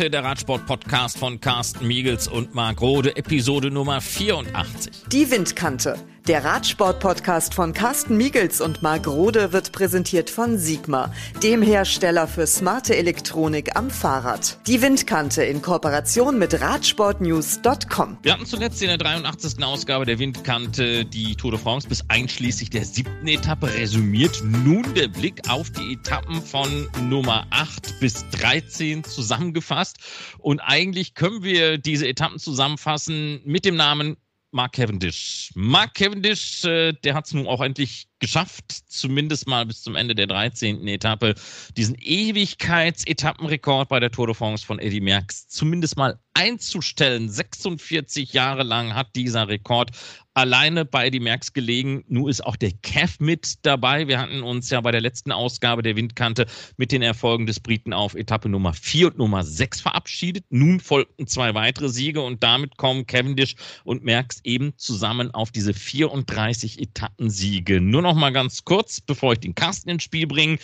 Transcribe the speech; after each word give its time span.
Windkante, 0.00 0.10
der 0.10 0.24
Radsport-Podcast 0.24 1.18
von 1.18 1.40
Carsten 1.40 1.86
Miegels 1.86 2.26
und 2.26 2.54
Marc 2.54 2.80
Rode, 2.80 3.16
Episode 3.16 3.70
Nummer 3.70 4.00
84. 4.00 4.92
Die 5.12 5.30
Windkante, 5.30 5.94
der 6.26 6.44
Radsport-Podcast 6.44 7.54
von 7.54 7.72
Carsten 7.72 8.16
Miegels 8.16 8.60
und 8.60 8.82
Marc 8.82 9.06
Rode 9.06 9.52
wird 9.52 9.72
präsentiert 9.72 10.30
von 10.30 10.58
Sigma, 10.58 11.12
dem 11.42 11.62
Hersteller 11.62 12.28
für 12.28 12.46
smarte 12.46 12.96
Elektronik 12.96 13.76
am 13.76 13.90
Fahrrad. 13.90 14.58
Die 14.66 14.82
Windkante 14.82 15.42
in 15.42 15.62
Kooperation 15.62 16.38
mit 16.38 16.60
Radsportnews.com. 16.60 18.18
Wir 18.22 18.32
hatten 18.32 18.46
zuletzt 18.46 18.82
in 18.82 18.88
der 18.88 18.98
83. 18.98 19.62
Ausgabe 19.64 20.04
der 20.04 20.18
Windkante 20.18 21.04
die 21.04 21.34
Tour 21.34 21.52
de 21.52 21.60
France 21.60 21.88
bis 21.88 22.04
einschließlich 22.08 22.70
der 22.70 22.84
siebten 22.84 23.26
Etappe 23.26 23.72
resümiert. 23.72 24.42
Nun 24.44 24.94
der 24.94 25.08
Blick 25.08 25.48
auf 25.48 25.70
die 25.70 25.94
Etappen 25.94 26.42
von 26.42 26.88
Nummer 27.08 27.46
8 27.50 28.00
bis 28.00 28.28
13 28.30 29.04
zusammengefasst. 29.04 29.98
Und 30.38 30.60
eigentlich 30.60 31.14
können 31.14 31.42
wir 31.42 31.78
diese 31.78 32.06
Etappen 32.06 32.38
zusammenfassen 32.38 33.40
mit 33.44 33.64
dem 33.64 33.76
Namen 33.76 34.16
Mark 34.52 34.72
Cavendish. 34.72 35.50
Mark 35.54 35.94
Cavendish, 35.94 36.64
äh, 36.64 36.92
der 36.92 37.14
hat 37.14 37.26
es 37.26 37.34
nun 37.34 37.46
auch 37.46 37.60
endlich 37.60 38.09
geschafft, 38.20 38.72
zumindest 38.86 39.48
mal 39.48 39.66
bis 39.66 39.82
zum 39.82 39.96
Ende 39.96 40.14
der 40.14 40.26
13. 40.26 40.86
Etappe, 40.86 41.34
diesen 41.76 41.96
Ewigkeitsetappenrekord 41.98 43.88
bei 43.88 43.98
der 43.98 44.10
Tour 44.10 44.26
de 44.26 44.34
France 44.34 44.64
von 44.64 44.78
Eddie 44.78 45.00
Merckx 45.00 45.48
zumindest 45.48 45.96
mal 45.96 46.18
einzustellen. 46.34 47.28
46 47.28 48.32
Jahre 48.32 48.62
lang 48.62 48.94
hat 48.94 49.14
dieser 49.16 49.48
Rekord 49.48 49.90
alleine 50.34 50.84
bei 50.84 51.06
Eddie 51.06 51.20
Merckx 51.20 51.52
gelegen. 51.52 52.04
Nun 52.08 52.30
ist 52.30 52.44
auch 52.46 52.56
der 52.56 52.70
Kev 52.70 53.16
mit 53.18 53.58
dabei. 53.62 54.06
Wir 54.08 54.18
hatten 54.18 54.42
uns 54.42 54.70
ja 54.70 54.80
bei 54.80 54.92
der 54.92 55.00
letzten 55.00 55.32
Ausgabe 55.32 55.82
der 55.82 55.96
Windkante 55.96 56.46
mit 56.76 56.92
den 56.92 57.02
Erfolgen 57.02 57.46
des 57.46 57.60
Briten 57.60 57.92
auf 57.92 58.14
Etappe 58.14 58.48
Nummer 58.48 58.72
4 58.72 59.08
und 59.08 59.18
Nummer 59.18 59.44
6 59.44 59.80
verabschiedet. 59.80 60.44
Nun 60.50 60.80
folgten 60.80 61.26
zwei 61.26 61.54
weitere 61.54 61.88
Siege 61.88 62.22
und 62.22 62.42
damit 62.42 62.76
kommen 62.76 63.06
Cavendish 63.06 63.56
und 63.84 64.04
Merckx 64.04 64.40
eben 64.44 64.72
zusammen 64.76 65.32
auf 65.32 65.50
diese 65.50 65.74
34 65.74 66.80
Etappensiege. 66.80 67.80
Nur 67.80 68.02
noch 68.02 68.09
noch 68.10 68.16
mal 68.16 68.32
ganz 68.32 68.64
kurz, 68.64 69.00
bevor 69.00 69.34
ich 69.34 69.40
den 69.40 69.54
Carsten 69.54 69.88
ins 69.88 70.02
Spiel 70.02 70.26
bringe. 70.26 70.58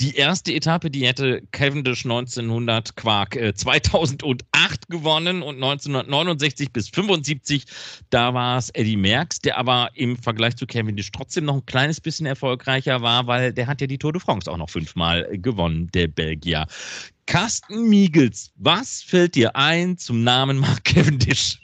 Die 0.00 0.16
erste 0.16 0.52
Etappe, 0.52 0.90
die 0.90 1.06
hätte 1.06 1.42
Cavendish 1.52 2.04
1900 2.04 2.96
Quark 2.96 3.36
äh, 3.36 3.54
2008 3.54 4.88
gewonnen 4.88 5.42
und 5.42 5.56
1969 5.56 6.72
bis 6.72 6.88
75, 6.88 7.66
da 8.08 8.34
war 8.34 8.56
es 8.58 8.70
Eddie 8.70 8.96
Merckx, 8.96 9.40
der 9.40 9.58
aber 9.58 9.90
im 9.94 10.16
Vergleich 10.16 10.56
zu 10.56 10.66
Cavendish 10.66 11.12
trotzdem 11.12 11.44
noch 11.44 11.56
ein 11.56 11.66
kleines 11.66 12.00
bisschen 12.00 12.26
erfolgreicher 12.26 13.02
war, 13.02 13.26
weil 13.26 13.52
der 13.52 13.66
hat 13.66 13.82
ja 13.82 13.86
die 13.86 13.98
Tour 13.98 14.14
de 14.14 14.22
France 14.22 14.50
auch 14.50 14.56
noch 14.56 14.70
fünfmal 14.70 15.28
gewonnen, 15.32 15.90
der 15.92 16.08
Belgier. 16.08 16.66
Carsten 17.30 17.88
Miegels, 17.88 18.50
was 18.56 19.02
fällt 19.02 19.36
dir 19.36 19.54
ein 19.54 19.96
zum 19.96 20.24
Namen 20.24 20.58
Mark 20.58 20.82
Cavendish? 20.82 21.60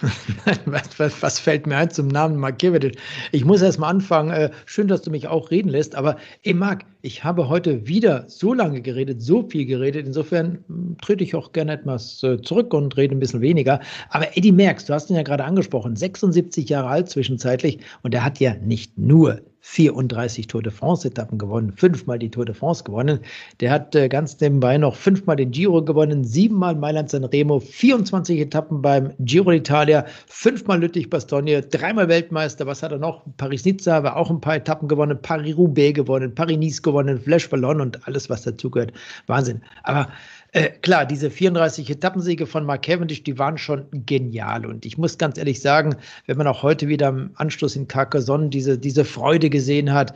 was, 0.64 0.98
was, 0.98 1.22
was, 1.22 1.38
fällt 1.38 1.68
mir 1.68 1.76
ein 1.76 1.88
zum 1.88 2.08
Namen 2.08 2.36
Mark 2.36 2.58
Cavendish? 2.58 2.96
Ich 3.30 3.44
muss 3.44 3.62
erst 3.62 3.78
mal 3.78 3.90
anfangen. 3.90 4.30
Äh, 4.30 4.50
schön, 4.66 4.88
dass 4.88 5.02
du 5.02 5.12
mich 5.12 5.28
auch 5.28 5.52
reden 5.52 5.68
lässt. 5.68 5.94
Aber, 5.94 6.16
ey, 6.42 6.52
Marc, 6.52 6.84
ich 7.02 7.22
habe 7.22 7.48
heute 7.48 7.86
wieder 7.86 8.24
so 8.26 8.52
lange 8.52 8.82
geredet, 8.82 9.22
so 9.22 9.48
viel 9.48 9.66
geredet. 9.66 10.04
Insofern 10.04 10.64
hm, 10.66 10.96
trete 11.00 11.22
ich 11.22 11.36
auch 11.36 11.52
gerne 11.52 11.74
etwas 11.74 12.20
äh, 12.24 12.42
zurück 12.42 12.74
und 12.74 12.96
rede 12.96 13.14
ein 13.14 13.20
bisschen 13.20 13.40
weniger. 13.40 13.78
Aber 14.10 14.36
Eddie 14.36 14.50
Merckx, 14.50 14.86
du 14.86 14.94
hast 14.94 15.10
ihn 15.10 15.16
ja 15.16 15.22
gerade 15.22 15.44
angesprochen, 15.44 15.94
76 15.94 16.68
Jahre 16.68 16.88
alt 16.88 17.08
zwischenzeitlich. 17.08 17.78
Und 18.02 18.14
er 18.14 18.24
hat 18.24 18.40
ja 18.40 18.56
nicht 18.56 18.98
nur 18.98 19.42
34 19.60 20.46
Tour 20.46 20.62
de 20.62 20.72
France-Etappen 20.72 21.38
gewonnen, 21.38 21.72
fünfmal 21.76 22.18
die 22.18 22.30
Tour 22.30 22.44
de 22.44 22.54
France 22.54 22.84
gewonnen. 22.84 23.20
Der 23.60 23.70
hat 23.70 23.94
äh, 23.94 24.08
ganz 24.08 24.38
nebenbei 24.40 24.78
noch 24.78 24.94
fünfmal 24.94 25.36
den 25.36 25.50
Giro 25.50 25.82
gewonnen, 25.82 26.24
siebenmal 26.24 26.74
Mailand-San 26.74 27.24
Remo, 27.24 27.60
24 27.60 28.40
Etappen 28.40 28.80
beim 28.82 29.12
Giro 29.18 29.50
d'Italia, 29.50 30.04
fünfmal 30.26 30.80
Lüttich-Bastogne, 30.80 31.62
dreimal 31.62 32.08
Weltmeister. 32.08 32.66
Was 32.66 32.82
hat 32.82 32.92
er 32.92 32.98
noch? 32.98 33.24
Paris-Nizza 33.36 34.02
war 34.02 34.16
auch 34.16 34.30
ein 34.30 34.40
paar 34.40 34.56
Etappen 34.56 34.88
gewonnen, 34.88 35.18
Paris-Roubaix 35.20 35.94
gewonnen, 35.94 36.34
Paris-Nice 36.34 36.82
gewonnen, 36.82 37.20
Flash 37.20 37.48
Ballon 37.50 37.80
und 37.80 38.06
alles, 38.06 38.30
was 38.30 38.42
dazugehört. 38.42 38.92
Wahnsinn. 39.26 39.60
Aber 39.82 40.08
äh, 40.52 40.70
klar, 40.70 41.04
diese 41.04 41.30
34 41.30 41.90
Etappensiege 41.90 42.46
von 42.46 42.64
Mark 42.64 42.82
Cavendish, 42.82 43.22
die 43.22 43.38
waren 43.38 43.58
schon 43.58 43.86
genial. 43.92 44.64
Und 44.64 44.86
ich 44.86 44.96
muss 44.96 45.18
ganz 45.18 45.36
ehrlich 45.36 45.60
sagen, 45.60 45.96
wenn 46.26 46.38
man 46.38 46.46
auch 46.46 46.62
heute 46.62 46.88
wieder 46.88 47.08
im 47.08 47.30
Anschluss 47.34 47.76
in 47.76 47.88
Carcassonne 47.88 48.48
diese, 48.48 48.78
diese 48.78 49.04
Freude 49.04 49.50
gesehen 49.50 49.92
hat 49.92 50.14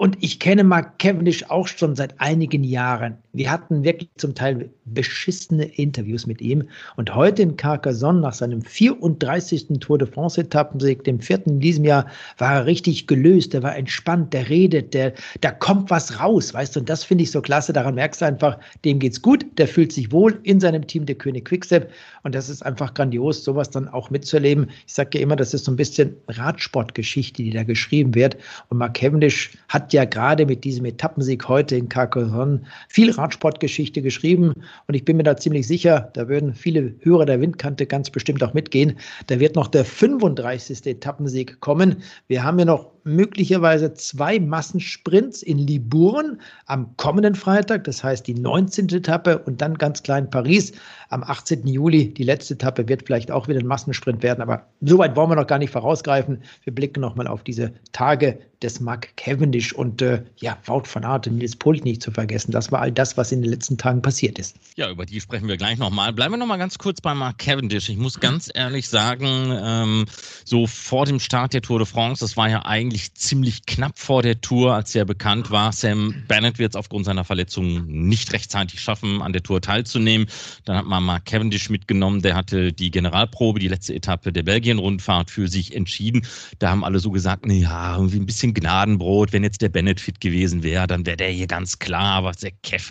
und 0.00 0.16
ich 0.22 0.40
kenne 0.40 0.64
Mark 0.64 0.98
Cavendish 0.98 1.44
auch 1.50 1.66
schon 1.68 1.94
seit 1.94 2.18
einigen 2.22 2.64
Jahren. 2.64 3.18
Wir 3.32 3.50
hatten 3.50 3.84
wirklich 3.84 4.10
zum 4.16 4.34
Teil 4.34 4.70
beschissene 4.86 5.64
Interviews 5.64 6.26
mit 6.26 6.40
ihm. 6.40 6.68
Und 6.96 7.14
heute 7.14 7.42
in 7.42 7.56
Carcassonne, 7.56 8.20
nach 8.20 8.32
seinem 8.32 8.62
34. 8.62 9.68
Tour 9.78 9.98
de 9.98 10.08
France-Etappensieg, 10.08 11.04
dem 11.04 11.20
vierten 11.20 11.50
in 11.50 11.60
diesem 11.60 11.84
Jahr, 11.84 12.06
war 12.38 12.54
er 12.54 12.66
richtig 12.66 13.06
gelöst, 13.06 13.54
er 13.54 13.62
war 13.62 13.76
entspannt, 13.76 14.32
der 14.32 14.48
redet, 14.48 14.94
der, 14.94 15.12
da 15.42 15.52
kommt 15.52 15.90
was 15.90 16.18
raus, 16.18 16.52
weißt 16.52 16.74
du. 16.74 16.80
Und 16.80 16.88
das 16.88 17.04
finde 17.04 17.22
ich 17.22 17.30
so 17.30 17.40
klasse. 17.40 17.72
Daran 17.72 17.94
merkst 17.94 18.20
du 18.20 18.24
einfach, 18.24 18.58
dem 18.84 18.98
geht's 18.98 19.22
gut, 19.22 19.46
der 19.58 19.68
fühlt 19.68 19.92
sich 19.92 20.10
wohl 20.10 20.40
in 20.42 20.58
seinem 20.58 20.84
Team, 20.86 21.06
der 21.06 21.14
König 21.14 21.44
Quickstep. 21.44 21.88
Und 22.24 22.34
das 22.34 22.48
ist 22.48 22.66
einfach 22.66 22.94
grandios, 22.94 23.44
sowas 23.44 23.70
dann 23.70 23.86
auch 23.88 24.10
mitzuleben. 24.10 24.68
Ich 24.86 24.94
sage 24.94 25.18
ja 25.18 25.22
immer, 25.22 25.36
das 25.36 25.54
ist 25.54 25.66
so 25.66 25.72
ein 25.72 25.76
bisschen 25.76 26.16
Radsportgeschichte, 26.28 27.44
die 27.44 27.50
da 27.50 27.62
geschrieben 27.62 28.14
wird. 28.14 28.36
Und 28.70 28.78
Mark 28.78 28.94
Cavendish 28.94 29.52
hat 29.68 29.92
ja 29.92 30.04
gerade 30.04 30.46
mit 30.46 30.64
diesem 30.64 30.84
Etappensieg 30.84 31.46
heute 31.48 31.76
in 31.76 31.88
Carcassonne 31.88 32.62
viel 32.88 33.12
Radsportgeschichte 33.20 34.02
geschrieben 34.02 34.54
und 34.86 34.94
ich 34.94 35.04
bin 35.04 35.16
mir 35.16 35.22
da 35.22 35.36
ziemlich 35.36 35.66
sicher, 35.66 36.10
da 36.14 36.28
würden 36.28 36.54
viele 36.54 36.94
Hörer 37.00 37.26
der 37.26 37.40
Windkante 37.40 37.86
ganz 37.86 38.10
bestimmt 38.10 38.42
auch 38.42 38.54
mitgehen. 38.54 38.98
Da 39.26 39.40
wird 39.40 39.56
noch 39.56 39.68
der 39.68 39.84
35. 39.84 40.86
Etappensieg 40.86 41.60
kommen. 41.60 42.02
Wir 42.28 42.42
haben 42.44 42.58
ja 42.58 42.64
noch 42.64 42.90
möglicherweise 43.10 43.92
zwei 43.94 44.38
Massensprints 44.38 45.42
in 45.42 45.58
Libourne 45.58 46.38
am 46.66 46.96
kommenden 46.96 47.34
Freitag, 47.34 47.84
das 47.84 48.02
heißt 48.02 48.26
die 48.26 48.34
19. 48.34 48.88
Etappe 48.88 49.38
und 49.38 49.60
dann 49.60 49.76
ganz 49.76 50.02
klein 50.02 50.30
Paris 50.30 50.72
am 51.10 51.22
18. 51.22 51.66
Juli. 51.66 52.14
Die 52.14 52.22
letzte 52.22 52.54
Etappe 52.54 52.88
wird 52.88 53.02
vielleicht 53.06 53.30
auch 53.30 53.48
wieder 53.48 53.60
ein 53.60 53.66
Massensprint 53.66 54.22
werden, 54.22 54.40
aber 54.40 54.66
soweit 54.80 55.16
wollen 55.16 55.30
wir 55.30 55.36
noch 55.36 55.46
gar 55.46 55.58
nicht 55.58 55.72
vorausgreifen. 55.72 56.42
Wir 56.64 56.74
blicken 56.74 57.00
nochmal 57.00 57.26
auf 57.26 57.42
diese 57.42 57.72
Tage 57.92 58.38
des 58.62 58.80
Mark 58.80 59.16
Cavendish 59.16 59.72
und 59.72 60.02
äh, 60.02 60.22
ja, 60.36 60.56
Wout 60.66 60.82
van 60.92 61.04
Aert 61.04 61.26
und 61.26 61.36
Nils 61.36 61.56
Pult 61.56 61.84
nicht 61.84 62.02
zu 62.02 62.10
vergessen. 62.10 62.52
Das 62.52 62.70
war 62.70 62.82
all 62.82 62.92
das, 62.92 63.16
was 63.16 63.32
in 63.32 63.42
den 63.42 63.50
letzten 63.50 63.78
Tagen 63.78 64.02
passiert 64.02 64.38
ist. 64.38 64.56
Ja, 64.76 64.90
über 64.90 65.06
die 65.06 65.20
sprechen 65.20 65.48
wir 65.48 65.56
gleich 65.56 65.78
nochmal. 65.78 66.12
Bleiben 66.12 66.34
wir 66.34 66.38
nochmal 66.38 66.58
ganz 66.58 66.76
kurz 66.76 67.00
bei 67.00 67.14
Mark 67.14 67.38
Cavendish. 67.38 67.88
Ich 67.88 67.96
muss 67.96 68.20
ganz 68.20 68.50
ehrlich 68.52 68.88
sagen, 68.88 69.58
ähm, 69.62 70.04
so 70.44 70.66
vor 70.66 71.06
dem 71.06 71.20
Start 71.20 71.54
der 71.54 71.62
Tour 71.62 71.78
de 71.78 71.86
France, 71.86 72.22
das 72.22 72.36
war 72.36 72.50
ja 72.50 72.64
eigentlich 72.66 72.99
ziemlich 73.14 73.66
knapp 73.66 73.98
vor 73.98 74.22
der 74.22 74.40
Tour, 74.40 74.74
als 74.74 74.94
ja 74.94 75.04
bekannt 75.04 75.50
war, 75.50 75.72
Sam 75.72 76.14
Bennett 76.28 76.58
wird 76.58 76.72
es 76.72 76.76
aufgrund 76.76 77.04
seiner 77.04 77.24
Verletzung 77.24 77.86
nicht 77.86 78.32
rechtzeitig 78.32 78.80
schaffen, 78.80 79.22
an 79.22 79.32
der 79.32 79.42
Tour 79.42 79.60
teilzunehmen. 79.60 80.28
Dann 80.64 80.76
hat 80.76 80.86
man 80.86 81.04
Mark 81.04 81.26
Cavendish 81.26 81.70
mitgenommen, 81.70 82.22
der 82.22 82.34
hatte 82.34 82.72
die 82.72 82.90
Generalprobe, 82.90 83.58
die 83.60 83.68
letzte 83.68 83.94
Etappe 83.94 84.32
der 84.32 84.42
Belgien-Rundfahrt 84.42 85.30
für 85.30 85.48
sich 85.48 85.74
entschieden. 85.74 86.26
Da 86.58 86.70
haben 86.70 86.84
alle 86.84 86.98
so 86.98 87.10
gesagt, 87.10 87.44
na 87.46 87.54
ja, 87.54 87.96
irgendwie 87.96 88.18
ein 88.18 88.26
bisschen 88.26 88.54
Gnadenbrot. 88.54 89.32
Wenn 89.32 89.44
jetzt 89.44 89.62
der 89.62 89.68
Bennett 89.68 90.00
fit 90.00 90.20
gewesen 90.20 90.62
wäre, 90.62 90.86
dann 90.86 91.06
wäre 91.06 91.16
der 91.16 91.30
hier 91.30 91.46
ganz 91.46 91.78
klar. 91.78 92.24
Was 92.24 92.38
der 92.38 92.52
Kev, 92.62 92.90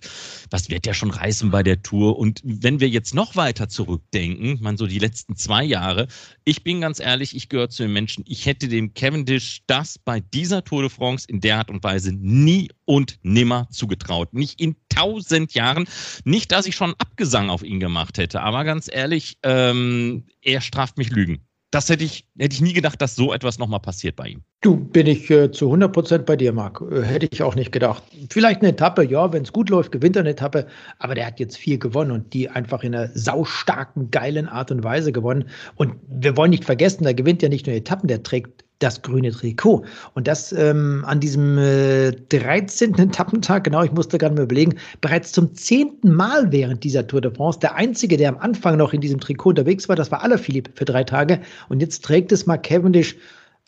was 0.49 0.69
wird 0.69 0.85
der 0.85 0.93
schon 0.93 1.11
reißen 1.11 1.51
bei 1.51 1.63
der 1.63 1.81
Tour? 1.81 2.17
Und 2.17 2.41
wenn 2.43 2.79
wir 2.79 2.89
jetzt 2.89 3.13
noch 3.13 3.35
weiter 3.35 3.69
zurückdenken, 3.69 4.59
man 4.61 4.77
so 4.77 4.87
die 4.87 4.99
letzten 4.99 5.35
zwei 5.35 5.63
Jahre, 5.63 6.07
ich 6.43 6.63
bin 6.63 6.81
ganz 6.81 6.99
ehrlich, 6.99 7.35
ich 7.35 7.49
gehöre 7.49 7.69
zu 7.69 7.83
den 7.83 7.93
Menschen, 7.93 8.23
ich 8.27 8.45
hätte 8.45 8.67
dem 8.67 8.93
Cavendish 8.93 9.61
das 9.67 9.88
bei 9.97 10.19
dieser 10.19 10.63
Tour 10.63 10.81
de 10.81 10.89
France 10.89 11.25
in 11.27 11.39
der 11.39 11.57
Art 11.57 11.69
und 11.69 11.83
Weise 11.83 12.11
nie 12.13 12.69
und 12.85 13.17
nimmer 13.23 13.67
zugetraut. 13.71 14.33
Nicht 14.33 14.61
in 14.61 14.75
tausend 14.89 15.53
Jahren. 15.53 15.87
Nicht, 16.25 16.51
dass 16.51 16.65
ich 16.65 16.75
schon 16.75 16.93
Abgesang 16.99 17.49
auf 17.49 17.63
ihn 17.63 17.79
gemacht 17.79 18.17
hätte, 18.17 18.41
aber 18.41 18.63
ganz 18.63 18.89
ehrlich, 18.91 19.37
ähm, 19.43 20.25
er 20.41 20.61
straft 20.61 20.97
mich 20.97 21.09
Lügen 21.09 21.41
das 21.71 21.87
hätte 21.87 22.03
ich, 22.03 22.25
hätte 22.37 22.55
ich 22.55 22.61
nie 22.61 22.73
gedacht, 22.73 22.99
dass 23.01 23.15
so 23.15 23.31
etwas 23.31 23.59
nochmal 23.59 23.79
passiert 23.79 24.15
bei 24.15 24.27
ihm. 24.29 24.41
Du, 24.61 24.75
bin 24.75 25.05
ich 25.05 25.29
äh, 25.29 25.51
zu 25.51 25.65
100 25.65 25.93
Prozent 25.93 26.25
bei 26.25 26.35
dir, 26.35 26.51
Marc. 26.51 26.81
Äh, 26.81 27.03
hätte 27.03 27.29
ich 27.31 27.43
auch 27.43 27.53
nicht 27.53 27.71
gedacht. 27.71 28.03
Vielleicht 28.29 28.61
eine 28.61 28.69
Etappe, 28.69 29.03
ja, 29.03 29.31
wenn 29.31 29.43
es 29.43 29.53
gut 29.53 29.69
läuft, 29.69 29.91
gewinnt 29.91 30.15
er 30.15 30.21
eine 30.21 30.31
Etappe. 30.31 30.65
Aber 30.97 31.13
der 31.13 31.27
hat 31.27 31.39
jetzt 31.39 31.57
vier 31.57 31.77
gewonnen 31.77 32.11
und 32.11 32.33
die 32.33 32.49
einfach 32.49 32.83
in 32.83 32.95
einer 32.95 33.09
saustarken, 33.13 34.09
geilen 34.09 34.47
Art 34.47 34.71
und 34.71 34.83
Weise 34.83 35.11
gewonnen. 35.11 35.47
Und 35.75 35.95
wir 36.07 36.35
wollen 36.35 36.49
nicht 36.49 36.65
vergessen, 36.65 37.03
der 37.03 37.13
gewinnt 37.13 37.43
ja 37.43 37.49
nicht 37.49 37.67
nur 37.67 37.75
Etappen, 37.75 38.07
der 38.07 38.23
trägt 38.23 38.65
das 38.79 39.01
grüne 39.01 39.31
Trikot. 39.31 39.85
Und 40.13 40.27
das 40.27 40.51
ähm, 40.51 41.03
an 41.05 41.19
diesem 41.19 41.57
äh, 41.57 42.11
13. 42.11 42.97
Etappentag, 42.97 43.65
genau, 43.65 43.83
ich 43.83 43.91
musste 43.91 44.17
gerade 44.17 44.35
mal 44.35 44.43
überlegen, 44.43 44.75
bereits 45.01 45.31
zum 45.31 45.53
zehnten 45.53 46.13
Mal 46.13 46.51
während 46.51 46.83
dieser 46.83 47.05
Tour 47.05 47.21
de 47.21 47.33
France. 47.33 47.59
Der 47.59 47.75
einzige, 47.75 48.17
der 48.17 48.29
am 48.29 48.37
Anfang 48.37 48.77
noch 48.77 48.93
in 48.93 49.01
diesem 49.01 49.19
Trikot 49.19 49.49
unterwegs 49.49 49.87
war, 49.89 49.95
das 49.95 50.11
war 50.11 50.23
Alaphilippe 50.23 50.71
für 50.73 50.85
drei 50.85 51.03
Tage. 51.03 51.41
Und 51.67 51.81
jetzt 51.81 52.03
trägt 52.03 52.31
es 52.31 52.45
Mark 52.45 52.63
Cavendish 52.63 53.15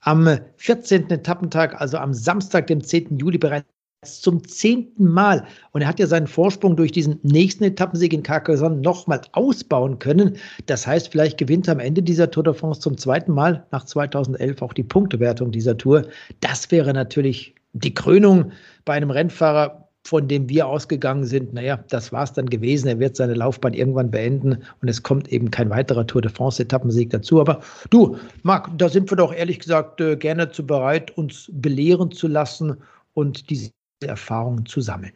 am 0.01 0.37
14. 0.57 1.09
Etappentag, 1.09 1.79
also 1.79 1.97
am 1.97 2.13
Samstag, 2.13 2.67
dem 2.67 2.83
10. 2.83 3.17
Juli 3.17 3.37
bereits 3.37 3.70
zum 4.03 4.47
zehnten 4.47 5.07
Mal. 5.07 5.45
Und 5.73 5.81
er 5.81 5.87
hat 5.87 5.99
ja 5.99 6.07
seinen 6.07 6.25
Vorsprung 6.25 6.75
durch 6.75 6.91
diesen 6.91 7.19
nächsten 7.21 7.63
Etappensieg 7.63 8.13
in 8.13 8.23
Carcassonne 8.23 8.77
nochmal 8.77 9.21
ausbauen 9.33 9.99
können. 9.99 10.37
Das 10.65 10.87
heißt, 10.87 11.09
vielleicht 11.09 11.37
gewinnt 11.37 11.67
er 11.67 11.73
am 11.73 11.79
Ende 11.79 12.01
dieser 12.01 12.31
Tour 12.31 12.43
de 12.43 12.55
France 12.55 12.81
zum 12.81 12.97
zweiten 12.97 13.31
Mal 13.31 13.63
nach 13.71 13.85
2011 13.85 14.59
auch 14.63 14.73
die 14.73 14.81
Punktewertung 14.81 15.51
dieser 15.51 15.77
Tour. 15.77 16.07
Das 16.39 16.71
wäre 16.71 16.93
natürlich 16.93 17.53
die 17.73 17.93
Krönung 17.93 18.51
bei 18.85 18.93
einem 18.93 19.11
Rennfahrer, 19.11 19.87
von 20.03 20.27
dem 20.27 20.49
wir 20.49 20.65
ausgegangen 20.65 21.25
sind, 21.25 21.53
naja, 21.53 21.79
das 21.89 22.11
war 22.11 22.23
es 22.23 22.33
dann 22.33 22.49
gewesen. 22.49 22.87
Er 22.87 22.97
wird 22.97 23.15
seine 23.15 23.35
Laufbahn 23.35 23.75
irgendwann 23.75 24.09
beenden 24.09 24.63
und 24.81 24.87
es 24.87 25.03
kommt 25.03 25.31
eben 25.31 25.51
kein 25.51 25.69
weiterer 25.69 26.07
Tour 26.07 26.23
de 26.23 26.31
France-Etappensieg 26.31 27.11
dazu. 27.11 27.39
Aber 27.39 27.61
du, 27.91 28.17
Marc, 28.41 28.75
da 28.79 28.89
sind 28.89 29.11
wir 29.11 29.17
doch 29.17 29.31
ehrlich 29.31 29.59
gesagt 29.59 30.01
äh, 30.01 30.15
gerne 30.15 30.49
zu 30.49 30.65
bereit, 30.65 31.15
uns 31.19 31.51
belehren 31.53 32.11
zu 32.11 32.27
lassen 32.27 32.77
und 33.13 33.51
diese 33.51 33.69
Erfahrungen 34.07 34.65
zu 34.65 34.81
sammeln. 34.81 35.13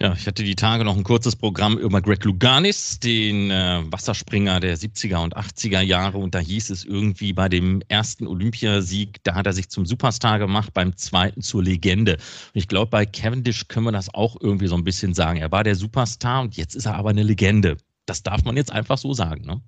Ja, 0.00 0.12
ich 0.12 0.28
hatte 0.28 0.44
die 0.44 0.54
Tage 0.54 0.84
noch 0.84 0.96
ein 0.96 1.02
kurzes 1.02 1.34
Programm 1.34 1.76
über 1.76 2.00
Greg 2.00 2.24
Luganis, 2.24 3.00
den 3.00 3.50
äh, 3.50 3.82
Wasserspringer 3.90 4.60
der 4.60 4.78
70er 4.78 5.24
und 5.24 5.36
80er 5.36 5.80
Jahre. 5.80 6.18
Und 6.18 6.36
da 6.36 6.38
hieß 6.38 6.70
es 6.70 6.84
irgendwie 6.84 7.32
bei 7.32 7.48
dem 7.48 7.82
ersten 7.88 8.28
Olympiasieg, 8.28 9.16
da 9.24 9.34
hat 9.34 9.46
er 9.46 9.52
sich 9.52 9.70
zum 9.70 9.86
Superstar 9.86 10.38
gemacht, 10.38 10.72
beim 10.72 10.96
zweiten 10.96 11.42
zur 11.42 11.64
Legende. 11.64 12.12
Und 12.12 12.20
ich 12.54 12.68
glaube, 12.68 12.90
bei 12.90 13.06
Cavendish 13.06 13.66
können 13.66 13.86
wir 13.86 13.92
das 13.92 14.14
auch 14.14 14.36
irgendwie 14.40 14.68
so 14.68 14.76
ein 14.76 14.84
bisschen 14.84 15.14
sagen. 15.14 15.40
Er 15.40 15.50
war 15.50 15.64
der 15.64 15.74
Superstar 15.74 16.42
und 16.42 16.56
jetzt 16.56 16.76
ist 16.76 16.86
er 16.86 16.94
aber 16.94 17.10
eine 17.10 17.24
Legende. 17.24 17.76
Das 18.06 18.22
darf 18.22 18.44
man 18.44 18.56
jetzt 18.56 18.70
einfach 18.70 18.98
so 18.98 19.14
sagen, 19.14 19.44
ne? 19.46 19.60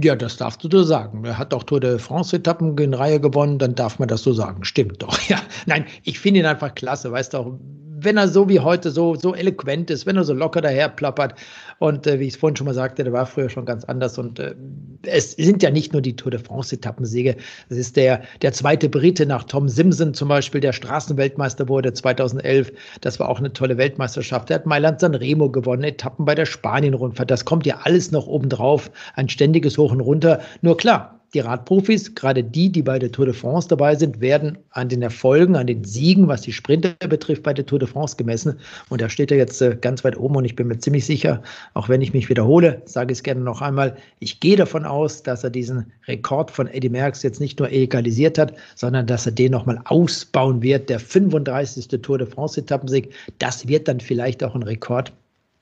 Ja, 0.00 0.14
das 0.14 0.36
darfst 0.36 0.62
du 0.64 0.70
so 0.70 0.84
sagen. 0.84 1.24
Er 1.24 1.36
hat 1.36 1.52
auch 1.52 1.64
Tour 1.64 1.80
de 1.80 1.98
France-Etappen 1.98 2.78
in 2.78 2.94
Reihe 2.94 3.20
gewonnen, 3.20 3.58
dann 3.58 3.74
darf 3.74 3.98
man 3.98 4.08
das 4.08 4.22
so 4.22 4.32
sagen. 4.32 4.64
Stimmt 4.64 5.02
doch, 5.02 5.20
ja. 5.28 5.42
Nein, 5.66 5.86
ich 6.04 6.20
finde 6.20 6.40
ihn 6.40 6.46
einfach 6.46 6.74
klasse, 6.74 7.10
weißt 7.10 7.34
du 7.34 7.38
auch, 7.38 7.58
wenn 8.04 8.16
er 8.16 8.28
so 8.28 8.48
wie 8.48 8.60
heute 8.60 8.90
so, 8.90 9.14
so 9.14 9.34
eloquent 9.34 9.90
ist, 9.90 10.06
wenn 10.06 10.16
er 10.16 10.24
so 10.24 10.34
locker 10.34 10.60
daherplappert. 10.60 11.34
Und 11.78 12.06
äh, 12.06 12.20
wie 12.20 12.26
ich 12.26 12.34
es 12.34 12.40
vorhin 12.40 12.56
schon 12.56 12.66
mal 12.66 12.74
sagte, 12.74 13.04
der 13.04 13.12
war 13.12 13.26
früher 13.26 13.48
schon 13.48 13.64
ganz 13.64 13.84
anders. 13.84 14.18
Und 14.18 14.38
äh, 14.38 14.54
es 15.02 15.32
sind 15.32 15.62
ja 15.62 15.70
nicht 15.70 15.92
nur 15.92 16.02
die 16.02 16.14
Tour 16.14 16.30
de 16.30 16.40
France-Etappensiege. 16.40 17.36
Es 17.68 17.76
ist 17.76 17.96
der, 17.96 18.22
der 18.40 18.52
zweite 18.52 18.88
Brite 18.88 19.26
nach 19.26 19.44
Tom 19.44 19.68
Simpson 19.68 20.14
zum 20.14 20.28
Beispiel, 20.28 20.60
der 20.60 20.72
Straßenweltmeister 20.72 21.68
wurde 21.68 21.92
2011. 21.92 22.72
Das 23.00 23.18
war 23.18 23.28
auch 23.28 23.38
eine 23.38 23.52
tolle 23.52 23.78
Weltmeisterschaft. 23.78 24.50
Er 24.50 24.56
hat 24.56 24.66
Mailand 24.66 25.00
Sanremo 25.00 25.50
gewonnen, 25.50 25.84
Etappen 25.84 26.24
bei 26.24 26.34
der 26.34 26.46
Spanien-Rundfahrt. 26.46 27.30
Das 27.30 27.44
kommt 27.44 27.66
ja 27.66 27.80
alles 27.82 28.12
noch 28.12 28.26
obendrauf. 28.26 28.90
Ein 29.14 29.28
ständiges 29.28 29.76
Hoch 29.78 29.92
und 29.92 30.00
Runter. 30.00 30.40
Nur 30.60 30.76
klar, 30.76 31.21
die 31.34 31.40
Radprofis, 31.40 32.14
gerade 32.14 32.44
die, 32.44 32.70
die 32.70 32.82
bei 32.82 32.98
der 32.98 33.10
Tour 33.10 33.24
de 33.24 33.34
France 33.34 33.68
dabei 33.68 33.94
sind, 33.94 34.20
werden 34.20 34.58
an 34.70 34.90
den 34.90 35.00
Erfolgen, 35.00 35.56
an 35.56 35.66
den 35.66 35.82
Siegen, 35.82 36.28
was 36.28 36.42
die 36.42 36.52
Sprinter 36.52 36.94
betrifft, 37.08 37.42
bei 37.42 37.54
der 37.54 37.64
Tour 37.64 37.78
de 37.78 37.88
France 37.88 38.16
gemessen. 38.16 38.58
Und 38.90 39.00
da 39.00 39.08
steht 39.08 39.30
er 39.30 39.38
jetzt 39.38 39.62
äh, 39.62 39.76
ganz 39.80 40.04
weit 40.04 40.18
oben 40.18 40.36
und 40.36 40.44
ich 40.44 40.56
bin 40.56 40.66
mir 40.66 40.78
ziemlich 40.78 41.06
sicher, 41.06 41.42
auch 41.72 41.88
wenn 41.88 42.02
ich 42.02 42.12
mich 42.12 42.28
wiederhole, 42.28 42.82
sage 42.84 43.12
ich 43.12 43.18
es 43.18 43.22
gerne 43.22 43.40
noch 43.40 43.62
einmal, 43.62 43.96
ich 44.18 44.40
gehe 44.40 44.56
davon 44.56 44.84
aus, 44.84 45.22
dass 45.22 45.42
er 45.42 45.50
diesen 45.50 45.90
Rekord 46.06 46.50
von 46.50 46.66
Eddie 46.66 46.90
Merckx 46.90 47.22
jetzt 47.22 47.40
nicht 47.40 47.58
nur 47.58 47.72
egalisiert 47.72 48.36
hat, 48.36 48.54
sondern 48.74 49.06
dass 49.06 49.24
er 49.24 49.32
den 49.32 49.52
nochmal 49.52 49.80
ausbauen 49.84 50.60
wird. 50.60 50.90
Der 50.90 51.00
35. 51.00 51.88
Tour 52.02 52.18
de 52.18 52.26
France 52.26 52.60
Etappensieg, 52.60 53.12
das 53.38 53.66
wird 53.66 53.88
dann 53.88 54.00
vielleicht 54.00 54.44
auch 54.44 54.54
ein 54.54 54.62
Rekord 54.62 55.12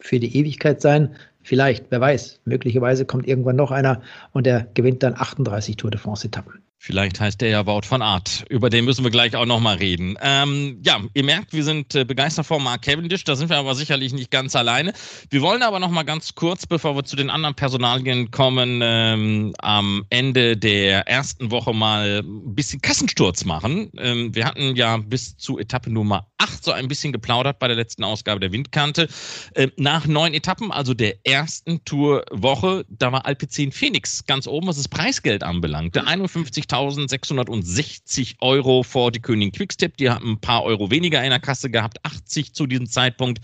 für 0.00 0.19
die 0.19 0.37
Ewigkeit 0.37 0.81
sein. 0.81 1.11
Vielleicht, 1.42 1.90
wer 1.90 2.00
weiß, 2.00 2.40
möglicherweise 2.44 3.06
kommt 3.06 3.26
irgendwann 3.26 3.56
noch 3.56 3.70
einer 3.70 4.02
und 4.32 4.46
er 4.46 4.69
gewinnt 4.75 5.02
dann 5.02 5.14
38 5.14 5.76
Tour 5.76 5.90
de 5.90 6.00
France-Etappen. 6.00 6.62
Vielleicht 6.82 7.20
heißt 7.20 7.42
der 7.42 7.50
ja 7.50 7.66
Wout 7.66 7.82
von 7.82 8.00
Art. 8.00 8.46
Über 8.48 8.70
den 8.70 8.86
müssen 8.86 9.04
wir 9.04 9.10
gleich 9.10 9.36
auch 9.36 9.44
nochmal 9.44 9.76
reden. 9.76 10.16
Ähm, 10.22 10.80
ja, 10.82 10.98
ihr 11.12 11.24
merkt, 11.24 11.52
wir 11.52 11.62
sind 11.62 11.94
äh, 11.94 12.06
begeistert 12.06 12.46
von 12.46 12.62
Mark 12.62 12.80
Cavendish. 12.80 13.22
Da 13.24 13.36
sind 13.36 13.50
wir 13.50 13.58
aber 13.58 13.74
sicherlich 13.74 14.14
nicht 14.14 14.30
ganz 14.30 14.56
alleine. 14.56 14.94
Wir 15.28 15.42
wollen 15.42 15.62
aber 15.62 15.78
nochmal 15.78 16.06
ganz 16.06 16.34
kurz, 16.34 16.66
bevor 16.66 16.96
wir 16.96 17.04
zu 17.04 17.16
den 17.16 17.28
anderen 17.28 17.54
Personalien 17.54 18.30
kommen, 18.30 18.80
ähm, 18.82 19.52
am 19.58 20.06
Ende 20.08 20.56
der 20.56 21.06
ersten 21.06 21.50
Woche 21.50 21.74
mal 21.74 22.22
ein 22.24 22.54
bisschen 22.54 22.80
Kassensturz 22.80 23.44
machen. 23.44 23.92
Ähm, 23.98 24.34
wir 24.34 24.46
hatten 24.46 24.74
ja 24.74 24.96
bis 24.96 25.36
zu 25.36 25.58
Etappe 25.58 25.90
Nummer 25.90 26.28
8 26.38 26.64
so 26.64 26.72
ein 26.72 26.88
bisschen 26.88 27.12
geplaudert 27.12 27.58
bei 27.58 27.68
der 27.68 27.76
letzten 27.76 28.04
Ausgabe 28.04 28.40
der 28.40 28.52
Windkante. 28.52 29.06
Ähm, 29.54 29.70
nach 29.76 30.06
neun 30.06 30.32
Etappen, 30.32 30.72
also 30.72 30.94
der 30.94 31.26
ersten 31.26 31.84
Tourwoche, 31.84 32.86
da 32.88 33.12
war 33.12 33.26
Alpecin 33.26 33.70
Phoenix 33.70 34.24
ganz 34.24 34.46
oben, 34.46 34.66
was 34.66 34.78
das 34.78 34.88
Preisgeld 34.88 35.42
anbelangt. 35.42 35.94
Der 35.94 36.06
51 36.06 36.69
660 36.70 38.37
Euro 38.40 38.82
vor 38.82 39.12
die 39.12 39.20
Königin 39.20 39.52
Quickstep. 39.52 39.96
Die 39.96 40.11
haben 40.11 40.32
ein 40.32 40.40
paar 40.40 40.64
Euro 40.64 40.90
weniger 40.90 41.22
in 41.22 41.31
der 41.31 41.40
Kasse 41.40 41.70
gehabt, 41.70 41.99
80 42.05 42.55
zu 42.55 42.67
diesem 42.67 42.88
Zeitpunkt. 42.88 43.40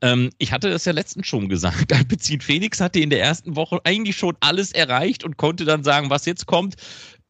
Ähm, 0.00 0.30
ich 0.38 0.52
hatte 0.52 0.70
das 0.70 0.84
ja 0.84 0.92
letztens 0.92 1.26
schon 1.26 1.48
gesagt. 1.48 1.92
Alpecin 1.92 2.40
Phoenix 2.40 2.80
hatte 2.80 3.00
in 3.00 3.10
der 3.10 3.22
ersten 3.22 3.56
Woche 3.56 3.80
eigentlich 3.84 4.16
schon 4.16 4.36
alles 4.40 4.72
erreicht 4.72 5.24
und 5.24 5.36
konnte 5.36 5.64
dann 5.64 5.84
sagen, 5.84 6.10
was 6.10 6.26
jetzt 6.26 6.46
kommt 6.46 6.76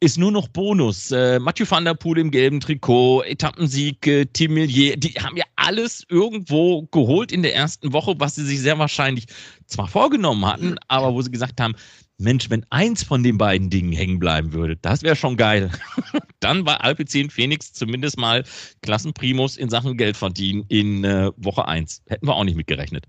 ist 0.03 0.17
nur 0.17 0.31
noch 0.31 0.47
Bonus. 0.47 1.11
Äh, 1.11 1.39
Mathieu 1.39 1.65
van 1.69 1.85
der 1.85 1.93
Poel 1.93 2.17
im 2.17 2.31
gelben 2.31 2.59
Trikot, 2.59 3.21
Etappensieg, 3.21 4.05
äh, 4.07 4.25
Tim 4.25 4.55
Millier, 4.55 4.97
die 4.97 5.13
haben 5.13 5.37
ja 5.37 5.43
alles 5.71 6.03
irgendwo 6.09 6.83
geholt 6.91 7.31
in 7.31 7.43
der 7.43 7.55
ersten 7.55 7.93
Woche, 7.93 8.15
was 8.17 8.35
sie 8.35 8.43
sich 8.45 8.59
sehr 8.59 8.77
wahrscheinlich 8.77 9.27
zwar 9.67 9.87
vorgenommen 9.87 10.45
hatten, 10.45 10.75
aber 10.89 11.13
wo 11.13 11.21
sie 11.21 11.31
gesagt 11.31 11.61
haben, 11.61 11.75
Mensch, 12.17 12.49
wenn 12.49 12.65
eins 12.69 13.03
von 13.03 13.23
den 13.23 13.37
beiden 13.37 13.69
Dingen 13.69 13.93
hängen 13.93 14.19
bleiben 14.19 14.51
würde, 14.51 14.75
das 14.75 15.01
wäre 15.01 15.15
schon 15.15 15.37
geil. 15.37 15.71
Dann 16.41 16.65
war 16.65 16.83
Alpecin 16.83 17.29
Phoenix 17.29 17.71
zumindest 17.71 18.19
mal 18.19 18.43
Klassenprimus 18.81 19.55
in 19.55 19.69
Sachen 19.69 19.95
Geld 19.95 20.17
verdienen 20.17 20.65
in 20.67 21.05
äh, 21.05 21.31
Woche 21.37 21.65
1. 21.65 22.03
Hätten 22.07 22.27
wir 22.27 22.35
auch 22.35 22.43
nicht 22.43 22.57
mitgerechnet. 22.57 23.07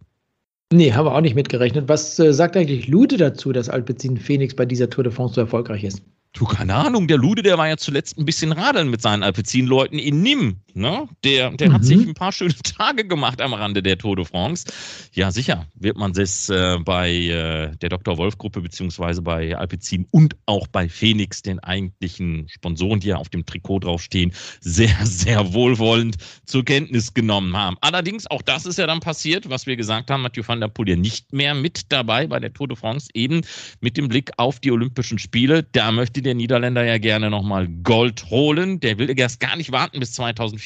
Nee, 0.72 0.92
haben 0.92 1.06
wir 1.06 1.16
auch 1.16 1.20
nicht 1.20 1.34
mitgerechnet. 1.34 1.88
Was 1.88 2.16
äh, 2.20 2.32
sagt 2.32 2.56
eigentlich 2.56 2.86
Lute 2.86 3.16
dazu, 3.16 3.52
dass 3.52 3.68
Alpecin 3.68 4.16
Phoenix 4.16 4.54
bei 4.54 4.66
dieser 4.66 4.88
Tour 4.88 5.02
de 5.02 5.12
France 5.12 5.34
so 5.34 5.40
erfolgreich 5.40 5.82
ist? 5.82 6.00
Du, 6.32 6.46
keine 6.46 6.74
Ahnung, 6.74 7.08
der 7.08 7.18
Lude, 7.18 7.42
der 7.42 7.58
war 7.58 7.68
ja 7.68 7.76
zuletzt 7.76 8.16
ein 8.16 8.24
bisschen 8.24 8.52
radeln 8.52 8.88
mit 8.88 9.02
seinen 9.02 9.22
Alpecin-Leuten 9.22 9.98
in 9.98 10.22
Nim. 10.22 10.56
Ne? 10.74 11.08
Der, 11.24 11.50
der 11.50 11.68
mhm. 11.68 11.72
hat 11.72 11.84
sich 11.84 12.06
ein 12.06 12.14
paar 12.14 12.32
schöne 12.32 12.54
Tage 12.78 13.06
gemacht 13.06 13.40
am 13.40 13.54
Rande 13.54 13.82
der 13.82 13.98
Tour 13.98 14.16
de 14.16 14.24
France. 14.24 14.66
Ja, 15.12 15.30
sicher 15.30 15.66
wird 15.74 15.96
man 15.96 16.12
das 16.12 16.48
äh, 16.48 16.78
bei 16.84 17.10
äh, 17.10 17.76
der 17.76 17.88
Dr. 17.88 18.16
Wolf-Gruppe 18.16 18.60
beziehungsweise 18.60 19.22
bei 19.22 19.56
Alpecin 19.56 20.06
und 20.10 20.36
auch 20.46 20.66
bei 20.66 20.88
Phoenix, 20.88 21.42
den 21.42 21.58
eigentlichen 21.60 22.48
Sponsoren, 22.48 23.00
die 23.00 23.08
ja 23.08 23.16
auf 23.16 23.28
dem 23.28 23.44
Trikot 23.44 23.80
draufstehen, 23.80 24.32
sehr, 24.60 24.96
sehr 25.04 25.52
wohlwollend 25.52 26.16
zur 26.46 26.64
Kenntnis 26.64 27.12
genommen 27.12 27.56
haben. 27.56 27.76
Allerdings, 27.80 28.30
auch 28.30 28.42
das 28.42 28.66
ist 28.66 28.78
ja 28.78 28.86
dann 28.86 29.00
passiert, 29.00 29.50
was 29.50 29.66
wir 29.66 29.76
gesagt 29.76 30.10
haben, 30.10 30.22
Mathieu 30.22 30.42
van 30.46 30.60
der 30.60 30.68
Poel 30.68 30.90
ja 30.90 30.96
nicht 30.96 31.32
mehr 31.32 31.54
mit 31.54 31.92
dabei 31.92 32.26
bei 32.26 32.40
der 32.40 32.52
Tour 32.52 32.68
de 32.68 32.76
France, 32.76 33.08
eben 33.14 33.42
mit 33.80 33.96
dem 33.96 34.08
Blick 34.08 34.30
auf 34.36 34.60
die 34.60 34.70
Olympischen 34.70 35.18
Spiele. 35.18 35.62
Da 35.72 35.92
möchte 35.92 36.22
der 36.22 36.34
Niederländer 36.34 36.84
ja 36.84 36.98
gerne 36.98 37.30
nochmal 37.30 37.68
Gold 37.68 38.30
holen. 38.30 38.80
Der 38.80 38.98
will 38.98 39.12
erst 39.18 39.40
gar 39.40 39.56
nicht 39.56 39.72
warten 39.72 40.00
bis 40.00 40.12
2024, 40.12 40.61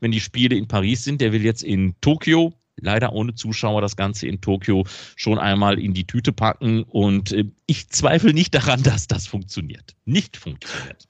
wenn 0.00 0.12
die 0.12 0.20
Spiele 0.20 0.56
in 0.56 0.68
Paris 0.68 1.04
sind. 1.04 1.20
Der 1.20 1.32
will 1.32 1.42
jetzt 1.42 1.62
in 1.62 1.94
Tokio 2.00 2.54
leider 2.76 3.12
ohne 3.12 3.34
Zuschauer 3.34 3.80
das 3.80 3.96
Ganze 3.96 4.26
in 4.26 4.40
Tokio 4.40 4.86
schon 5.16 5.38
einmal 5.38 5.78
in 5.78 5.94
die 5.94 6.06
Tüte 6.06 6.32
packen. 6.32 6.82
Und 6.82 7.32
äh, 7.32 7.44
ich 7.66 7.88
zweifle 7.88 8.32
nicht 8.32 8.54
daran, 8.54 8.82
dass 8.82 9.06
das 9.06 9.26
funktioniert. 9.26 9.94
Nicht 10.04 10.36
funktioniert. 10.36 11.08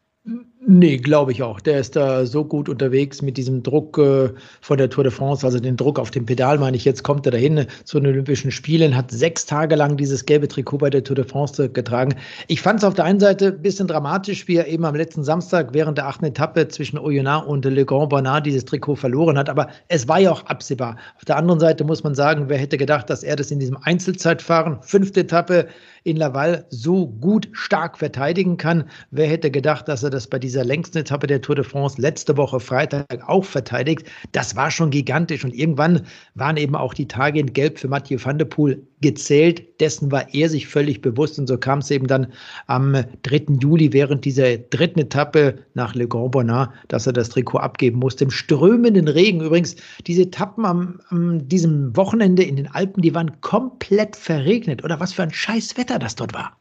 Nee, 0.66 0.98
glaube 0.98 1.32
ich 1.32 1.42
auch. 1.42 1.58
Der 1.58 1.80
ist 1.80 1.96
da 1.96 2.26
so 2.26 2.44
gut 2.44 2.68
unterwegs 2.68 3.22
mit 3.22 3.38
diesem 3.38 3.62
Druck 3.62 3.96
äh, 3.98 4.28
von 4.60 4.76
der 4.76 4.90
Tour 4.90 5.04
de 5.04 5.12
France, 5.12 5.44
also 5.44 5.58
den 5.58 5.76
Druck 5.76 5.98
auf 5.98 6.10
dem 6.10 6.26
Pedal, 6.26 6.58
meine 6.58 6.76
ich. 6.76 6.84
Jetzt 6.84 7.02
kommt 7.02 7.26
er 7.26 7.32
dahin 7.32 7.66
zu 7.84 7.98
den 7.98 8.08
Olympischen 8.08 8.50
Spielen, 8.50 8.94
hat 8.94 9.10
sechs 9.10 9.46
Tage 9.46 9.74
lang 9.74 9.96
dieses 9.96 10.26
gelbe 10.26 10.48
Trikot 10.48 10.78
bei 10.78 10.90
der 10.90 11.02
Tour 11.02 11.16
de 11.16 11.24
France 11.26 11.70
getragen. 11.70 12.14
Ich 12.46 12.60
fand 12.60 12.78
es 12.80 12.84
auf 12.84 12.92
der 12.92 13.06
einen 13.06 13.20
Seite 13.20 13.46
ein 13.48 13.62
bisschen 13.62 13.88
dramatisch, 13.88 14.46
wie 14.48 14.56
er 14.56 14.68
eben 14.68 14.84
am 14.84 14.94
letzten 14.94 15.24
Samstag 15.24 15.72
während 15.72 15.96
der 15.96 16.06
achten 16.06 16.26
Etappe 16.26 16.68
zwischen 16.68 16.98
Oyonnax 16.98 17.46
und 17.46 17.64
Le 17.64 17.84
Grand 17.86 18.10
Bonnard 18.10 18.44
dieses 18.44 18.66
Trikot 18.66 18.96
verloren 18.96 19.38
hat. 19.38 19.48
Aber 19.48 19.68
es 19.88 20.06
war 20.06 20.20
ja 20.20 20.30
auch 20.30 20.44
absehbar. 20.44 20.98
Auf 21.16 21.24
der 21.24 21.38
anderen 21.38 21.58
Seite 21.58 21.84
muss 21.84 22.04
man 22.04 22.14
sagen, 22.14 22.44
wer 22.48 22.58
hätte 22.58 22.76
gedacht, 22.76 23.08
dass 23.08 23.22
er 23.22 23.34
das 23.34 23.50
in 23.50 23.60
diesem 23.60 23.78
Einzelzeitfahren, 23.78 24.78
fünfte 24.82 25.20
Etappe 25.20 25.68
in 26.04 26.16
Laval, 26.16 26.66
so 26.68 27.06
gut 27.06 27.48
stark 27.52 27.98
verteidigen 27.98 28.58
kann? 28.58 28.84
Wer 29.10 29.26
hätte 29.26 29.50
gedacht, 29.50 29.88
dass 29.88 30.02
er 30.02 30.10
das 30.10 30.19
bei 30.26 30.38
dieser 30.38 30.64
längsten 30.64 30.98
Etappe 30.98 31.26
der 31.26 31.40
Tour 31.40 31.54
de 31.54 31.64
France 31.64 32.00
letzte 32.00 32.36
Woche 32.36 32.60
Freitag 32.60 33.28
auch 33.28 33.44
verteidigt. 33.44 34.06
Das 34.32 34.56
war 34.56 34.70
schon 34.70 34.90
gigantisch 34.90 35.44
und 35.44 35.54
irgendwann 35.54 36.02
waren 36.34 36.56
eben 36.56 36.74
auch 36.74 36.94
die 36.94 37.08
Tage 37.08 37.40
in 37.40 37.52
Gelb 37.52 37.78
für 37.78 37.88
Mathieu 37.88 38.18
van 38.22 38.38
der 38.38 38.44
Poel 38.46 38.82
gezählt. 39.00 39.80
Dessen 39.80 40.12
war 40.12 40.32
er 40.34 40.48
sich 40.48 40.66
völlig 40.66 41.00
bewusst 41.00 41.38
und 41.38 41.46
so 41.46 41.56
kam 41.56 41.78
es 41.78 41.90
eben 41.90 42.06
dann 42.06 42.32
am 42.66 42.96
3. 43.22 43.56
Juli 43.60 43.92
während 43.92 44.24
dieser 44.24 44.58
dritten 44.58 45.00
Etappe 45.00 45.58
nach 45.74 45.94
Le 45.94 46.06
Grand 46.06 46.32
Bonnard, 46.32 46.70
dass 46.88 47.06
er 47.06 47.12
das 47.12 47.30
Trikot 47.30 47.58
abgeben 47.58 47.98
musste. 47.98 48.24
Im 48.24 48.30
strömenden 48.30 49.08
Regen 49.08 49.40
übrigens. 49.40 49.76
Diese 50.06 50.22
Etappen 50.22 50.64
am, 50.64 51.00
am 51.08 51.48
diesem 51.48 51.96
Wochenende 51.96 52.42
in 52.42 52.56
den 52.56 52.68
Alpen, 52.68 53.02
die 53.02 53.14
waren 53.14 53.40
komplett 53.40 54.16
verregnet. 54.16 54.84
Oder 54.84 55.00
was 55.00 55.12
für 55.12 55.22
ein 55.22 55.32
scheiß 55.32 55.76
Wetter 55.76 55.98
das 55.98 56.16
dort 56.16 56.34
war. 56.34 56.59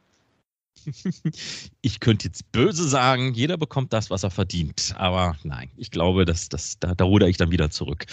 Ich 1.81 2.01
könnte 2.01 2.27
jetzt 2.27 2.51
böse 2.51 2.87
sagen, 2.87 3.33
jeder 3.33 3.57
bekommt 3.57 3.93
das, 3.93 4.09
was 4.09 4.23
er 4.23 4.31
verdient. 4.31 4.93
Aber 4.97 5.35
nein, 5.43 5.69
ich 5.77 5.91
glaube, 5.91 6.25
dass, 6.25 6.49
dass, 6.49 6.77
da, 6.79 6.93
da 6.93 7.05
ruder 7.05 7.27
ich 7.29 7.37
dann 7.37 7.51
wieder 7.51 7.69
zurück. 7.69 8.05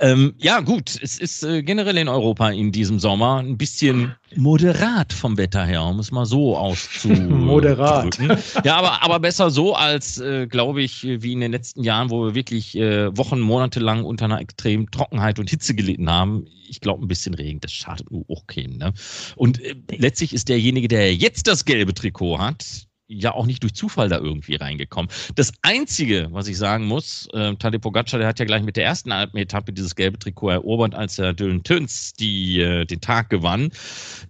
Ähm, 0.00 0.34
ja, 0.38 0.60
gut, 0.60 0.98
es 1.00 1.20
ist 1.20 1.44
äh, 1.44 1.62
generell 1.62 1.98
in 1.98 2.08
Europa 2.08 2.50
in 2.50 2.72
diesem 2.72 2.98
Sommer 2.98 3.36
ein 3.38 3.56
bisschen 3.56 4.14
moderat 4.34 5.12
vom 5.12 5.36
Wetter 5.36 5.64
her, 5.64 5.84
um 5.84 5.98
es 6.00 6.10
mal 6.10 6.26
so 6.26 6.56
auszudrücken. 6.56 7.40
moderat. 7.44 8.18
Ja, 8.64 8.76
aber, 8.76 9.02
aber 9.02 9.20
besser 9.20 9.50
so 9.50 9.74
als, 9.74 10.18
äh, 10.18 10.46
glaube 10.46 10.82
ich, 10.82 11.04
wie 11.04 11.32
in 11.32 11.40
den 11.40 11.52
letzten 11.52 11.84
Jahren, 11.84 12.10
wo 12.10 12.24
wir 12.24 12.34
wirklich 12.34 12.76
äh, 12.76 13.16
Wochen, 13.16 13.40
Monate 13.40 13.80
lang 13.80 14.04
unter 14.04 14.24
einer 14.24 14.40
extremen 14.40 14.90
Trockenheit 14.90 15.38
und 15.38 15.50
Hitze 15.50 15.74
gelitten 15.74 16.10
haben. 16.10 16.46
Ich 16.68 16.80
glaube, 16.80 17.04
ein 17.04 17.08
bisschen 17.08 17.34
Regen, 17.34 17.60
das 17.60 17.72
schadet 17.72 18.10
nur 18.10 18.24
auch 18.30 18.46
keinem. 18.46 18.78
Ne? 18.78 18.94
Und 19.36 19.62
äh, 19.62 19.74
letztlich 19.96 20.32
ist 20.32 20.48
derjenige, 20.48 20.88
der 20.88 21.14
jetzt 21.14 21.46
das 21.46 21.64
gelbe 21.64 21.92
Trikot 21.94 22.11
hat, 22.38 22.86
ja 23.08 23.34
auch 23.34 23.46
nicht 23.46 23.62
durch 23.62 23.74
Zufall 23.74 24.08
da 24.08 24.18
irgendwie 24.18 24.54
reingekommen. 24.54 25.10
Das 25.34 25.52
Einzige, 25.62 26.28
was 26.30 26.48
ich 26.48 26.56
sagen 26.56 26.86
muss, 26.86 27.28
äh, 27.32 27.54
Tadej 27.56 27.80
Pogacar, 27.80 28.18
der 28.18 28.28
hat 28.28 28.38
ja 28.38 28.44
gleich 28.44 28.62
mit 28.62 28.76
der 28.76 28.84
ersten 28.84 29.12
Alpenetappe 29.12 29.72
dieses 29.72 29.94
gelbe 29.94 30.18
Trikot 30.18 30.50
erobert, 30.50 30.94
als 30.94 31.18
er 31.18 31.34
Dylan 31.34 31.62
Töns 31.62 32.14
die, 32.14 32.60
äh, 32.60 32.84
den 32.84 33.00
Tag 33.00 33.28
gewann, 33.30 33.70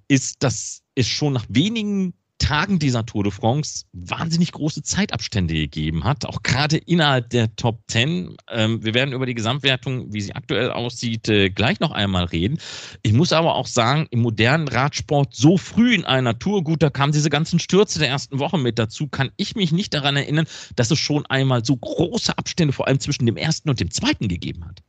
ist, 0.08 0.42
dass 0.42 0.82
es 0.94 1.06
schon 1.06 1.32
nach 1.32 1.46
wenigen 1.48 2.14
Tagen 2.42 2.80
dieser 2.80 3.06
Tour 3.06 3.22
de 3.22 3.32
France 3.32 3.84
wahnsinnig 3.92 4.50
große 4.50 4.82
Zeitabstände 4.82 5.54
gegeben 5.54 6.02
hat, 6.02 6.26
auch 6.26 6.42
gerade 6.42 6.76
innerhalb 6.76 7.30
der 7.30 7.54
Top 7.54 7.80
10. 7.86 8.36
Ähm, 8.50 8.84
wir 8.84 8.94
werden 8.94 9.14
über 9.14 9.26
die 9.26 9.34
Gesamtwertung, 9.34 10.12
wie 10.12 10.20
sie 10.20 10.34
aktuell 10.34 10.70
aussieht, 10.70 11.28
äh, 11.28 11.50
gleich 11.50 11.78
noch 11.78 11.92
einmal 11.92 12.24
reden. 12.24 12.58
Ich 13.02 13.12
muss 13.12 13.32
aber 13.32 13.54
auch 13.54 13.68
sagen, 13.68 14.08
im 14.10 14.22
modernen 14.22 14.66
Radsport 14.66 15.36
so 15.36 15.56
früh 15.56 15.94
in 15.94 16.04
einer 16.04 16.36
Tour, 16.36 16.64
gut, 16.64 16.82
da 16.82 16.90
kamen 16.90 17.12
diese 17.12 17.30
ganzen 17.30 17.60
Stürze 17.60 18.00
der 18.00 18.08
ersten 18.08 18.40
Woche 18.40 18.58
mit 18.58 18.76
dazu, 18.76 19.06
kann 19.06 19.30
ich 19.36 19.54
mich 19.54 19.70
nicht 19.70 19.94
daran 19.94 20.16
erinnern, 20.16 20.46
dass 20.74 20.90
es 20.90 20.98
schon 20.98 21.24
einmal 21.26 21.64
so 21.64 21.76
große 21.76 22.36
Abstände 22.36 22.72
vor 22.72 22.88
allem 22.88 22.98
zwischen 22.98 23.24
dem 23.26 23.36
ersten 23.36 23.70
und 23.70 23.78
dem 23.78 23.92
zweiten 23.92 24.26
gegeben 24.26 24.64
hat. 24.66 24.82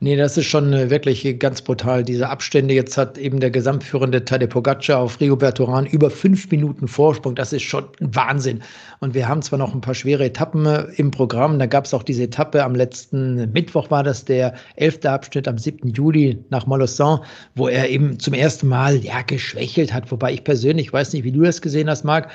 Nee, 0.00 0.16
das 0.16 0.36
ist 0.36 0.46
schon 0.46 0.72
äh, 0.74 0.90
wirklich 0.90 1.38
ganz 1.38 1.62
brutal. 1.62 2.04
Diese 2.04 2.28
Abstände. 2.28 2.74
Jetzt 2.74 2.98
hat 2.98 3.16
eben 3.16 3.40
der 3.40 3.50
gesamtführende 3.50 4.24
Tadej 4.24 4.48
Pogacar 4.48 4.98
auf 4.98 5.20
Rigoberto 5.20 5.64
Urán 5.64 5.88
über 5.88 6.10
fünf 6.10 6.50
Minuten 6.50 6.86
Vorsprung. 6.86 7.34
Das 7.34 7.52
ist 7.52 7.62
schon 7.62 7.84
Wahnsinn. 8.00 8.62
Und 9.00 9.14
wir 9.14 9.26
haben 9.26 9.40
zwar 9.40 9.58
noch 9.58 9.74
ein 9.74 9.80
paar 9.80 9.94
schwere 9.94 10.26
Etappen 10.26 10.66
äh, 10.66 10.84
im 10.96 11.10
Programm. 11.10 11.58
Da 11.58 11.66
gab 11.66 11.86
es 11.86 11.94
auch 11.94 12.02
diese 12.02 12.24
Etappe 12.24 12.62
am 12.62 12.74
letzten 12.74 13.50
Mittwoch 13.52 13.90
war 13.90 14.02
das 14.02 14.24
der 14.24 14.54
elfte 14.76 15.10
Abschnitt 15.10 15.48
am 15.48 15.56
7. 15.56 15.90
Juli 15.90 16.38
nach 16.50 16.66
Molosson, 16.66 17.20
wo 17.54 17.68
er 17.68 17.88
eben 17.88 18.18
zum 18.18 18.34
ersten 18.34 18.68
Mal 18.68 18.96
ja 18.96 19.22
geschwächelt 19.22 19.94
hat. 19.94 20.10
Wobei 20.10 20.34
ich 20.34 20.44
persönlich, 20.44 20.92
weiß 20.92 21.14
nicht, 21.14 21.24
wie 21.24 21.32
du 21.32 21.42
das 21.42 21.62
gesehen 21.62 21.88
hast, 21.88 22.04
Marc, 22.04 22.30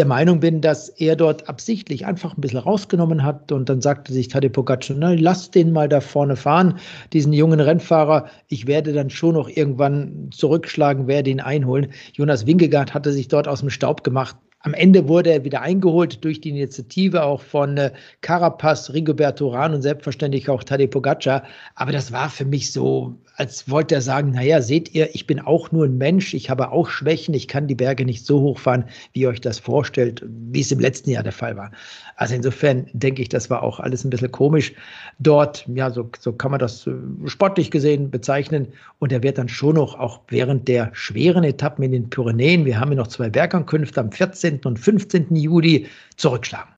der 0.00 0.06
Meinung 0.06 0.40
bin, 0.40 0.62
dass 0.62 0.88
er 0.88 1.14
dort 1.14 1.46
absichtlich 1.46 2.06
einfach 2.06 2.34
ein 2.34 2.40
bisschen 2.40 2.60
rausgenommen 2.60 3.22
hat 3.22 3.52
und 3.52 3.68
dann 3.68 3.82
sagte 3.82 4.14
sich 4.14 4.28
Tadej 4.28 4.48
Pogacar, 4.48 4.96
na, 4.98 5.12
lass 5.12 5.50
den 5.50 5.72
mal 5.74 5.90
da 5.90 6.00
vorne 6.00 6.36
fahren, 6.36 6.78
diesen 7.12 7.34
jungen 7.34 7.60
Rennfahrer. 7.60 8.24
Ich 8.48 8.66
werde 8.66 8.94
dann 8.94 9.10
schon 9.10 9.34
noch 9.34 9.50
irgendwann 9.50 10.30
zurückschlagen, 10.30 11.06
werde 11.06 11.28
ihn 11.28 11.40
einholen. 11.40 11.88
Jonas 12.14 12.46
Wingegaard 12.46 12.94
hatte 12.94 13.12
sich 13.12 13.28
dort 13.28 13.46
aus 13.46 13.60
dem 13.60 13.68
Staub 13.68 14.02
gemacht. 14.02 14.36
Am 14.60 14.72
Ende 14.72 15.06
wurde 15.06 15.32
er 15.32 15.44
wieder 15.44 15.60
eingeholt 15.60 16.24
durch 16.24 16.40
die 16.40 16.48
Initiative 16.48 17.22
auch 17.22 17.42
von 17.42 17.76
äh, 17.76 17.92
Carapaz, 18.22 18.94
Rigoberto 18.94 19.50
Urán 19.50 19.74
und 19.74 19.82
selbstverständlich 19.82 20.48
auch 20.48 20.64
Tadej 20.64 20.88
Pogacar. 20.88 21.42
Aber 21.74 21.92
das 21.92 22.10
war 22.10 22.30
für 22.30 22.46
mich 22.46 22.72
so, 22.72 23.18
als 23.36 23.70
wollte 23.70 23.94
er 23.94 24.02
sagen, 24.02 24.32
naja, 24.32 24.60
seht 24.60 24.94
ihr, 24.94 25.14
ich 25.14 25.26
bin 25.26 25.40
auch 25.40 25.72
nur 25.72 25.86
ein 25.86 25.98
Mensch, 25.98 26.34
ich 26.34 26.50
habe 26.50 26.70
auch 26.72 26.88
Schwächen, 26.88 27.34
ich 27.34 27.48
kann 27.48 27.66
die 27.66 27.74
Berge 27.74 28.04
nicht 28.04 28.26
so 28.26 28.40
hochfahren, 28.40 28.84
wie 29.12 29.20
ihr 29.20 29.28
euch 29.28 29.40
das 29.40 29.58
vorstellt, 29.58 30.24
wie 30.26 30.60
es 30.60 30.70
im 30.70 30.80
letzten 30.80 31.10
Jahr 31.10 31.22
der 31.22 31.32
Fall 31.32 31.56
war. 31.56 31.70
Also 32.16 32.34
insofern 32.34 32.86
denke 32.92 33.22
ich, 33.22 33.28
das 33.28 33.48
war 33.48 33.62
auch 33.62 33.80
alles 33.80 34.04
ein 34.04 34.10
bisschen 34.10 34.30
komisch. 34.30 34.72
Dort, 35.18 35.66
ja, 35.74 35.90
so, 35.90 36.10
so 36.18 36.32
kann 36.32 36.50
man 36.50 36.60
das 36.60 36.86
äh, 36.86 36.92
sportlich 37.26 37.70
gesehen 37.70 38.10
bezeichnen. 38.10 38.68
Und 38.98 39.12
er 39.12 39.22
wird 39.22 39.38
dann 39.38 39.48
schon 39.48 39.76
noch, 39.76 39.98
auch 39.98 40.20
während 40.28 40.68
der 40.68 40.90
schweren 40.92 41.44
Etappen 41.44 41.84
in 41.84 41.92
den 41.92 42.10
Pyrenäen, 42.10 42.64
wir 42.64 42.78
haben 42.78 42.92
ja 42.92 42.96
noch 42.96 43.08
zwei 43.08 43.30
Bergankünfte 43.30 44.00
am 44.00 44.12
14. 44.12 44.60
und 44.64 44.78
15. 44.78 45.34
Juli, 45.34 45.86
zurückschlagen. 46.16 46.74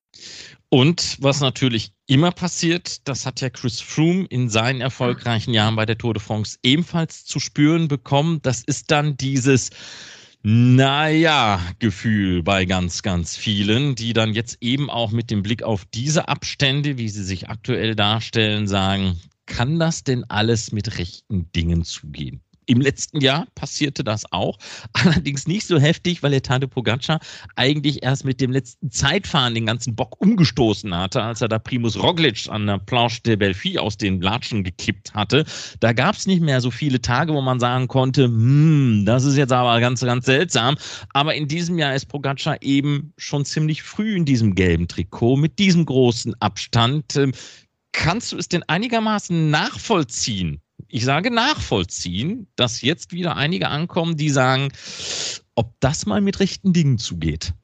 Und 0.73 1.17
was 1.19 1.39
natürlich 1.39 1.91
immer 2.07 2.31
passiert, 2.31 3.07
das 3.07 3.27
hat 3.27 3.41
ja 3.41 3.51
Chris 3.51 3.79
Froome 3.79 4.25
in 4.25 4.49
seinen 4.49 4.81
erfolgreichen 4.81 5.53
Jahren 5.53 5.75
bei 5.75 5.85
der 5.85 5.99
Tour 5.99 6.15
de 6.15 6.23
France 6.23 6.57
ebenfalls 6.63 7.25
zu 7.25 7.39
spüren 7.39 7.87
bekommen. 7.87 8.39
Das 8.41 8.63
ist 8.63 8.89
dann 8.89 9.15
dieses 9.15 9.69
naja, 10.41 11.61
Gefühl 11.77 12.41
bei 12.41 12.65
ganz, 12.65 13.03
ganz 13.03 13.37
vielen, 13.37 13.93
die 13.93 14.13
dann 14.13 14.33
jetzt 14.33 14.57
eben 14.61 14.89
auch 14.89 15.11
mit 15.11 15.29
dem 15.29 15.43
Blick 15.43 15.61
auf 15.61 15.85
diese 15.85 16.27
Abstände, 16.27 16.97
wie 16.97 17.09
sie 17.09 17.23
sich 17.23 17.49
aktuell 17.49 17.93
darstellen, 17.95 18.67
sagen, 18.67 19.19
kann 19.45 19.77
das 19.77 20.03
denn 20.03 20.23
alles 20.27 20.71
mit 20.71 20.97
rechten 20.97 21.51
Dingen 21.51 21.83
zugehen? 21.83 22.41
Im 22.65 22.81
letzten 22.81 23.21
Jahr 23.21 23.47
passierte 23.55 24.03
das 24.03 24.31
auch, 24.31 24.57
allerdings 24.93 25.47
nicht 25.47 25.67
so 25.67 25.79
heftig, 25.79 26.23
weil 26.23 26.31
der 26.31 26.41
Tade 26.41 26.67
Pogacar 26.67 27.19
eigentlich 27.55 28.03
erst 28.03 28.25
mit 28.25 28.41
dem 28.41 28.51
letzten 28.51 28.91
Zeitfahren 28.91 29.53
den 29.55 29.65
ganzen 29.65 29.95
Bock 29.95 30.19
umgestoßen 30.19 30.95
hatte, 30.95 31.21
als 31.21 31.41
er 31.41 31.47
da 31.47 31.59
Primus 31.59 32.01
Roglic 32.01 32.47
an 32.49 32.67
der 32.67 32.79
Planche 32.79 33.21
de 33.21 33.35
Belfi 33.35 33.77
aus 33.77 33.97
den 33.97 34.21
Latschen 34.21 34.63
gekippt 34.63 35.13
hatte. 35.13 35.45
Da 35.79 35.93
gab 35.93 36.15
es 36.15 36.25
nicht 36.25 36.41
mehr 36.41 36.61
so 36.61 36.71
viele 36.71 37.01
Tage, 37.01 37.33
wo 37.33 37.41
man 37.41 37.59
sagen 37.59 37.87
konnte, 37.87 38.25
hm, 38.25 39.03
das 39.05 39.25
ist 39.25 39.37
jetzt 39.37 39.51
aber 39.51 39.79
ganz, 39.79 40.01
ganz 40.01 40.25
seltsam. 40.25 40.77
Aber 41.13 41.35
in 41.35 41.47
diesem 41.47 41.77
Jahr 41.77 41.95
ist 41.95 42.07
Pogacar 42.07 42.61
eben 42.61 43.13
schon 43.17 43.45
ziemlich 43.45 43.83
früh 43.83 44.15
in 44.15 44.25
diesem 44.25 44.55
gelben 44.55 44.87
Trikot 44.87 45.37
mit 45.37 45.59
diesem 45.59 45.85
großen 45.85 46.33
Abstand. 46.41 47.15
Ähm, 47.15 47.33
kannst 47.91 48.31
du 48.31 48.37
es 48.37 48.49
denn 48.49 48.63
einigermaßen 48.63 49.49
nachvollziehen, 49.49 50.59
ich 50.93 51.05
sage 51.05 51.31
nachvollziehen, 51.31 52.45
dass 52.55 52.83
jetzt 52.83 53.13
wieder 53.13 53.35
einige 53.35 53.69
ankommen, 53.69 54.15
die 54.15 54.29
sagen, 54.29 54.71
ob 55.55 55.73
das 55.79 56.05
mal 56.05 56.21
mit 56.21 56.39
rechten 56.39 56.71
Dingen 56.71 56.99
zugeht. 56.99 57.55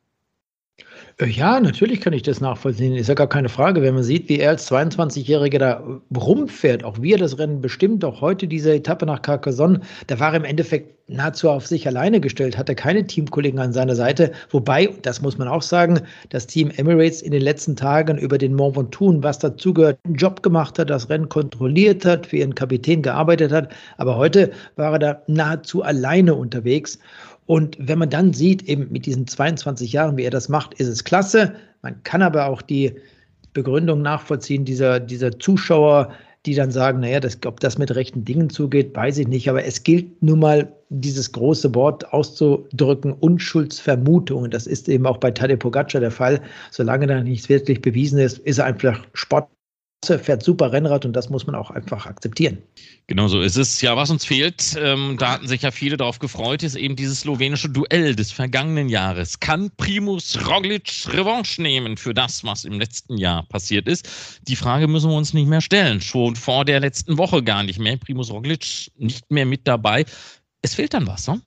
Äh, 1.17 1.27
ja, 1.27 1.59
natürlich 1.59 2.01
kann 2.01 2.13
ich 2.13 2.23
das 2.23 2.41
nachvollziehen. 2.41 2.95
Ist 2.95 3.09
ja 3.09 3.15
gar 3.15 3.27
keine 3.27 3.49
Frage. 3.49 3.81
Wenn 3.81 3.93
man 3.93 4.03
sieht, 4.03 4.29
wie 4.29 4.39
er 4.39 4.51
als 4.51 4.69
22-Jähriger 4.71 5.59
da 5.59 5.83
rumfährt, 6.15 6.83
auch 6.83 7.01
wie 7.01 7.13
er 7.13 7.17
das 7.17 7.37
Rennen 7.37 7.61
bestimmt, 7.61 8.03
auch 8.05 8.21
heute 8.21 8.47
diese 8.47 8.73
Etappe 8.73 9.05
nach 9.05 9.21
Carcassonne, 9.21 9.81
da 10.07 10.19
war 10.19 10.31
er 10.31 10.37
im 10.37 10.45
Endeffekt 10.45 10.99
nahezu 11.09 11.49
auf 11.49 11.65
sich 11.65 11.87
alleine 11.87 12.19
gestellt, 12.19 12.57
hatte 12.57 12.75
keine 12.75 13.05
Teamkollegen 13.05 13.59
an 13.59 13.73
seiner 13.73 13.95
Seite. 13.95 14.31
Wobei, 14.51 14.89
das 15.01 15.21
muss 15.21 15.37
man 15.37 15.47
auch 15.47 15.61
sagen, 15.61 16.01
das 16.29 16.47
Team 16.47 16.71
Emirates 16.77 17.21
in 17.21 17.31
den 17.31 17.41
letzten 17.41 17.75
Tagen 17.75 18.17
über 18.17 18.37
den 18.37 18.53
Mont 18.53 18.77
Ventoux, 18.77 19.21
was 19.21 19.39
dazugehört, 19.39 19.97
einen 20.05 20.15
Job 20.15 20.43
gemacht 20.43 20.77
hat, 20.79 20.89
das 20.89 21.09
Rennen 21.09 21.27
kontrolliert 21.27 22.05
hat, 22.05 22.27
für 22.27 22.37
ihren 22.37 22.55
Kapitän 22.55 23.01
gearbeitet 23.01 23.51
hat. 23.51 23.69
Aber 23.97 24.17
heute 24.17 24.51
war 24.75 24.93
er 24.93 24.99
da 24.99 25.21
nahezu 25.27 25.81
alleine 25.81 26.35
unterwegs. 26.35 26.99
Und 27.49 27.77
wenn 27.79 27.97
man 27.97 28.11
dann 28.11 28.31
sieht, 28.31 28.69
eben 28.69 28.91
mit 28.91 29.07
diesen 29.07 29.25
22 29.25 29.91
Jahren, 29.91 30.17
wie 30.17 30.23
er 30.23 30.29
das 30.29 30.49
macht, 30.49 30.75
ist 30.75 30.87
es 30.87 31.03
klasse. 31.03 31.55
Man 31.81 32.03
kann 32.03 32.21
aber 32.21 32.45
auch 32.45 32.61
die 32.61 32.93
Begründung 33.53 34.03
nachvollziehen 34.03 34.65
dieser, 34.65 34.99
dieser 34.99 35.39
Zuschauer, 35.39 36.13
die 36.45 36.53
dann 36.53 36.69
sagen, 36.69 36.99
naja, 36.99 37.19
das, 37.19 37.39
ob 37.47 37.59
das 37.59 37.79
mit 37.79 37.95
rechten 37.95 38.23
Dingen 38.23 38.51
zugeht, 38.51 38.95
weiß 38.95 39.17
ich 39.17 39.27
nicht. 39.27 39.49
Aber 39.49 39.65
es 39.65 39.81
gilt 39.81 40.21
nun 40.21 40.41
mal, 40.41 40.71
dieses 40.89 41.31
große 41.31 41.73
Wort 41.73 42.13
auszudrücken, 42.13 43.13
Unschuldsvermutung. 43.13 44.51
Das 44.51 44.67
ist 44.67 44.87
eben 44.87 45.07
auch 45.07 45.17
bei 45.17 45.31
Tadej 45.31 45.57
Pogacar 45.57 46.01
der 46.01 46.11
Fall. 46.11 46.41
Solange 46.69 47.07
da 47.07 47.19
nichts 47.23 47.49
wirklich 47.49 47.81
bewiesen 47.81 48.19
ist, 48.19 48.37
ist 48.37 48.59
er 48.59 48.65
einfach 48.65 49.03
Sport 49.15 49.49
fährt 50.05 50.43
super 50.43 50.71
Rennrad 50.71 51.05
und 51.05 51.13
das 51.13 51.29
muss 51.29 51.45
man 51.45 51.55
auch 51.55 51.71
einfach 51.71 52.05
akzeptieren. 52.05 52.57
Genau 53.07 53.27
so 53.27 53.41
ist 53.41 53.57
es. 53.57 53.81
Ja, 53.81 53.97
was 53.97 54.09
uns 54.09 54.25
fehlt, 54.25 54.75
ähm, 54.79 55.17
da 55.19 55.31
hatten 55.31 55.47
sich 55.47 55.61
ja 55.61 55.71
viele 55.71 55.97
darauf 55.97 56.19
gefreut, 56.19 56.63
ist 56.63 56.75
eben 56.75 56.95
dieses 56.95 57.21
slowenische 57.21 57.69
Duell 57.69 58.15
des 58.15 58.31
vergangenen 58.31 58.87
Jahres. 58.87 59.39
Kann 59.39 59.71
Primus 59.77 60.39
Roglic 60.47 61.05
Revanche 61.07 61.61
nehmen 61.61 61.97
für 61.97 62.13
das, 62.13 62.43
was 62.43 62.65
im 62.65 62.79
letzten 62.79 63.17
Jahr 63.17 63.43
passiert 63.49 63.87
ist? 63.87 64.07
Die 64.47 64.55
Frage 64.55 64.87
müssen 64.87 65.09
wir 65.09 65.17
uns 65.17 65.33
nicht 65.33 65.47
mehr 65.47 65.61
stellen. 65.61 66.01
Schon 66.01 66.35
vor 66.35 66.65
der 66.65 66.79
letzten 66.79 67.17
Woche 67.17 67.43
gar 67.43 67.63
nicht 67.63 67.79
mehr. 67.79 67.97
Primus 67.97 68.31
Roglic 68.31 68.91
nicht 68.97 69.29
mehr 69.29 69.45
mit 69.45 69.67
dabei. 69.67 70.05
Es 70.61 70.75
fehlt 70.75 70.93
dann 70.93 71.07
was, 71.07 71.27
ne? 71.27 71.41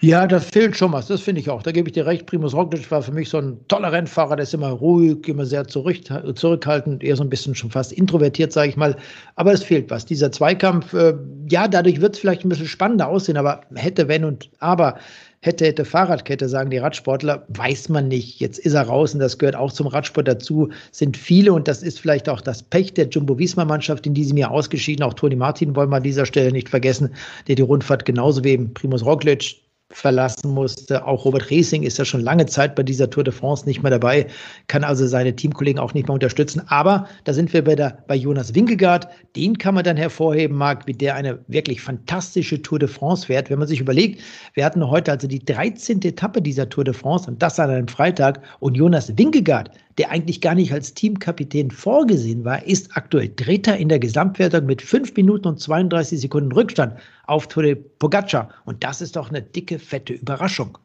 Ja, 0.00 0.26
das 0.26 0.50
fehlt 0.50 0.76
schon 0.76 0.92
was, 0.92 1.06
das 1.06 1.20
finde 1.22 1.40
ich 1.40 1.48
auch. 1.48 1.62
Da 1.62 1.72
gebe 1.72 1.88
ich 1.88 1.94
dir 1.94 2.06
recht. 2.06 2.26
Primus 2.26 2.54
Roglic 2.54 2.90
war 2.90 3.02
für 3.02 3.12
mich 3.12 3.28
so 3.30 3.38
ein 3.38 3.58
toller 3.68 3.92
Rennfahrer, 3.92 4.36
der 4.36 4.42
ist 4.42 4.54
immer 4.54 4.68
ruhig, 4.68 5.26
immer 5.26 5.46
sehr 5.46 5.66
zurück, 5.66 5.96
zurückhaltend, 6.34 7.02
eher 7.02 7.16
so 7.16 7.22
ein 7.22 7.30
bisschen 7.30 7.54
schon 7.54 7.70
fast 7.70 7.92
introvertiert, 7.92 8.52
sage 8.52 8.68
ich 8.68 8.76
mal. 8.76 8.96
Aber 9.36 9.52
es 9.52 9.62
fehlt 9.62 9.90
was. 9.90 10.04
Dieser 10.04 10.30
Zweikampf, 10.30 10.92
äh, 10.92 11.14
ja, 11.50 11.66
dadurch 11.66 12.00
wird 12.00 12.14
es 12.14 12.20
vielleicht 12.20 12.44
ein 12.44 12.50
bisschen 12.50 12.66
spannender 12.66 13.08
aussehen, 13.08 13.36
aber 13.36 13.62
hätte, 13.74 14.08
wenn 14.08 14.24
und 14.24 14.50
aber, 14.58 14.98
hätte, 15.40 15.66
hätte 15.66 15.84
Fahrradkette, 15.84 16.48
sagen 16.48 16.70
die 16.70 16.78
Radsportler, 16.78 17.44
weiß 17.48 17.88
man 17.88 18.08
nicht. 18.08 18.40
Jetzt 18.40 18.58
ist 18.58 18.74
er 18.74 18.82
raus 18.82 19.14
und 19.14 19.20
das 19.20 19.38
gehört 19.38 19.56
auch 19.56 19.72
zum 19.72 19.86
Radsport 19.86 20.28
dazu, 20.28 20.70
sind 20.90 21.16
viele 21.16 21.52
und 21.52 21.68
das 21.68 21.82
ist 21.82 22.00
vielleicht 22.00 22.28
auch 22.28 22.40
das 22.40 22.62
Pech 22.62 22.94
der 22.94 23.08
Jumbo-Visma-Mannschaft 23.08 24.06
in 24.06 24.14
diesem 24.14 24.36
Jahr 24.36 24.50
ausgeschieden. 24.50 25.04
Auch 25.04 25.14
Toni 25.14 25.36
Martin 25.36 25.76
wollen 25.76 25.90
wir 25.90 25.96
an 25.96 26.02
dieser 26.02 26.26
Stelle 26.26 26.52
nicht 26.52 26.68
vergessen, 26.68 27.14
der 27.48 27.54
die 27.54 27.62
Rundfahrt 27.62 28.04
genauso 28.04 28.42
wie 28.44 28.50
eben 28.50 28.74
Primus 28.74 29.04
Roglic 29.04 29.65
verlassen 29.96 30.50
musste. 30.50 31.06
Auch 31.06 31.24
Robert 31.24 31.50
Racing 31.50 31.82
ist 31.82 31.96
ja 31.96 32.04
schon 32.04 32.20
lange 32.20 32.44
Zeit 32.44 32.74
bei 32.74 32.82
dieser 32.82 33.08
Tour 33.08 33.24
de 33.24 33.32
France 33.32 33.64
nicht 33.64 33.82
mehr 33.82 33.90
dabei, 33.90 34.26
kann 34.66 34.84
also 34.84 35.06
seine 35.06 35.34
Teamkollegen 35.34 35.80
auch 35.80 35.94
nicht 35.94 36.06
mehr 36.06 36.14
unterstützen. 36.14 36.60
Aber 36.68 37.08
da 37.24 37.32
sind 37.32 37.52
wir 37.54 37.64
bei, 37.64 37.74
bei 37.74 38.14
Jonas 38.14 38.54
Winkelgaard. 38.54 39.08
Den 39.36 39.56
kann 39.56 39.74
man 39.74 39.84
dann 39.84 39.96
hervorheben, 39.96 40.56
Marc, 40.56 40.86
wie 40.86 40.92
der 40.92 41.14
eine 41.14 41.38
wirklich 41.48 41.80
fantastische 41.80 42.60
Tour 42.60 42.78
de 42.78 42.88
France 42.88 43.26
fährt. 43.26 43.48
Wenn 43.48 43.58
man 43.58 43.68
sich 43.68 43.80
überlegt, 43.80 44.20
wir 44.52 44.66
hatten 44.66 44.86
heute 44.86 45.12
also 45.12 45.26
die 45.26 45.42
13. 45.42 46.02
Etappe 46.02 46.42
dieser 46.42 46.68
Tour 46.68 46.84
de 46.84 46.92
France 46.92 47.30
und 47.30 47.42
das 47.42 47.58
an 47.58 47.70
einem 47.70 47.88
Freitag. 47.88 48.42
Und 48.60 48.76
Jonas 48.76 49.16
Winkelgaard, 49.16 49.70
der 49.98 50.10
eigentlich 50.10 50.40
gar 50.40 50.54
nicht 50.54 50.72
als 50.72 50.94
Teamkapitän 50.94 51.70
vorgesehen 51.70 52.44
war, 52.44 52.64
ist 52.64 52.96
aktuell 52.96 53.32
Dritter 53.34 53.76
in 53.76 53.88
der 53.88 53.98
Gesamtwertung 53.98 54.66
mit 54.66 54.82
5 54.82 55.16
Minuten 55.16 55.48
und 55.48 55.60
32 55.60 56.20
Sekunden 56.20 56.52
Rückstand 56.52 56.98
auf 57.26 57.48
Tode 57.48 57.76
Pogacar. 57.76 58.50
Und 58.64 58.84
das 58.84 59.00
ist 59.00 59.16
doch 59.16 59.30
eine 59.30 59.42
dicke, 59.42 59.78
fette 59.78 60.12
Überraschung. 60.14 60.78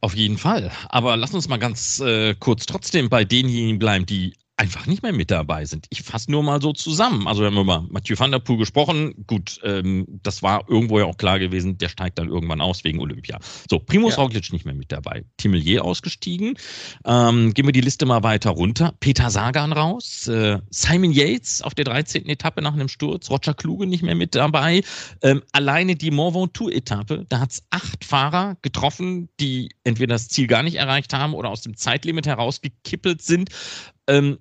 Auf 0.00 0.14
jeden 0.14 0.38
Fall. 0.38 0.70
Aber 0.88 1.16
lass 1.16 1.34
uns 1.34 1.48
mal 1.48 1.58
ganz 1.58 2.00
äh, 2.00 2.34
kurz 2.38 2.66
trotzdem 2.66 3.08
bei 3.08 3.24
denjenigen 3.24 3.78
bleiben, 3.78 4.06
die 4.06 4.34
einfach 4.58 4.86
nicht 4.86 5.02
mehr 5.02 5.12
mit 5.12 5.30
dabei 5.30 5.64
sind. 5.64 5.86
Ich 5.88 6.02
fasse 6.02 6.30
nur 6.30 6.42
mal 6.42 6.60
so 6.60 6.72
zusammen. 6.72 7.26
Also 7.28 7.42
wir 7.42 7.46
haben 7.46 7.56
über 7.56 7.86
Mathieu 7.88 8.18
van 8.18 8.32
der 8.32 8.40
Poel 8.40 8.58
gesprochen. 8.58 9.14
Gut, 9.26 9.60
ähm, 9.62 10.06
das 10.22 10.42
war 10.42 10.68
irgendwo 10.68 10.98
ja 10.98 11.04
auch 11.04 11.16
klar 11.16 11.38
gewesen, 11.38 11.78
der 11.78 11.88
steigt 11.88 12.18
dann 12.18 12.28
irgendwann 12.28 12.60
aus 12.60 12.82
wegen 12.82 13.00
Olympia. 13.00 13.38
So, 13.70 13.78
Primus 13.78 14.16
ja. 14.16 14.22
Roglic 14.22 14.52
nicht 14.52 14.64
mehr 14.64 14.74
mit 14.74 14.90
dabei. 14.90 15.24
Timelier 15.36 15.84
ausgestiegen. 15.84 16.58
Ähm, 17.04 17.54
gehen 17.54 17.66
wir 17.66 17.72
die 17.72 17.80
Liste 17.80 18.04
mal 18.04 18.24
weiter 18.24 18.50
runter. 18.50 18.94
Peter 18.98 19.30
Sagan 19.30 19.72
raus. 19.72 20.26
Äh, 20.26 20.58
Simon 20.70 21.12
Yates 21.12 21.62
auf 21.62 21.74
der 21.74 21.84
13. 21.84 22.28
Etappe 22.28 22.60
nach 22.60 22.74
einem 22.74 22.88
Sturz. 22.88 23.30
Roger 23.30 23.54
Kluge 23.54 23.86
nicht 23.86 24.02
mehr 24.02 24.16
mit 24.16 24.34
dabei. 24.34 24.82
Ähm, 25.22 25.42
alleine 25.52 25.94
die 25.94 26.10
Mont 26.10 26.34
Ventoux-Etappe, 26.34 27.26
da 27.28 27.40
hat 27.40 27.52
es 27.52 27.62
acht 27.70 28.04
Fahrer 28.04 28.56
getroffen, 28.62 29.28
die 29.40 29.70
entweder 29.84 30.14
das 30.14 30.28
Ziel 30.28 30.46
gar 30.46 30.62
nicht 30.62 30.76
erreicht 30.76 31.12
haben 31.12 31.34
oder 31.34 31.48
aus 31.48 31.62
dem 31.62 31.76
Zeitlimit 31.76 32.26
herausgekippelt 32.26 33.22
sind 33.22 33.50
ähm, 34.08 34.38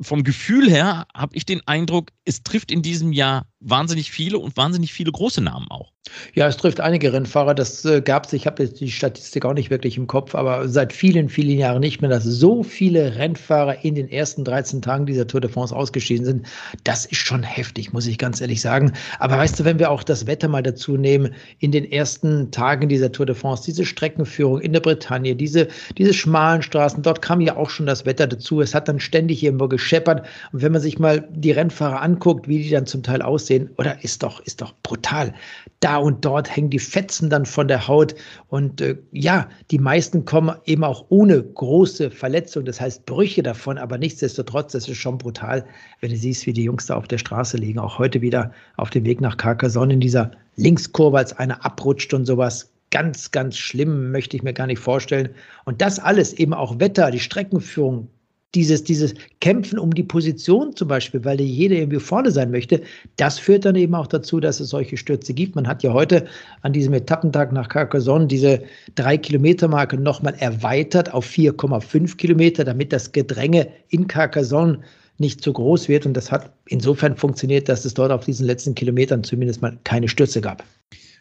vom 0.00 0.24
Gefühl 0.24 0.70
her 0.70 1.06
habe 1.14 1.36
ich 1.36 1.44
den 1.44 1.60
Eindruck, 1.66 2.10
es 2.24 2.42
trifft 2.42 2.70
in 2.70 2.82
diesem 2.82 3.12
Jahr 3.12 3.46
wahnsinnig 3.64 4.10
viele 4.10 4.38
und 4.38 4.56
wahnsinnig 4.56 4.92
viele 4.92 5.10
große 5.10 5.40
Namen 5.40 5.68
auch. 5.70 5.92
Ja, 6.34 6.46
es 6.46 6.58
trifft 6.58 6.80
einige 6.80 7.12
Rennfahrer. 7.12 7.54
Das 7.54 7.84
äh, 7.86 8.02
gab 8.02 8.26
es, 8.26 8.32
ich 8.34 8.46
habe 8.46 8.62
jetzt 8.62 8.78
die 8.78 8.90
Statistik 8.90 9.44
auch 9.46 9.54
nicht 9.54 9.70
wirklich 9.70 9.96
im 9.96 10.06
Kopf, 10.06 10.34
aber 10.34 10.68
seit 10.68 10.92
vielen, 10.92 11.30
vielen 11.30 11.58
Jahren 11.58 11.80
nicht 11.80 12.02
mehr, 12.02 12.10
dass 12.10 12.24
so 12.24 12.62
viele 12.62 13.16
Rennfahrer 13.16 13.84
in 13.84 13.94
den 13.94 14.10
ersten 14.10 14.44
13 14.44 14.82
Tagen 14.82 15.06
dieser 15.06 15.26
Tour 15.26 15.40
de 15.40 15.50
France 15.50 15.74
ausgeschieden 15.74 16.26
sind. 16.26 16.46
Das 16.84 17.06
ist 17.06 17.18
schon 17.18 17.42
heftig, 17.42 17.94
muss 17.94 18.06
ich 18.06 18.18
ganz 18.18 18.42
ehrlich 18.42 18.60
sagen. 18.60 18.92
Aber 19.18 19.38
weißt 19.38 19.58
du, 19.58 19.64
wenn 19.64 19.78
wir 19.78 19.90
auch 19.90 20.02
das 20.02 20.26
Wetter 20.26 20.48
mal 20.48 20.62
dazu 20.62 20.98
nehmen, 20.98 21.34
in 21.58 21.72
den 21.72 21.90
ersten 21.90 22.50
Tagen 22.50 22.88
dieser 22.90 23.10
Tour 23.10 23.24
de 23.24 23.34
France, 23.34 23.64
diese 23.64 23.86
Streckenführung 23.86 24.60
in 24.60 24.74
der 24.74 24.80
Bretagne, 24.80 25.34
diese, 25.34 25.68
diese 25.96 26.12
schmalen 26.12 26.62
Straßen, 26.62 27.02
dort 27.02 27.22
kam 27.22 27.40
ja 27.40 27.56
auch 27.56 27.70
schon 27.70 27.86
das 27.86 28.04
Wetter 28.04 28.26
dazu. 28.26 28.60
Es 28.60 28.74
hat 28.74 28.88
dann 28.88 29.00
ständig 29.00 29.42
irgendwo 29.42 29.68
gescheppert. 29.68 30.26
Und 30.52 30.60
wenn 30.60 30.72
man 30.72 30.82
sich 30.82 30.98
mal 30.98 31.26
die 31.30 31.52
Rennfahrer 31.52 32.02
anguckt, 32.02 32.46
wie 32.46 32.62
die 32.62 32.70
dann 32.70 32.86
zum 32.86 33.02
Teil 33.02 33.22
aussehen, 33.22 33.53
aussehen, 33.54 33.70
oder 33.78 34.02
ist 34.02 34.22
doch, 34.22 34.40
ist 34.40 34.60
doch 34.60 34.74
brutal. 34.82 35.34
Da 35.80 35.96
und 35.96 36.24
dort 36.24 36.54
hängen 36.54 36.70
die 36.70 36.78
Fetzen 36.78 37.30
dann 37.30 37.46
von 37.46 37.68
der 37.68 37.86
Haut. 37.86 38.14
Und 38.48 38.80
äh, 38.80 38.96
ja, 39.12 39.48
die 39.70 39.78
meisten 39.78 40.24
kommen 40.24 40.56
eben 40.64 40.84
auch 40.84 41.06
ohne 41.08 41.42
große 41.42 42.10
Verletzung, 42.10 42.64
das 42.64 42.80
heißt 42.80 43.06
Brüche 43.06 43.42
davon, 43.42 43.78
aber 43.78 43.98
nichtsdestotrotz, 43.98 44.72
das 44.72 44.88
ist 44.88 44.98
schon 44.98 45.18
brutal, 45.18 45.64
wenn 46.00 46.10
du 46.10 46.16
siehst, 46.16 46.46
wie 46.46 46.52
die 46.52 46.64
Jungs 46.64 46.86
da 46.86 46.96
auf 46.96 47.08
der 47.08 47.18
Straße 47.18 47.56
liegen. 47.56 47.78
Auch 47.78 47.98
heute 47.98 48.20
wieder 48.20 48.52
auf 48.76 48.90
dem 48.90 49.04
Weg 49.04 49.20
nach 49.20 49.36
Carcassonne 49.36 49.94
in 49.94 50.00
dieser 50.00 50.30
Linkskurve, 50.56 51.18
als 51.18 51.32
einer 51.32 51.64
abrutscht 51.64 52.14
und 52.14 52.26
sowas 52.26 52.70
ganz, 52.90 53.32
ganz 53.32 53.56
schlimm, 53.56 54.12
möchte 54.12 54.36
ich 54.36 54.44
mir 54.44 54.52
gar 54.52 54.68
nicht 54.68 54.78
vorstellen. 54.78 55.30
Und 55.64 55.82
das 55.82 55.98
alles 55.98 56.32
eben 56.34 56.54
auch 56.54 56.78
Wetter, 56.78 57.10
die 57.10 57.18
Streckenführung, 57.18 58.08
dieses, 58.54 58.84
dieses 58.84 59.14
Kämpfen 59.40 59.78
um 59.78 59.94
die 59.94 60.02
Position 60.02 60.74
zum 60.76 60.88
Beispiel, 60.88 61.24
weil 61.24 61.40
jeder 61.40 61.76
irgendwie 61.76 62.00
vorne 62.00 62.30
sein 62.30 62.50
möchte, 62.50 62.82
das 63.16 63.38
führt 63.38 63.64
dann 63.64 63.76
eben 63.76 63.94
auch 63.94 64.06
dazu, 64.06 64.40
dass 64.40 64.60
es 64.60 64.70
solche 64.70 64.96
Stürze 64.96 65.34
gibt. 65.34 65.56
Man 65.56 65.66
hat 65.66 65.82
ja 65.82 65.92
heute 65.92 66.26
an 66.62 66.72
diesem 66.72 66.94
Etappentag 66.94 67.52
nach 67.52 67.68
Carcassonne 67.68 68.26
diese 68.26 68.62
drei 68.94 69.18
Kilometer 69.18 69.68
Marke 69.68 69.96
nochmal 69.96 70.34
erweitert 70.38 71.12
auf 71.12 71.26
4,5 71.26 72.16
Kilometer, 72.16 72.64
damit 72.64 72.92
das 72.92 73.12
Gedränge 73.12 73.68
in 73.88 74.06
Carcassonne 74.06 74.80
nicht 75.18 75.42
zu 75.42 75.52
groß 75.52 75.88
wird. 75.88 76.06
Und 76.06 76.14
das 76.14 76.30
hat 76.30 76.52
insofern 76.66 77.16
funktioniert, 77.16 77.68
dass 77.68 77.84
es 77.84 77.94
dort 77.94 78.12
auf 78.12 78.24
diesen 78.24 78.46
letzten 78.46 78.74
Kilometern 78.74 79.24
zumindest 79.24 79.62
mal 79.62 79.76
keine 79.84 80.08
Stürze 80.08 80.40
gab. 80.40 80.64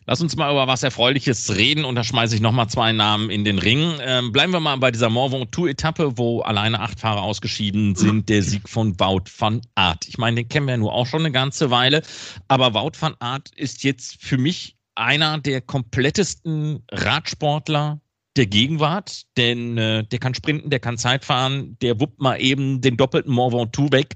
Lass 0.05 0.21
uns 0.21 0.35
mal 0.35 0.51
über 0.51 0.67
was 0.67 0.83
Erfreuliches 0.83 1.55
reden 1.55 1.85
und 1.85 1.95
da 1.95 2.03
schmeiße 2.03 2.35
ich 2.35 2.41
nochmal 2.41 2.67
zwei 2.67 2.91
Namen 2.91 3.29
in 3.29 3.45
den 3.45 3.59
Ring. 3.59 3.93
Ähm, 4.01 4.31
bleiben 4.31 4.51
wir 4.51 4.59
mal 4.59 4.75
bei 4.77 4.91
dieser 4.91 5.09
Mont 5.09 5.33
Ventoux-Etappe, 5.33 6.17
wo 6.17 6.41
alleine 6.41 6.79
acht 6.79 6.99
Fahrer 6.99 7.21
ausgeschieden 7.21 7.95
sind. 7.95 8.29
Der 8.29 8.43
Sieg 8.43 8.67
von 8.67 8.99
Wout 8.99 9.25
van 9.37 9.61
Aert. 9.75 10.07
Ich 10.07 10.17
meine, 10.17 10.35
den 10.35 10.49
kennen 10.49 10.67
wir 10.67 10.73
ja 10.73 10.77
nur 10.77 10.93
auch 10.93 11.07
schon 11.07 11.21
eine 11.21 11.31
ganze 11.31 11.71
Weile. 11.71 12.01
Aber 12.47 12.73
Wout 12.73 12.93
van 12.99 13.15
Aert 13.19 13.51
ist 13.55 13.83
jetzt 13.83 14.17
für 14.21 14.37
mich 14.37 14.75
einer 14.95 15.39
der 15.39 15.61
komplettesten 15.61 16.83
Radsportler 16.91 17.99
der 18.35 18.47
Gegenwart, 18.47 19.23
denn 19.37 19.77
äh, 19.77 20.03
der 20.03 20.19
kann 20.19 20.33
sprinten, 20.33 20.69
der 20.69 20.79
kann 20.79 20.97
Zeit 20.97 21.23
fahren, 21.23 21.77
der 21.81 21.99
wuppt 21.99 22.19
mal 22.19 22.37
eben 22.37 22.81
den 22.81 22.97
doppelten 22.97 23.31
Mont 23.31 23.53
Ventoux 23.53 23.91
weg. 23.91 24.15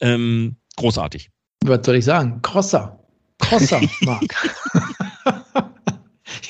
Ähm, 0.00 0.56
großartig. 0.76 1.30
Was 1.64 1.86
soll 1.86 1.96
ich 1.96 2.04
sagen? 2.04 2.42
Crosser. 2.42 3.01
Crosser, 3.52 3.80
Marc. 4.02 4.34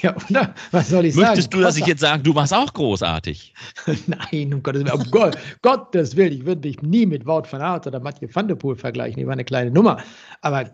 Ja, 0.03 0.15
oder? 0.31 0.55
Was 0.71 0.88
soll 0.88 1.07
ich 1.07 1.15
Möchtest 1.15 1.17
sagen? 1.17 1.29
Möchtest 1.29 1.55
du, 1.55 1.61
dass 1.61 1.77
ich 1.77 1.87
jetzt 1.87 2.01
sage, 2.01 2.23
du 2.23 2.35
warst 2.35 2.55
auch 2.55 2.73
großartig? 2.73 3.55
Nein, 4.07 4.55
um 4.55 4.62
Gottes 4.62 4.85
Willen. 4.85 4.95
Um 4.95 5.11
Gott, 5.11 5.37
Gottes 5.62 6.17
Willen, 6.17 6.33
ich 6.33 6.47
würde 6.47 6.67
mich 6.67 6.83
nie 6.83 7.07
mit 7.07 7.27
Wout 7.27 7.45
van 7.51 7.61
Aert 7.61 7.87
oder 7.87 8.01
Mathieu 8.01 8.29
van 8.33 8.49
der 8.49 8.55
Poel 8.55 8.77
vergleichen. 8.77 9.19
Die 9.19 9.27
war 9.27 9.33
eine 9.33 9.45
kleine 9.45 9.71
Nummer. 9.71 9.99
Aber 10.41 10.71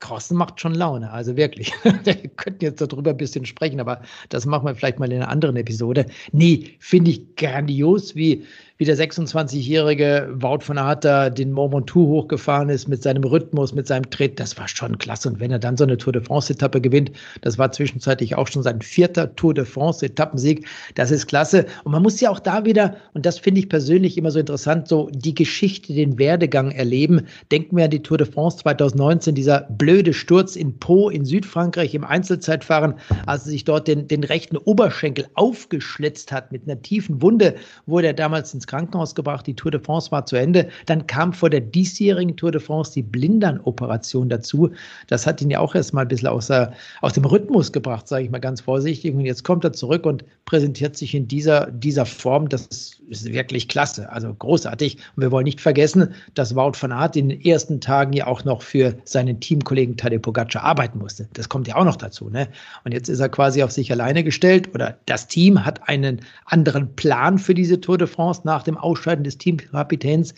Crossen 0.00 0.36
macht 0.36 0.60
schon 0.60 0.74
Laune, 0.74 1.10
also 1.10 1.36
wirklich. 1.36 1.72
wir 1.82 2.14
könnten 2.14 2.64
jetzt 2.64 2.80
darüber 2.80 3.10
ein 3.10 3.16
bisschen 3.16 3.46
sprechen, 3.46 3.80
aber 3.80 4.02
das 4.30 4.46
machen 4.46 4.66
wir 4.66 4.74
vielleicht 4.74 4.98
mal 4.98 5.10
in 5.10 5.22
einer 5.22 5.30
anderen 5.30 5.56
Episode. 5.56 6.06
Nee, 6.32 6.76
finde 6.80 7.12
ich 7.12 7.36
grandios, 7.36 8.14
wie, 8.16 8.44
wie 8.82 8.86
der 8.86 8.96
26-jährige 8.96 10.28
Wout 10.34 10.58
von 10.62 10.76
Aert 10.76 11.04
den 11.38 11.52
Mont 11.52 11.72
Ventoux 11.72 12.04
hochgefahren 12.04 12.68
ist 12.68 12.88
mit 12.88 13.00
seinem 13.00 13.22
Rhythmus, 13.22 13.72
mit 13.72 13.86
seinem 13.86 14.10
Tritt. 14.10 14.40
Das 14.40 14.58
war 14.58 14.66
schon 14.66 14.98
klasse. 14.98 15.28
Und 15.28 15.38
wenn 15.38 15.52
er 15.52 15.60
dann 15.60 15.76
so 15.76 15.84
eine 15.84 15.96
Tour 15.98 16.12
de 16.12 16.24
France-Etappe 16.24 16.80
gewinnt, 16.80 17.12
das 17.42 17.58
war 17.58 17.70
zwischenzeitlich 17.70 18.34
auch 18.34 18.48
schon 18.48 18.64
sein 18.64 18.82
vierter 18.82 19.36
Tour 19.36 19.54
de 19.54 19.66
France-Etappensieg, 19.66 20.66
das 20.96 21.12
ist 21.12 21.28
klasse. 21.28 21.66
Und 21.84 21.92
man 21.92 22.02
muss 22.02 22.20
ja 22.20 22.28
auch 22.28 22.40
da 22.40 22.64
wieder, 22.64 22.96
und 23.14 23.24
das 23.24 23.38
finde 23.38 23.60
ich 23.60 23.68
persönlich 23.68 24.18
immer 24.18 24.32
so 24.32 24.40
interessant, 24.40 24.88
so 24.88 25.08
die 25.12 25.36
Geschichte, 25.36 25.94
den 25.94 26.18
Werdegang 26.18 26.72
erleben. 26.72 27.28
Denken 27.52 27.76
wir 27.76 27.84
an 27.84 27.90
die 27.90 28.02
Tour 28.02 28.18
de 28.18 28.26
France 28.26 28.56
2019, 28.56 29.36
dieser 29.36 29.60
blöde 29.60 30.12
Sturz 30.12 30.56
in 30.56 30.76
Po 30.80 31.08
in 31.08 31.24
Südfrankreich 31.24 31.94
im 31.94 32.02
Einzelzeitfahren, 32.02 32.94
als 33.26 33.44
er 33.44 33.50
sich 33.52 33.62
dort 33.62 33.86
den, 33.86 34.08
den 34.08 34.24
rechten 34.24 34.56
Oberschenkel 34.56 35.28
aufgeschlitzt 35.34 36.32
hat 36.32 36.50
mit 36.50 36.64
einer 36.64 36.82
tiefen 36.82 37.22
Wunde, 37.22 37.54
wurde 37.86 38.08
er 38.08 38.14
damals 38.14 38.52
ins 38.52 38.66
Krankenhaus 38.72 39.14
gebracht, 39.14 39.46
die 39.46 39.54
Tour 39.54 39.70
de 39.70 39.80
France 39.80 40.10
war 40.12 40.24
zu 40.24 40.36
Ende. 40.36 40.66
Dann 40.86 41.06
kam 41.06 41.34
vor 41.34 41.50
der 41.50 41.60
diesjährigen 41.60 42.38
Tour 42.38 42.52
de 42.52 42.60
France 42.60 42.92
die 42.94 43.02
Blindern-Operation 43.02 44.30
dazu. 44.30 44.70
Das 45.08 45.26
hat 45.26 45.42
ihn 45.42 45.50
ja 45.50 45.60
auch 45.60 45.74
erstmal 45.74 46.06
ein 46.06 46.08
bisschen 46.08 46.28
außer, 46.28 46.72
aus 47.02 47.12
dem 47.12 47.26
Rhythmus 47.26 47.72
gebracht, 47.72 48.08
sage 48.08 48.24
ich 48.24 48.30
mal 48.30 48.38
ganz 48.38 48.62
vorsichtig. 48.62 49.14
Und 49.14 49.26
jetzt 49.26 49.44
kommt 49.44 49.62
er 49.64 49.74
zurück 49.74 50.06
und 50.06 50.24
präsentiert 50.46 50.96
sich 50.96 51.14
in 51.14 51.28
dieser, 51.28 51.70
dieser 51.70 52.06
Form. 52.06 52.48
Das 52.48 52.62
ist 53.10 53.30
wirklich 53.30 53.68
klasse, 53.68 54.10
also 54.10 54.32
großartig. 54.32 54.96
Und 55.16 55.22
wir 55.22 55.30
wollen 55.30 55.44
nicht 55.44 55.60
vergessen, 55.60 56.14
dass 56.32 56.56
Wout 56.56 56.72
van 56.80 56.92
Aert 56.92 57.14
in 57.16 57.28
den 57.28 57.42
ersten 57.42 57.82
Tagen 57.82 58.14
ja 58.14 58.26
auch 58.26 58.44
noch 58.44 58.62
für 58.62 58.94
seinen 59.04 59.38
Teamkollegen 59.40 59.98
Tadej 59.98 60.18
Pogacar 60.18 60.64
arbeiten 60.64 60.98
musste. 60.98 61.28
Das 61.34 61.50
kommt 61.50 61.68
ja 61.68 61.76
auch 61.76 61.84
noch 61.84 61.96
dazu. 61.96 62.30
Ne? 62.30 62.48
Und 62.84 62.92
jetzt 62.92 63.10
ist 63.10 63.20
er 63.20 63.28
quasi 63.28 63.62
auf 63.62 63.70
sich 63.70 63.92
alleine 63.92 64.24
gestellt 64.24 64.74
oder 64.74 64.96
das 65.04 65.26
Team 65.26 65.62
hat 65.66 65.86
einen 65.90 66.20
anderen 66.46 66.96
Plan 66.96 67.38
für 67.38 67.52
diese 67.52 67.78
Tour 67.80 67.98
de 67.98 68.06
France 68.06 68.40
nach 68.44 68.61
nach 68.62 68.64
dem 68.64 68.78
Ausscheiden 68.78 69.24
des 69.24 69.38
Teamkapitäns 69.38 70.34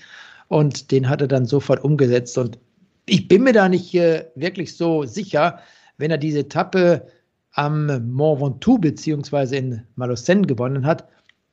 und 0.49 0.91
den 0.91 1.09
hat 1.09 1.21
er 1.21 1.29
dann 1.29 1.45
sofort 1.45 1.85
umgesetzt. 1.85 2.39
Und 2.39 2.59
ich 3.07 3.29
bin 3.29 3.43
mir 3.43 3.53
da 3.53 3.69
nicht 3.69 3.95
äh, 3.95 4.25
wirklich 4.35 4.77
so 4.77 5.05
sicher, 5.05 5.59
wenn 5.99 6.11
er 6.11 6.19
diese 6.19 6.41
Etappe 6.41 7.07
am 7.53 8.11
Mont 8.11 8.41
Ventoux 8.41 8.79
beziehungsweise 8.79 9.57
in 9.57 9.83
Malocène 9.97 10.47
gewonnen 10.47 10.87
hat, 10.87 11.07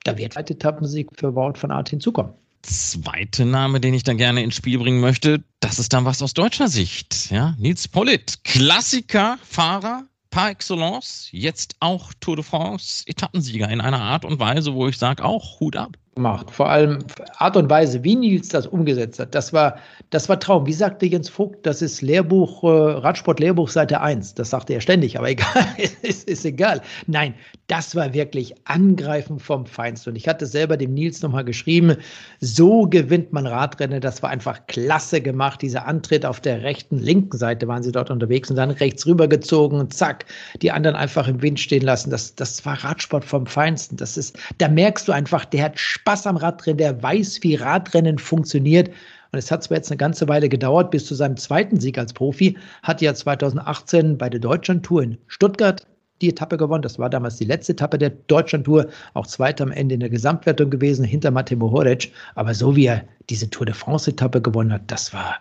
da 0.05 0.17
wird 0.17 0.35
ein 0.37 0.47
Etappensieg 0.47 1.09
für 1.15 1.35
Wout 1.35 1.57
von 1.57 1.71
Art 1.71 1.89
hinzukommen. 1.89 2.33
Zweite 2.63 3.45
Name, 3.45 3.79
den 3.79 3.93
ich 3.93 4.03
dann 4.03 4.17
gerne 4.17 4.41
ins 4.41 4.55
Spiel 4.55 4.79
bringen 4.79 5.01
möchte, 5.01 5.43
das 5.59 5.77
ist 5.77 5.93
dann 5.93 6.05
was 6.05 6.21
aus 6.21 6.33
deutscher 6.33 6.69
Sicht. 6.69 7.29
Ja, 7.31 7.55
Nils 7.59 7.87
Pollitt, 7.87 8.43
Klassiker-Fahrer, 8.43 10.05
par 10.31 10.49
excellence, 10.49 11.27
jetzt 11.31 11.75
auch 11.81 12.13
Tour 12.19 12.37
de 12.37 12.45
France 12.45 13.03
Etappensieger 13.05 13.69
in 13.69 13.81
einer 13.81 14.01
Art 14.01 14.25
und 14.25 14.39
Weise, 14.39 14.73
wo 14.73 14.87
ich 14.87 14.97
sage, 14.97 15.23
auch 15.23 15.59
Hut 15.59 15.75
ab. 15.75 15.97
Gemacht. 16.21 16.51
Vor 16.51 16.69
allem 16.69 16.99
Art 17.37 17.57
und 17.57 17.69
Weise, 17.69 18.03
wie 18.03 18.15
Nils 18.15 18.49
das 18.49 18.67
umgesetzt 18.67 19.19
hat, 19.19 19.33
das 19.33 19.51
war, 19.53 19.77
das 20.11 20.29
war 20.29 20.39
Traum. 20.39 20.67
Wie 20.67 20.73
sagte 20.73 21.07
Jens 21.07 21.29
Vogt, 21.29 21.65
das 21.65 21.81
ist 21.81 22.01
Lehrbuch, 22.01 22.63
äh, 22.63 22.67
Radsport-Lehrbuch 22.67 23.69
Seite 23.69 24.01
1. 24.01 24.35
Das 24.35 24.51
sagte 24.51 24.73
er 24.73 24.81
ständig, 24.81 25.17
aber 25.17 25.29
egal, 25.35 25.65
ist, 26.03 26.29
ist 26.29 26.45
egal. 26.45 26.81
Nein, 27.07 27.33
das 27.67 27.95
war 27.95 28.13
wirklich 28.13 28.53
Angreifen 28.65 29.39
vom 29.39 29.65
Feinsten. 29.65 30.11
Und 30.11 30.15
ich 30.15 30.27
hatte 30.27 30.45
selber 30.45 30.77
dem 30.77 30.93
Nils 30.93 31.23
nochmal 31.23 31.43
geschrieben, 31.43 31.95
so 32.39 32.83
gewinnt 32.83 33.33
man 33.33 33.47
Radrennen. 33.47 34.01
Das 34.01 34.21
war 34.21 34.29
einfach 34.29 34.67
klasse 34.67 35.21
gemacht. 35.21 35.61
Dieser 35.63 35.87
Antritt 35.87 36.25
auf 36.25 36.39
der 36.39 36.61
rechten, 36.61 36.99
linken 36.99 37.37
Seite 37.37 37.67
waren 37.67 37.81
sie 37.81 37.91
dort 37.91 38.11
unterwegs 38.11 38.51
und 38.51 38.57
dann 38.57 38.69
rechts 38.69 39.07
rübergezogen 39.07 39.79
und 39.79 39.93
zack, 39.93 40.25
die 40.61 40.71
anderen 40.71 40.95
einfach 40.95 41.27
im 41.27 41.41
Wind 41.41 41.59
stehen 41.59 41.81
lassen. 41.81 42.11
Das, 42.11 42.35
das 42.35 42.63
war 42.65 42.83
Radsport 42.83 43.25
vom 43.25 43.47
Feinsten. 43.47 43.97
Das 43.97 44.17
ist, 44.17 44.37
da 44.59 44.67
merkst 44.67 45.07
du 45.07 45.13
einfach, 45.13 45.45
der 45.45 45.63
hat 45.63 45.79
Spaß 45.79 46.10
am 46.25 46.37
Radrennen, 46.37 46.77
der 46.77 47.01
weiß, 47.01 47.39
wie 47.41 47.55
Radrennen 47.55 48.17
funktioniert. 48.17 48.89
Und 49.31 49.39
es 49.39 49.49
hat 49.49 49.63
zwar 49.63 49.77
jetzt 49.77 49.89
eine 49.91 49.97
ganze 49.97 50.27
Weile 50.27 50.49
gedauert 50.49 50.91
bis 50.91 51.05
zu 51.05 51.15
seinem 51.15 51.37
zweiten 51.37 51.79
Sieg 51.79 51.97
als 51.97 52.13
Profi, 52.13 52.57
hat 52.83 53.01
ja 53.01 53.13
2018 53.13 54.17
bei 54.17 54.29
der 54.29 54.39
Deutschlandtour 54.39 55.03
in 55.03 55.17
Stuttgart 55.27 55.85
die 56.21 56.29
Etappe 56.29 56.57
gewonnen. 56.57 56.81
Das 56.81 56.99
war 56.99 57.09
damals 57.09 57.37
die 57.37 57.45
letzte 57.45 57.73
Etappe 57.73 57.97
der 57.97 58.11
Deutschlandtour, 58.11 58.87
auch 59.13 59.27
zweiter 59.27 59.63
am 59.63 59.71
Ende 59.71 59.95
in 59.95 60.01
der 60.01 60.09
Gesamtwertung 60.09 60.69
gewesen, 60.69 61.03
hinter 61.03 61.31
Matej 61.31 61.57
Mohoric. 61.57 62.11
Aber 62.35 62.53
so 62.53 62.75
wie 62.75 62.85
er 62.85 63.03
diese 63.29 63.49
Tour 63.49 63.65
de 63.65 63.75
France-Etappe 63.75 64.41
gewonnen 64.41 64.73
hat, 64.73 64.83
das 64.87 65.13
war, 65.13 65.37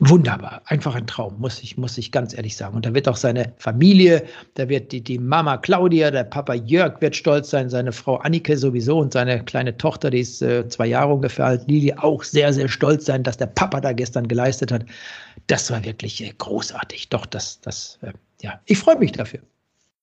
wunderbar, 0.00 0.62
einfach 0.66 0.94
ein 0.94 1.06
Traum, 1.06 1.38
muss 1.38 1.62
ich, 1.62 1.76
muss 1.76 1.96
ich 1.98 2.10
ganz 2.10 2.34
ehrlich 2.34 2.56
sagen. 2.56 2.74
Und 2.76 2.84
da 2.84 2.94
wird 2.94 3.08
auch 3.08 3.16
seine 3.16 3.54
Familie, 3.58 4.24
da 4.54 4.68
wird 4.68 4.92
die, 4.92 5.00
die 5.00 5.18
Mama 5.18 5.56
Claudia, 5.56 6.10
der 6.10 6.24
Papa 6.24 6.54
Jörg 6.54 7.00
wird 7.00 7.14
stolz 7.14 7.50
sein, 7.50 7.70
seine 7.70 7.92
Frau 7.92 8.16
Annike 8.16 8.56
sowieso 8.56 8.98
und 8.98 9.12
seine 9.12 9.44
kleine 9.44 9.76
Tochter, 9.76 10.10
die 10.10 10.20
ist 10.20 10.42
äh, 10.42 10.68
zwei 10.68 10.86
Jahre 10.86 11.14
ungefähr 11.14 11.46
alt, 11.46 11.68
Lili, 11.68 11.92
auch 11.94 12.24
sehr, 12.24 12.52
sehr 12.52 12.68
stolz 12.68 13.06
sein, 13.06 13.22
dass 13.22 13.36
der 13.36 13.46
Papa 13.46 13.80
da 13.80 13.92
gestern 13.92 14.26
geleistet 14.26 14.72
hat. 14.72 14.84
Das 15.46 15.70
war 15.70 15.84
wirklich 15.84 16.22
äh, 16.22 16.32
großartig. 16.36 17.08
Doch, 17.10 17.26
das, 17.26 17.60
das, 17.60 17.98
äh, 18.02 18.12
ja, 18.42 18.60
ich 18.66 18.78
freue 18.78 18.98
mich 18.98 19.12
dafür. 19.12 19.40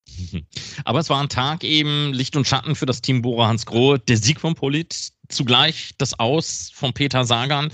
Aber 0.85 0.99
es 0.99 1.09
war 1.09 1.21
ein 1.21 1.29
Tag 1.29 1.63
eben 1.63 2.13
Licht 2.13 2.35
und 2.35 2.47
Schatten 2.47 2.75
für 2.75 2.85
das 2.85 3.01
Team 3.01 3.21
Bora 3.21 3.47
Hans 3.47 3.65
Grohe. 3.65 3.99
Der 3.99 4.17
Sieg 4.17 4.39
von 4.39 4.55
Polit, 4.55 5.11
zugleich 5.33 5.91
das 5.97 6.19
Aus 6.19 6.71
von 6.73 6.93
Peter 6.93 7.25
Sagan, 7.25 7.71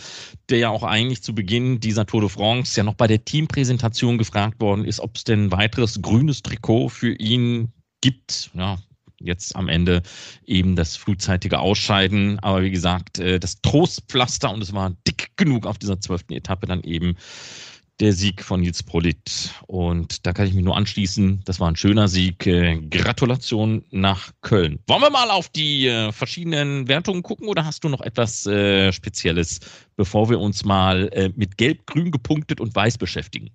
der 0.49 0.59
ja 0.59 0.69
auch 0.69 0.83
eigentlich 0.83 1.23
zu 1.23 1.33
Beginn 1.35 1.79
dieser 1.79 2.05
Tour 2.05 2.21
de 2.21 2.29
France 2.29 2.77
ja 2.77 2.83
noch 2.83 2.95
bei 2.95 3.07
der 3.07 3.23
Teampräsentation 3.23 4.17
gefragt 4.17 4.59
worden 4.61 4.85
ist, 4.85 4.99
ob 4.99 5.15
es 5.15 5.23
denn 5.23 5.45
ein 5.45 5.51
weiteres 5.51 6.01
grünes 6.01 6.41
Trikot 6.41 6.89
für 6.89 7.13
ihn 7.13 7.73
gibt. 8.01 8.51
Ja, 8.53 8.77
jetzt 9.19 9.55
am 9.55 9.69
Ende 9.69 10.01
eben 10.45 10.75
das 10.75 10.95
frühzeitige 10.95 11.59
Ausscheiden. 11.59 12.39
Aber 12.39 12.61
wie 12.63 12.71
gesagt, 12.71 13.19
äh, 13.19 13.39
das 13.39 13.61
Trostpflaster 13.61 14.51
und 14.51 14.61
es 14.61 14.73
war 14.73 14.95
dick 15.07 15.31
genug 15.35 15.65
auf 15.65 15.77
dieser 15.77 15.99
zwölften 15.99 16.33
Etappe 16.33 16.67
dann 16.67 16.81
eben 16.83 17.15
der 17.99 18.13
Sieg 18.13 18.43
von 18.43 18.61
Nils 18.61 18.83
Prolit. 18.83 19.51
Und 19.65 20.25
da 20.25 20.33
kann 20.33 20.47
ich 20.47 20.53
mich 20.53 20.63
nur 20.63 20.77
anschließen. 20.77 21.41
Das 21.45 21.59
war 21.59 21.69
ein 21.69 21.75
schöner 21.75 22.07
Sieg. 22.07 22.45
Äh, 22.45 22.79
Gratulation 22.89 23.83
nach 23.91 24.31
Köln. 24.41 24.79
Wollen 24.87 25.01
wir 25.01 25.09
mal 25.09 25.31
auf 25.31 25.49
die 25.49 25.87
äh, 25.87 26.11
verschiedenen 26.11 26.87
Wertungen 26.87 27.23
gucken 27.23 27.47
oder 27.47 27.65
hast 27.65 27.83
du 27.83 27.89
noch 27.89 28.01
etwas 28.01 28.45
äh, 28.45 28.91
Spezielles, 28.91 29.59
bevor 29.95 30.29
wir 30.29 30.39
uns 30.39 30.63
mal 30.63 31.09
äh, 31.13 31.31
mit 31.35 31.57
Gelb, 31.57 31.85
Grün 31.87 32.11
gepunktet 32.11 32.61
und 32.61 32.75
Weiß 32.75 32.97
beschäftigen? 32.97 33.49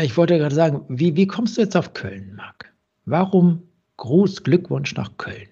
Ich 0.00 0.16
wollte 0.16 0.38
gerade 0.38 0.54
sagen, 0.54 0.84
wie, 0.88 1.16
wie 1.16 1.26
kommst 1.26 1.56
du 1.56 1.62
jetzt 1.62 1.76
auf 1.76 1.92
Köln, 1.92 2.34
Marc? 2.36 2.72
Warum 3.04 3.62
Gruß, 3.96 4.44
Glückwunsch 4.44 4.94
nach 4.94 5.16
Köln? 5.16 5.48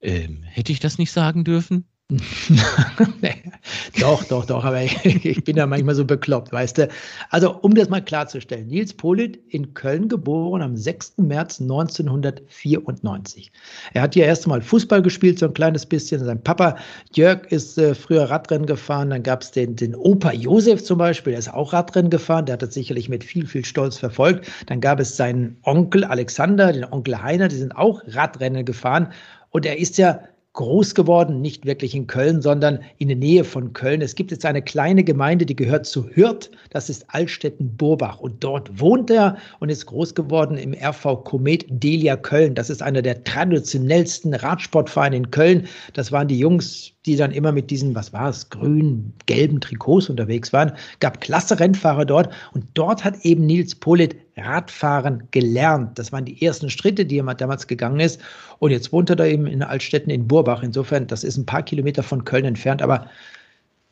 Ähm, 0.00 0.42
hätte 0.42 0.72
ich 0.72 0.80
das 0.80 0.98
nicht 0.98 1.12
sagen 1.12 1.44
dürfen? 1.44 1.84
doch, 4.00 4.24
doch, 4.24 4.46
doch, 4.46 4.64
aber 4.64 4.82
ich, 4.82 5.44
bin 5.44 5.56
da 5.56 5.66
manchmal 5.66 5.94
so 5.94 6.06
bekloppt, 6.06 6.50
weißt 6.52 6.78
du. 6.78 6.88
Also, 7.28 7.54
um 7.60 7.74
das 7.74 7.90
mal 7.90 8.00
klarzustellen, 8.00 8.66
Nils 8.68 8.94
Polit 8.94 9.38
in 9.50 9.74
Köln 9.74 10.08
geboren 10.08 10.62
am 10.62 10.74
6. 10.74 11.18
März 11.18 11.60
1994. 11.60 13.52
Er 13.92 14.00
hat 14.00 14.14
hier 14.14 14.24
erst 14.24 14.46
einmal 14.46 14.62
Fußball 14.62 15.02
gespielt, 15.02 15.38
so 15.38 15.48
ein 15.48 15.52
kleines 15.52 15.84
bisschen. 15.84 16.24
Sein 16.24 16.42
Papa 16.42 16.78
Jörg 17.12 17.44
ist 17.52 17.76
äh, 17.76 17.94
früher 17.94 18.30
Radrennen 18.30 18.64
gefahren. 18.64 19.10
Dann 19.10 19.22
gab 19.22 19.42
es 19.42 19.50
den, 19.50 19.76
den 19.76 19.94
Opa 19.94 20.32
Josef 20.32 20.82
zum 20.82 20.96
Beispiel, 20.96 21.32
der 21.32 21.40
ist 21.40 21.52
auch 21.52 21.74
Radrennen 21.74 22.10
gefahren. 22.10 22.46
Der 22.46 22.54
hat 22.54 22.62
das 22.62 22.72
sicherlich 22.72 23.10
mit 23.10 23.22
viel, 23.22 23.46
viel 23.46 23.66
Stolz 23.66 23.98
verfolgt. 23.98 24.50
Dann 24.64 24.80
gab 24.80 24.98
es 24.98 25.14
seinen 25.14 25.58
Onkel 25.62 26.04
Alexander, 26.04 26.72
den 26.72 26.86
Onkel 26.86 27.22
Heiner, 27.22 27.48
die 27.48 27.56
sind 27.56 27.76
auch 27.76 28.00
Radrennen 28.06 28.64
gefahren. 28.64 29.12
Und 29.50 29.66
er 29.66 29.78
ist 29.78 29.98
ja 29.98 30.20
groß 30.54 30.94
geworden, 30.94 31.40
nicht 31.40 31.66
wirklich 31.66 31.94
in 31.94 32.06
Köln, 32.06 32.42
sondern 32.42 32.80
in 32.98 33.08
der 33.08 33.16
Nähe 33.16 33.44
von 33.44 33.72
Köln. 33.72 34.02
Es 34.02 34.14
gibt 34.14 34.30
jetzt 34.30 34.44
eine 34.44 34.62
kleine 34.62 35.04
Gemeinde, 35.04 35.46
die 35.46 35.54
gehört 35.54 35.86
zu 35.86 36.08
Hürth, 36.08 36.50
das 36.70 36.90
ist 36.90 37.04
Altstetten-Burbach 37.08 38.18
und 38.18 38.42
dort 38.42 38.80
wohnt 38.80 39.10
er 39.10 39.36
und 39.60 39.68
ist 39.68 39.86
groß 39.86 40.14
geworden 40.14 40.56
im 40.56 40.74
RV 40.74 41.22
Komet 41.24 41.66
Delia 41.68 42.16
Köln. 42.16 42.54
Das 42.54 42.70
ist 42.70 42.82
einer 42.82 43.02
der 43.02 43.22
traditionellsten 43.24 44.34
Radsportvereine 44.34 45.16
in 45.16 45.30
Köln. 45.30 45.68
Das 45.92 46.10
waren 46.10 46.28
die 46.28 46.38
Jungs, 46.38 46.92
die 47.06 47.16
dann 47.16 47.30
immer 47.30 47.52
mit 47.52 47.70
diesen, 47.70 47.94
was 47.94 48.12
war 48.12 48.28
es, 48.28 48.50
grün, 48.50 49.12
gelben 49.26 49.60
Trikots 49.60 50.10
unterwegs 50.10 50.52
waren. 50.52 50.72
Gab 51.00 51.20
klasse 51.20 51.58
Rennfahrer 51.58 52.04
dort 52.04 52.32
und 52.52 52.64
dort 52.74 53.04
hat 53.04 53.24
eben 53.24 53.46
Nils 53.46 53.74
Polit 53.74 54.16
Radfahren 54.38 55.24
gelernt. 55.30 55.98
Das 55.98 56.12
waren 56.12 56.24
die 56.24 56.44
ersten 56.44 56.70
Schritte, 56.70 57.04
die 57.04 57.18
er 57.18 57.34
damals 57.34 57.66
gegangen 57.66 58.00
ist. 58.00 58.20
Und 58.58 58.70
jetzt 58.70 58.92
wohnt 58.92 59.10
er 59.10 59.16
da 59.16 59.26
eben 59.26 59.46
in 59.46 59.62
Altstetten 59.62 60.10
in 60.10 60.28
Burbach. 60.28 60.62
Insofern, 60.62 61.06
das 61.06 61.24
ist 61.24 61.36
ein 61.36 61.46
paar 61.46 61.62
Kilometer 61.62 62.02
von 62.02 62.24
Köln 62.24 62.44
entfernt, 62.44 62.82
aber 62.82 63.08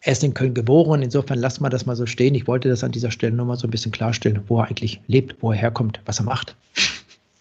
er 0.01 0.13
ist 0.13 0.25
in 0.25 0.35
Köln 0.35 0.55
geboren. 0.55 1.03
Insofern 1.03 1.39
lassen 1.39 1.63
wir 1.63 1.71
das 1.71 1.87
mal 1.87 1.97
so 1.97 2.07
stehen. 2.07 2.35
Ich 2.35 2.47
wollte 2.47 2.69
das 2.69 2.85
an 2.85 2.93
dieser 2.93 3.11
Stelle 3.11 3.35
nur 3.35 3.47
mal 3.47 3.57
so 3.57 3.67
ein 3.67 3.71
bisschen 3.71 3.93
klarstellen, 3.93 4.41
wo 4.47 4.61
er 4.61 4.69
eigentlich 4.69 5.01
lebt, 5.09 5.37
wo 5.43 5.53
er 5.53 5.59
herkommt, 5.59 6.01
was 6.05 6.21
er 6.21 6.25
macht. 6.25 6.55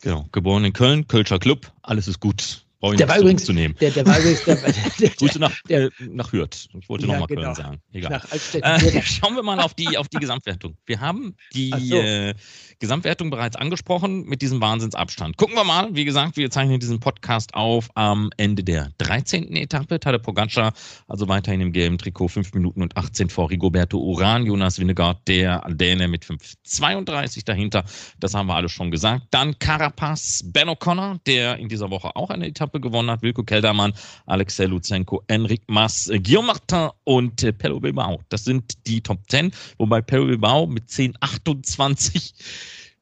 Genau, 0.02 0.26
geboren 0.32 0.66
in 0.66 0.74
Köln, 0.74 1.08
Kölscher 1.08 1.40
Club, 1.40 1.72
alles 1.82 2.08
ist 2.08 2.20
gut. 2.20 2.65
Brauche 2.86 2.98
der 2.98 3.10
war 3.10 3.18
übrigens, 3.18 3.46
zu 3.46 3.52
nehmen. 3.52 3.76
Der, 3.82 3.90
der 3.90 4.06
war 4.06 4.20
übrigens, 4.20 4.44
der, 4.44 4.56
der, 5.00 5.10
Grüße 5.10 5.40
nach, 5.40 5.52
der, 5.68 5.90
nach 6.08 6.32
Hürth. 6.32 6.68
Ich 6.80 6.88
wollte 6.88 7.08
ja, 7.08 7.14
nochmal 7.14 7.28
genau. 7.28 7.42
Köln 7.42 7.56
sagen. 7.56 7.82
Egal. 7.92 8.22
Äh, 8.62 9.02
schauen 9.02 9.36
wir 9.36 9.42
mal 9.42 9.60
auf 9.60 9.74
die, 9.74 9.98
auf 9.98 10.08
die 10.08 10.18
Gesamtwertung. 10.18 10.78
Wir 10.86 11.00
haben 11.00 11.36
die 11.56 11.72
so. 11.72 11.96
äh, 11.96 12.36
Gesamtwertung 12.78 13.32
bereits 13.32 13.56
angesprochen 13.56 14.26
mit 14.26 14.44
diesem 14.44 14.62
Wahnsinnsabstand. 14.62 15.38
Gucken 15.38 15.56
wir 15.56 15.64
mal. 15.64 15.96
Wie 15.96 16.06
gesagt, 16.06 16.38
wir 16.38 16.52
zeichnen 16.52 16.80
diesen 16.80 17.00
Podcast 17.00 17.56
auf 17.56 17.90
am 17.96 18.30
Ende 18.38 18.64
der 18.64 18.92
13. 19.00 19.56
Etappe. 19.56 20.00
Tade 20.00 20.20
Pogacar, 20.20 20.74
also 21.08 21.28
weiterhin 21.28 21.62
im 21.62 21.72
gelben 21.72 21.98
Trikot, 21.98 22.28
5 22.28 22.54
Minuten 22.54 22.84
und 22.84 22.96
18 22.96 23.30
vor 23.32 23.50
Rigoberto 23.50 23.98
Uran. 23.98 24.46
Jonas 24.46 24.80
Winnegaard, 24.80 25.28
der 25.28 25.62
Däne 25.70 26.08
mit 26.08 26.24
5,32 26.24 27.46
dahinter. 27.46 27.84
Das 28.20 28.36
haben 28.36 28.46
wir 28.46 28.56
alles 28.56 28.72
schon 28.72 28.92
gesagt. 28.92 29.24
Dann 29.32 29.58
Carapaz, 29.58 30.44
Ben 30.46 30.70
O'Connor, 30.70 31.20
der 31.26 31.58
in 31.58 31.68
dieser 31.68 31.90
Woche 31.90 32.16
auch 32.16 32.30
eine 32.30 32.46
Etappe 32.46 32.75
gewonnen 32.80 33.10
hat. 33.10 33.22
Wilko 33.22 33.44
Keldermann, 33.44 33.94
Alexei 34.26 34.66
Luzenko, 34.66 35.24
Enric 35.28 35.64
Mas, 35.68 36.10
Guillaume 36.24 36.48
Martin 36.48 36.90
und 37.04 37.44
äh, 37.44 37.54
Pello 37.54 37.80
Bilbao. 37.80 38.22
Das 38.30 38.44
sind 38.44 38.86
die 38.88 39.02
Top 39.02 39.20
10, 39.30 39.52
wobei 39.78 40.02
Pello 40.02 40.26
Bilbao 40.26 40.68
mit 40.68 40.90
10,28 40.90 42.34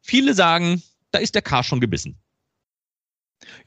Viele 0.02 0.34
sagen, 0.34 0.84
da 1.12 1.20
ist 1.20 1.34
der 1.34 1.42
K 1.42 1.64
schon 1.64 1.80
gebissen. 1.80 2.18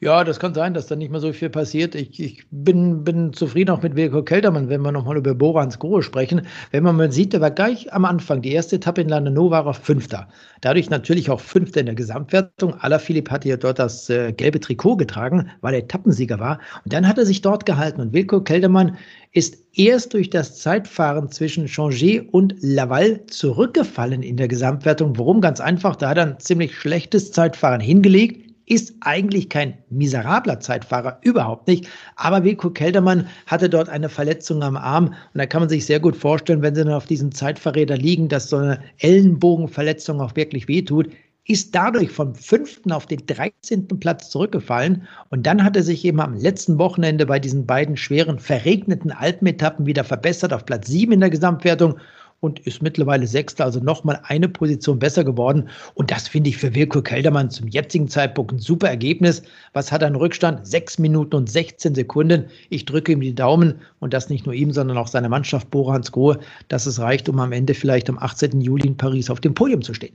Ja, 0.00 0.24
das 0.24 0.38
kann 0.38 0.54
sein, 0.54 0.74
dass 0.74 0.86
da 0.86 0.96
nicht 0.96 1.10
mehr 1.10 1.20
so 1.20 1.32
viel 1.32 1.50
passiert. 1.50 1.94
Ich, 1.94 2.20
ich 2.20 2.46
bin, 2.50 3.04
bin 3.04 3.32
zufrieden 3.32 3.70
auch 3.70 3.82
mit 3.82 3.96
Wilko 3.96 4.22
Keltermann, 4.22 4.68
wenn 4.68 4.82
wir 4.82 4.92
nochmal 4.92 5.16
über 5.16 5.34
Borans 5.34 5.78
Grohe 5.78 6.02
sprechen. 6.02 6.42
Wenn 6.70 6.82
man 6.82 6.96
mal 6.96 7.10
sieht, 7.12 7.32
der 7.32 7.40
war 7.40 7.50
gleich 7.50 7.92
am 7.92 8.04
Anfang, 8.04 8.42
die 8.42 8.52
erste 8.52 8.76
Etappe 8.76 9.00
in 9.00 9.08
Landeno 9.08 9.50
war 9.50 9.66
er 9.66 9.74
Fünfter. 9.74 10.28
Dadurch 10.60 10.90
natürlich 10.90 11.30
auch 11.30 11.40
Fünfter 11.40 11.80
in 11.80 11.86
der 11.86 11.94
Gesamtwertung. 11.94 12.74
Alaphilipp 12.74 13.30
hatte 13.30 13.48
ja 13.48 13.56
dort 13.56 13.78
das 13.78 14.10
äh, 14.10 14.32
gelbe 14.32 14.60
Trikot 14.60 14.96
getragen, 14.96 15.50
weil 15.60 15.74
er 15.74 15.80
Etappensieger 15.80 16.38
war. 16.38 16.60
Und 16.84 16.92
dann 16.92 17.06
hat 17.06 17.18
er 17.18 17.26
sich 17.26 17.42
dort 17.42 17.66
gehalten. 17.66 18.00
Und 18.00 18.12
Wilko 18.12 18.42
Keltermann 18.42 18.96
ist 19.32 19.58
erst 19.74 20.14
durch 20.14 20.30
das 20.30 20.58
Zeitfahren 20.58 21.30
zwischen 21.30 21.66
Changer 21.66 22.22
und 22.32 22.54
Laval 22.60 23.26
zurückgefallen 23.26 24.22
in 24.22 24.36
der 24.36 24.48
Gesamtwertung. 24.48 25.18
Warum? 25.18 25.40
Ganz 25.40 25.60
einfach, 25.60 25.96
da 25.96 26.08
hat 26.10 26.18
er 26.18 26.26
ein 26.26 26.40
ziemlich 26.40 26.74
schlechtes 26.74 27.32
Zeitfahren 27.32 27.80
hingelegt 27.80 28.45
ist 28.66 28.94
eigentlich 29.00 29.48
kein 29.48 29.78
miserabler 29.90 30.60
Zeitfahrer, 30.60 31.18
überhaupt 31.22 31.68
nicht. 31.68 31.88
Aber 32.16 32.44
Wilko 32.44 32.70
Keldermann 32.70 33.28
hatte 33.46 33.68
dort 33.68 33.88
eine 33.88 34.08
Verletzung 34.08 34.62
am 34.62 34.76
Arm 34.76 35.06
und 35.06 35.14
da 35.34 35.46
kann 35.46 35.62
man 35.62 35.68
sich 35.68 35.86
sehr 35.86 36.00
gut 36.00 36.16
vorstellen, 36.16 36.62
wenn 36.62 36.74
sie 36.74 36.84
dann 36.84 36.92
auf 36.92 37.06
diesen 37.06 37.32
Zeitfahrräder 37.32 37.96
liegen, 37.96 38.28
dass 38.28 38.50
so 38.50 38.56
eine 38.56 38.80
Ellenbogenverletzung 38.98 40.20
auch 40.20 40.34
wirklich 40.36 40.68
wehtut 40.68 41.08
ist 41.48 41.74
dadurch 41.74 42.10
vom 42.10 42.34
fünften 42.34 42.90
auf 42.92 43.06
den 43.06 43.24
13. 43.24 43.86
Platz 44.00 44.30
zurückgefallen. 44.30 45.06
Und 45.30 45.46
dann 45.46 45.62
hat 45.62 45.76
er 45.76 45.82
sich 45.82 46.04
eben 46.04 46.20
am 46.20 46.34
letzten 46.34 46.78
Wochenende 46.78 47.26
bei 47.26 47.38
diesen 47.38 47.66
beiden 47.66 47.96
schweren 47.96 48.38
verregneten 48.38 49.12
Alpenetappen 49.12 49.86
wieder 49.86 50.02
verbessert 50.02 50.52
auf 50.52 50.66
Platz 50.66 50.88
sieben 50.88 51.12
in 51.12 51.20
der 51.20 51.30
Gesamtwertung 51.30 51.98
und 52.40 52.60
ist 52.60 52.82
mittlerweile 52.82 53.26
Sechster, 53.26 53.64
also 53.64 53.80
nochmal 53.80 54.20
eine 54.24 54.48
Position 54.48 54.98
besser 54.98 55.24
geworden. 55.24 55.68
Und 55.94 56.10
das 56.10 56.28
finde 56.28 56.50
ich 56.50 56.56
für 56.56 56.74
Wilko 56.74 57.02
Keldermann 57.02 57.50
zum 57.50 57.68
jetzigen 57.68 58.08
Zeitpunkt 58.08 58.52
ein 58.52 58.58
super 58.58 58.88
Ergebnis. 58.88 59.42
Was 59.72 59.90
hat 59.90 60.02
er 60.02 60.08
einen 60.08 60.16
Rückstand? 60.16 60.66
Sechs 60.66 60.98
Minuten 60.98 61.36
und 61.36 61.50
16 61.50 61.94
Sekunden. 61.94 62.46
Ich 62.70 62.84
drücke 62.84 63.12
ihm 63.12 63.20
die 63.20 63.34
Daumen 63.34 63.80
und 64.00 64.12
das 64.12 64.28
nicht 64.28 64.46
nur 64.46 64.54
ihm, 64.54 64.72
sondern 64.72 64.98
auch 64.98 65.08
seiner 65.08 65.28
Mannschaft 65.28 65.70
Borans 65.70 66.12
Grohe, 66.12 66.38
dass 66.68 66.86
es 66.86 67.00
reicht, 67.00 67.28
um 67.28 67.40
am 67.40 67.52
Ende 67.52 67.74
vielleicht 67.74 68.08
am 68.08 68.18
18. 68.18 68.60
Juli 68.60 68.88
in 68.88 68.96
Paris 68.96 69.30
auf 69.30 69.40
dem 69.40 69.54
Podium 69.54 69.82
zu 69.82 69.94
stehen. 69.94 70.14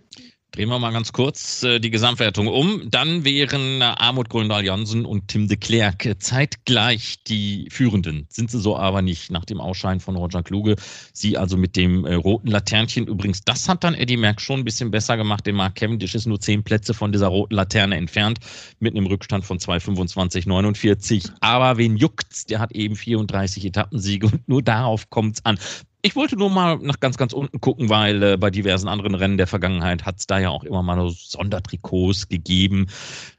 Drehen 0.54 0.68
wir 0.68 0.80
mal 0.80 0.92
ganz 0.92 1.14
kurz 1.14 1.64
äh, 1.64 1.80
die 1.80 1.92
Gesamtwertung 1.92 2.48
um. 2.48 2.90
Dann 2.92 3.24
wären 3.24 3.80
äh, 3.80 3.86
Armut 3.86 4.28
Gröndal 4.28 4.66
Jansen 4.66 5.06
und 5.06 5.30
Tim 5.30 5.48
de 5.48 5.56
Klerk 5.56 6.14
zeitgleich 6.20 7.24
die 7.26 7.70
Führenden. 7.72 8.28
Sind 8.28 8.52
sie 8.52 8.60
so 8.60 8.76
aber 8.76 9.02
nicht 9.02 9.32
nach 9.32 9.46
dem 9.46 9.62
Ausscheiden 9.62 10.02
von 10.02 10.18
Roger 10.18 10.44
Kluge. 10.44 10.76
Sie 11.14 11.38
also 11.38 11.56
mit 11.56 11.78
dem 11.78 12.06
äh, 12.06 12.16
roten 12.16 12.50
Laternchen. 12.50 13.08
Übrigens, 13.08 13.46
das 13.46 13.70
hat 13.70 13.86
dann 13.86 13.94
Eddie 13.94 14.18
Merck 14.18 14.42
schon 14.42 14.60
ein 14.60 14.66
bisschen 14.66 14.92
besser 14.92 15.16
gemacht. 15.16 15.46
Der 15.46 15.54
Mark 15.54 15.76
Cavendish 15.76 16.16
ist 16.16 16.26
nur 16.26 16.42
zehn 16.42 16.66
Plätze 16.66 16.94
von 16.94 17.14
dieser 17.14 17.28
roten 17.28 17.56
Laterne 17.56 17.96
entfernt, 17.96 18.40
mit 18.82 18.94
einem 18.94 19.06
Rückstand 19.06 19.46
von 19.46 19.58
2,25,49. 19.58 21.32
Aber 21.40 21.78
wen 21.78 21.96
juckt's? 21.96 22.46
Der 22.46 22.60
hat 22.60 22.74
eben 22.74 22.98
34 22.98 23.64
Etappensiege 23.64 24.26
und 24.28 24.50
nur 24.50 24.62
darauf 24.62 25.10
kommt's 25.10 25.46
an. 25.46 25.58
Ich 26.04 26.16
wollte 26.16 26.36
nur 26.36 26.50
mal 26.50 26.80
nach 26.80 27.00
ganz, 27.00 27.18
ganz 27.18 27.32
unten 27.32 27.62
gucken, 27.62 27.90
weil 27.90 28.24
äh, 28.24 28.38
bei 28.38 28.50
diversen 28.50 28.88
anderen 28.88 29.14
Rennen 29.14 29.38
der 29.38 29.46
Vergangenheit 29.46 30.04
hat 30.06 30.18
es 30.18 30.26
da 30.26 30.40
ja 30.40 30.50
auch 30.50 30.64
immer 30.64 30.82
mal 30.82 30.98
so 30.98 31.10
Sondertrikots 31.10 32.28
gegeben. 32.28 32.88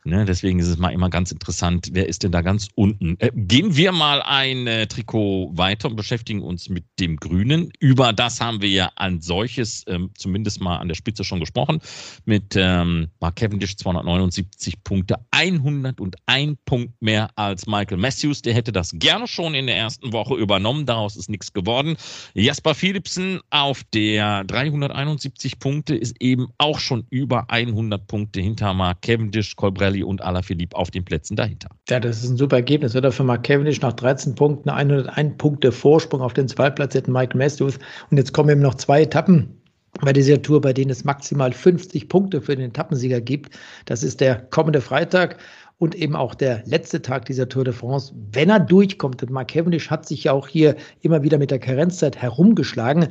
Ne? 0.05 0.25
Deswegen 0.25 0.61
ist 0.61 0.68
es 0.68 0.79
mal 0.79 0.90
immer 0.90 1.11
ganz 1.11 1.33
interessant, 1.33 1.90
wer 1.92 2.09
ist 2.09 2.22
denn 2.22 2.31
da 2.31 2.42
ganz 2.42 2.68
unten? 2.77 3.16
Äh, 3.18 3.31
gehen 3.35 3.77
wir 3.77 3.90
mal 3.90 4.22
ein 4.22 4.66
äh, 4.68 4.87
Trikot 4.87 5.51
weiter 5.55 5.88
und 5.88 5.96
beschäftigen 5.96 6.42
uns 6.42 6.68
mit 6.68 6.85
dem 7.01 7.16
Grünen. 7.16 7.72
Über 7.81 8.12
das 8.12 8.40
haben 8.40 8.62
wir 8.62 8.68
ja 8.68 8.90
an 8.94 9.20
solches 9.20 9.85
ähm, 9.88 10.11
zumindest 10.16 10.61
mal 10.61 10.77
an 10.77 10.88
der 10.88 10.94
Spitze 10.94 11.25
schon 11.25 11.40
gesprochen. 11.40 11.81
Mit 12.25 12.55
ähm, 12.57 13.09
Mark 13.18 13.37
Cavendish 13.37 13.77
279 13.77 14.85
Punkte, 14.85 15.16
101 15.33 16.59
Punkt 16.64 17.03
mehr 17.03 17.31
als 17.35 17.66
Michael 17.66 17.98
Matthews. 17.98 18.42
Der 18.42 18.55
hätte 18.55 18.70
das 18.70 18.92
gerne 18.94 19.27
schon 19.27 19.55
in 19.55 19.66
der 19.66 19.77
ersten 19.77 20.12
Woche 20.12 20.35
übernommen. 20.35 20.87
Daraus 20.87 21.16
ist 21.16 21.29
nichts 21.29 21.53
geworden. 21.53 21.96
Ja, 22.35 22.52
Jasper 22.53 22.75
Philipsen 22.75 23.41
auf 23.49 23.83
der 23.95 24.45
371 24.45 25.59
Punkte 25.59 25.97
ist 25.97 26.15
eben 26.21 26.49
auch 26.59 26.79
schon 26.79 27.07
über 27.09 27.47
100 27.49 28.07
Punkte 28.07 28.43
hinter 28.43 28.75
Mark 28.75 29.01
Cavendish, 29.01 29.57
Colbrelli 29.57 30.03
und 30.03 30.21
Alaphilippe 30.21 30.77
auf 30.77 30.91
den 30.91 31.03
Plätzen 31.03 31.35
dahinter. 31.35 31.71
Ja, 31.88 31.99
das 31.99 32.23
ist 32.23 32.29
ein 32.29 32.37
super 32.37 32.57
Ergebnis, 32.57 32.95
oder? 32.95 33.11
Für 33.11 33.25
Mark 33.25 33.45
Cavendish 33.45 33.81
nach 33.81 33.95
13 33.95 34.35
Punkten 34.35 34.69
101 34.69 35.38
Punkte 35.38 35.73
Vorsprung 35.73 36.21
auf 36.21 36.35
den 36.35 36.47
zweitplatzierten 36.47 37.11
Mike 37.11 37.35
Matthews. 37.38 37.79
Und 38.11 38.19
jetzt 38.19 38.35
kommen 38.35 38.51
eben 38.51 38.61
noch 38.61 38.75
zwei 38.75 39.01
Etappen 39.01 39.59
bei 40.03 40.12
dieser 40.12 40.43
Tour, 40.43 40.61
bei 40.61 40.75
denen 40.75 40.91
es 40.91 41.05
maximal 41.05 41.53
50 41.53 42.11
Punkte 42.11 42.43
für 42.43 42.55
den 42.55 42.69
Etappensieger 42.69 43.23
gibt. 43.23 43.57
Das 43.87 44.03
ist 44.03 44.21
der 44.21 44.37
kommende 44.37 44.83
Freitag 44.83 45.38
und 45.83 45.97
eben 45.97 46.14
auch 46.14 46.37
der 46.37 46.62
letzte 46.64 47.03
Tag 47.03 47.25
dieser 47.25 47.49
Tour 47.49 47.64
de 47.64 47.73
France, 47.73 48.14
wenn 48.31 48.51
er 48.51 48.61
durchkommt, 48.61 49.21
und 49.21 49.33
Mark 49.33 49.49
Cavendish 49.49 49.90
hat 49.90 50.07
sich 50.07 50.23
ja 50.23 50.33
auch 50.33 50.47
hier 50.47 50.77
immer 51.01 51.25
wieder 51.25 51.38
mit 51.38 51.51
der 51.51 51.59
Karenzzeit 51.59 52.16
herumgeschlagen, 52.16 53.09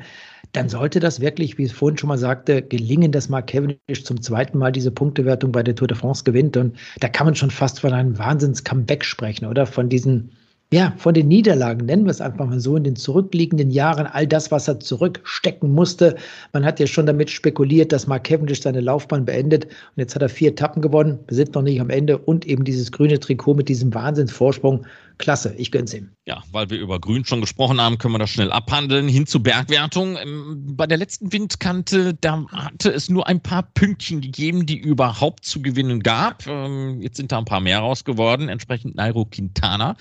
dann 0.53 0.69
sollte 0.69 1.01
das 1.01 1.19
wirklich, 1.19 1.57
wie 1.57 1.65
ich 1.65 1.73
vorhin 1.73 1.97
schon 1.97 2.07
mal 2.07 2.17
sagte, 2.17 2.61
gelingen, 2.61 3.11
dass 3.11 3.27
Mark 3.27 3.47
Cavendish 3.47 4.05
zum 4.05 4.21
zweiten 4.21 4.57
Mal 4.57 4.71
diese 4.71 4.89
Punktewertung 4.89 5.51
bei 5.51 5.63
der 5.63 5.75
Tour 5.75 5.89
de 5.89 5.97
France 5.97 6.23
gewinnt. 6.23 6.55
Und 6.55 6.77
da 7.01 7.09
kann 7.09 7.27
man 7.27 7.35
schon 7.35 7.51
fast 7.51 7.81
von 7.81 7.91
einem 7.91 8.17
Wahnsinns-Comeback 8.17 9.03
sprechen, 9.03 9.47
oder? 9.47 9.65
Von 9.65 9.89
diesen 9.89 10.31
ja, 10.73 10.93
von 10.97 11.13
den 11.13 11.27
Niederlagen, 11.27 11.85
nennen 11.85 12.05
wir 12.05 12.11
es 12.11 12.21
einfach 12.21 12.45
mal 12.45 12.61
so, 12.61 12.77
in 12.77 12.85
den 12.85 12.95
zurückliegenden 12.95 13.71
Jahren, 13.71 14.07
all 14.07 14.25
das, 14.25 14.51
was 14.51 14.69
er 14.69 14.79
zurückstecken 14.79 15.69
musste. 15.69 16.15
Man 16.53 16.63
hat 16.63 16.79
ja 16.79 16.87
schon 16.87 17.05
damit 17.05 17.29
spekuliert, 17.29 17.91
dass 17.91 18.07
Mark 18.07 18.23
Cavendish 18.23 18.61
seine 18.61 18.79
Laufbahn 18.79 19.25
beendet. 19.25 19.65
Und 19.65 19.97
jetzt 19.97 20.15
hat 20.15 20.21
er 20.21 20.29
vier 20.29 20.51
Etappen 20.51 20.81
gewonnen. 20.81 21.19
Wir 21.27 21.35
sind 21.35 21.55
noch 21.55 21.61
nicht 21.61 21.81
am 21.81 21.89
Ende. 21.89 22.17
Und 22.17 22.45
eben 22.45 22.63
dieses 22.63 22.89
grüne 22.89 23.19
Trikot 23.19 23.55
mit 23.55 23.67
diesem 23.67 23.93
Wahnsinnsvorsprung. 23.93 24.85
Klasse, 25.17 25.53
ich 25.57 25.71
gönn's 25.71 25.93
ihm. 25.93 26.09
Ja, 26.25 26.41
weil 26.53 26.69
wir 26.69 26.79
über 26.79 26.99
Grün 26.99 27.25
schon 27.25 27.41
gesprochen 27.41 27.81
haben, 27.81 27.97
können 27.97 28.13
wir 28.13 28.19
das 28.19 28.29
schnell 28.29 28.51
abhandeln. 28.51 29.09
Hin 29.09 29.27
zur 29.27 29.43
Bergwertung. 29.43 30.17
Ähm, 30.17 30.63
bei 30.75 30.87
der 30.87 30.97
letzten 30.97 31.33
Windkante, 31.33 32.13
da 32.13 32.45
hatte 32.47 32.91
es 32.91 33.09
nur 33.09 33.27
ein 33.27 33.41
paar 33.41 33.63
Pünktchen 33.73 34.21
gegeben, 34.21 34.65
die 34.65 34.77
überhaupt 34.77 35.43
zu 35.43 35.61
gewinnen 35.61 35.99
gab. 36.01 36.47
Ähm, 36.47 37.01
jetzt 37.01 37.17
sind 37.17 37.33
da 37.33 37.39
ein 37.39 37.45
paar 37.45 37.59
mehr 37.59 37.79
raus 37.79 38.05
geworden. 38.05 38.47
Entsprechend 38.47 38.95
Nairo 38.95 39.25
Quintana 39.25 39.97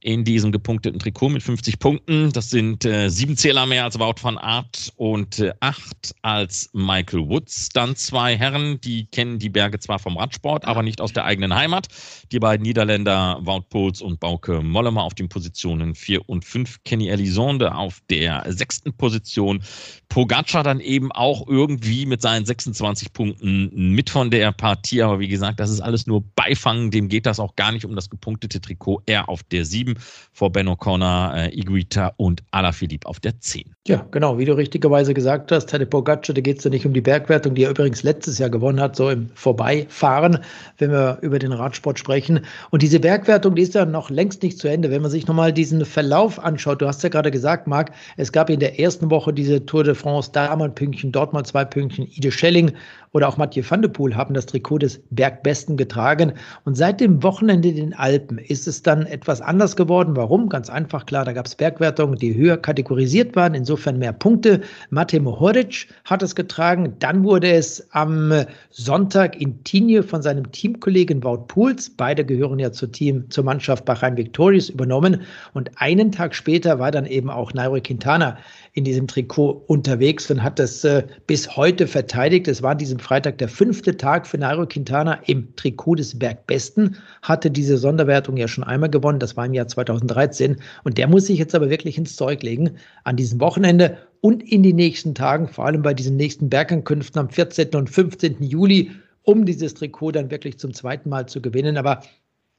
in 0.00 0.24
diesem 0.24 0.52
gepunkteten 0.52 0.98
Trikot 0.98 1.28
mit 1.28 1.42
50 1.42 1.78
Punkten. 1.78 2.32
Das 2.32 2.50
sind 2.50 2.84
äh, 2.84 3.08
sieben 3.08 3.36
Zähler 3.36 3.66
mehr 3.66 3.84
als 3.84 3.98
Wout 3.98 4.16
van 4.22 4.38
Aert 4.38 4.92
und 4.96 5.40
äh, 5.40 5.52
acht 5.60 6.14
als 6.22 6.70
Michael 6.72 7.28
Woods. 7.28 7.68
Dann 7.70 7.96
zwei 7.96 8.36
Herren, 8.36 8.80
die 8.80 9.06
kennen 9.06 9.38
die 9.38 9.48
Berge 9.48 9.78
zwar 9.80 9.98
vom 9.98 10.16
Radsport, 10.16 10.64
aber 10.64 10.82
nicht 10.82 11.00
aus 11.00 11.12
der 11.12 11.24
eigenen 11.24 11.54
Heimat. 11.54 11.88
Die 12.32 12.38
beiden 12.38 12.62
Niederländer 12.62 13.38
Wout 13.42 13.64
Poels 13.70 14.00
und 14.00 14.20
Bauke 14.20 14.62
Mollema 14.62 15.02
auf 15.02 15.14
den 15.14 15.28
Positionen 15.28 15.94
4 15.94 16.28
und 16.28 16.44
5. 16.44 16.84
Kenny 16.84 17.08
Elisonde 17.08 17.74
auf 17.74 18.00
der 18.10 18.44
sechsten 18.48 18.92
Position. 18.92 19.62
Pogacar 20.08 20.62
dann 20.62 20.80
eben 20.80 21.12
auch 21.12 21.46
irgendwie 21.46 22.06
mit 22.06 22.22
seinen 22.22 22.46
26 22.46 23.12
Punkten 23.12 23.94
mit 23.94 24.10
von 24.10 24.30
der 24.30 24.52
Partie. 24.52 25.02
Aber 25.02 25.18
wie 25.20 25.28
gesagt, 25.28 25.60
das 25.60 25.70
ist 25.70 25.80
alles 25.80 26.06
nur 26.06 26.22
Beifangen. 26.34 26.90
Dem 26.90 27.08
geht 27.08 27.26
das 27.26 27.40
auch 27.40 27.56
gar 27.56 27.72
nicht 27.72 27.84
um 27.84 27.94
das 27.94 28.08
gepunktete 28.10 28.60
Trikot. 28.60 29.02
Er 29.06 29.28
auf 29.28 29.42
der 29.42 29.64
7 29.64 29.97
vor 30.32 30.50
Ben 30.52 30.68
O'Connor, 30.68 31.34
äh, 31.34 31.58
Iguita 31.58 32.12
und 32.16 32.42
Alaphilippe 32.50 33.06
auf 33.06 33.20
der 33.20 33.38
10. 33.40 33.74
Ja, 33.86 34.06
genau, 34.10 34.38
wie 34.38 34.44
du 34.44 34.56
richtigerweise 34.56 35.14
gesagt 35.14 35.50
hast, 35.50 35.70
Tadej 35.70 35.86
Pogacar, 35.86 36.34
da 36.34 36.40
geht 36.40 36.58
es 36.58 36.64
ja 36.64 36.70
nicht 36.70 36.86
um 36.86 36.92
die 36.92 37.00
Bergwertung, 37.00 37.54
die 37.54 37.64
er 37.64 37.70
übrigens 37.70 38.02
letztes 38.02 38.38
Jahr 38.38 38.50
gewonnen 38.50 38.80
hat, 38.80 38.96
so 38.96 39.10
im 39.10 39.30
Vorbeifahren, 39.34 40.38
wenn 40.78 40.90
wir 40.90 41.18
über 41.22 41.38
den 41.38 41.52
Radsport 41.52 41.98
sprechen. 41.98 42.40
Und 42.70 42.82
diese 42.82 43.00
Bergwertung, 43.00 43.54
die 43.54 43.62
ist 43.62 43.74
ja 43.74 43.84
noch 43.84 44.10
längst 44.10 44.42
nicht 44.42 44.58
zu 44.58 44.68
Ende. 44.68 44.90
Wenn 44.90 45.02
man 45.02 45.10
sich 45.10 45.26
nochmal 45.26 45.52
diesen 45.52 45.84
Verlauf 45.84 46.38
anschaut, 46.38 46.82
du 46.82 46.86
hast 46.86 47.02
ja 47.02 47.08
gerade 47.08 47.30
gesagt, 47.30 47.66
Marc, 47.66 47.92
es 48.16 48.32
gab 48.32 48.50
in 48.50 48.60
der 48.60 48.78
ersten 48.78 49.10
Woche 49.10 49.32
diese 49.32 49.64
Tour 49.64 49.84
de 49.84 49.94
France, 49.94 50.30
da 50.32 50.54
mal 50.54 50.66
ein 50.66 50.74
Pünktchen, 50.74 51.12
dort 51.12 51.32
mal 51.32 51.44
zwei 51.44 51.64
Pünktchen, 51.64 52.06
Ide 52.06 52.30
Schelling 52.30 52.72
oder 53.12 53.28
auch 53.28 53.36
Mathieu 53.36 53.62
van 53.68 53.82
de 53.82 53.90
Poel 53.90 54.14
haben 54.14 54.34
das 54.34 54.46
Trikot 54.46 54.78
des 54.78 55.00
Bergbesten 55.10 55.76
getragen. 55.76 56.32
Und 56.64 56.76
seit 56.76 57.00
dem 57.00 57.22
Wochenende 57.22 57.68
in 57.68 57.76
den 57.76 57.94
Alpen 57.94 58.38
ist 58.38 58.68
es 58.68 58.82
dann 58.82 59.06
etwas 59.06 59.40
anders 59.40 59.76
geworden. 59.76 60.16
Warum? 60.16 60.48
Ganz 60.48 60.70
einfach, 60.70 61.06
klar, 61.06 61.24
da 61.24 61.32
gab 61.32 61.46
es 61.46 61.54
Bergwertungen, 61.54 62.18
die 62.18 62.34
höher 62.34 62.56
kategorisiert 62.56 63.36
waren, 63.36 63.54
insofern 63.54 63.98
mehr 63.98 64.12
Punkte. 64.12 64.60
Matej 64.90 65.20
Mohoric 65.20 65.88
hat 66.04 66.22
es 66.22 66.34
getragen. 66.34 66.94
Dann 66.98 67.24
wurde 67.24 67.50
es 67.50 67.86
am 67.92 68.32
Sonntag 68.70 69.40
in 69.40 69.62
Tignes 69.64 70.06
von 70.06 70.22
seinem 70.22 70.50
Teamkollegen 70.52 71.22
Wout 71.24 71.46
Pools, 71.48 71.90
beide 71.90 72.24
gehören 72.24 72.58
ja 72.58 72.72
zur 72.72 72.92
Team, 72.92 73.30
zur 73.30 73.44
Mannschaft 73.44 73.84
Bahrain 73.84 74.16
Victorious 74.16 74.68
übernommen. 74.68 75.22
Und 75.54 75.70
einen 75.76 76.12
Tag 76.12 76.34
später 76.34 76.78
war 76.78 76.90
dann 76.90 77.06
eben 77.06 77.30
auch 77.30 77.52
Nairo 77.54 77.78
Quintana 77.80 78.38
in 78.78 78.84
diesem 78.84 79.06
Trikot 79.06 79.64
unterwegs 79.66 80.30
und 80.30 80.42
hat 80.42 80.58
das 80.58 80.84
äh, 80.84 81.02
bis 81.26 81.56
heute 81.56 81.86
verteidigt. 81.86 82.48
Es 82.48 82.62
war 82.62 82.70
an 82.70 82.78
diesem 82.78 82.98
Freitag 82.98 83.38
der 83.38 83.48
fünfte 83.48 83.96
Tag 83.96 84.26
für 84.26 84.38
Nairo 84.38 84.66
Quintana 84.66 85.14
im 85.26 85.54
Trikot 85.56 85.96
des 85.96 86.18
Bergbesten, 86.18 86.96
hatte 87.22 87.50
diese 87.50 87.76
Sonderwertung 87.76 88.36
ja 88.36 88.48
schon 88.48 88.64
einmal 88.64 88.88
gewonnen, 88.88 89.18
das 89.18 89.36
war 89.36 89.46
im 89.46 89.54
Jahr 89.54 89.66
2013 89.66 90.56
und 90.84 90.96
der 90.96 91.08
muss 91.08 91.26
sich 91.26 91.38
jetzt 91.38 91.54
aber 91.54 91.70
wirklich 91.70 91.98
ins 91.98 92.16
Zeug 92.16 92.42
legen 92.42 92.76
an 93.04 93.16
diesem 93.16 93.40
Wochenende 93.40 93.98
und 94.20 94.42
in 94.42 94.62
den 94.62 94.76
nächsten 94.76 95.14
Tagen, 95.14 95.48
vor 95.48 95.66
allem 95.66 95.82
bei 95.82 95.94
diesen 95.94 96.16
nächsten 96.16 96.48
Bergankünften 96.48 97.20
am 97.20 97.30
14. 97.30 97.74
und 97.74 97.90
15. 97.90 98.42
Juli, 98.42 98.92
um 99.22 99.44
dieses 99.44 99.74
Trikot 99.74 100.12
dann 100.12 100.30
wirklich 100.30 100.58
zum 100.58 100.72
zweiten 100.72 101.08
Mal 101.08 101.26
zu 101.26 101.42
gewinnen. 101.42 101.76
Aber 101.76 102.00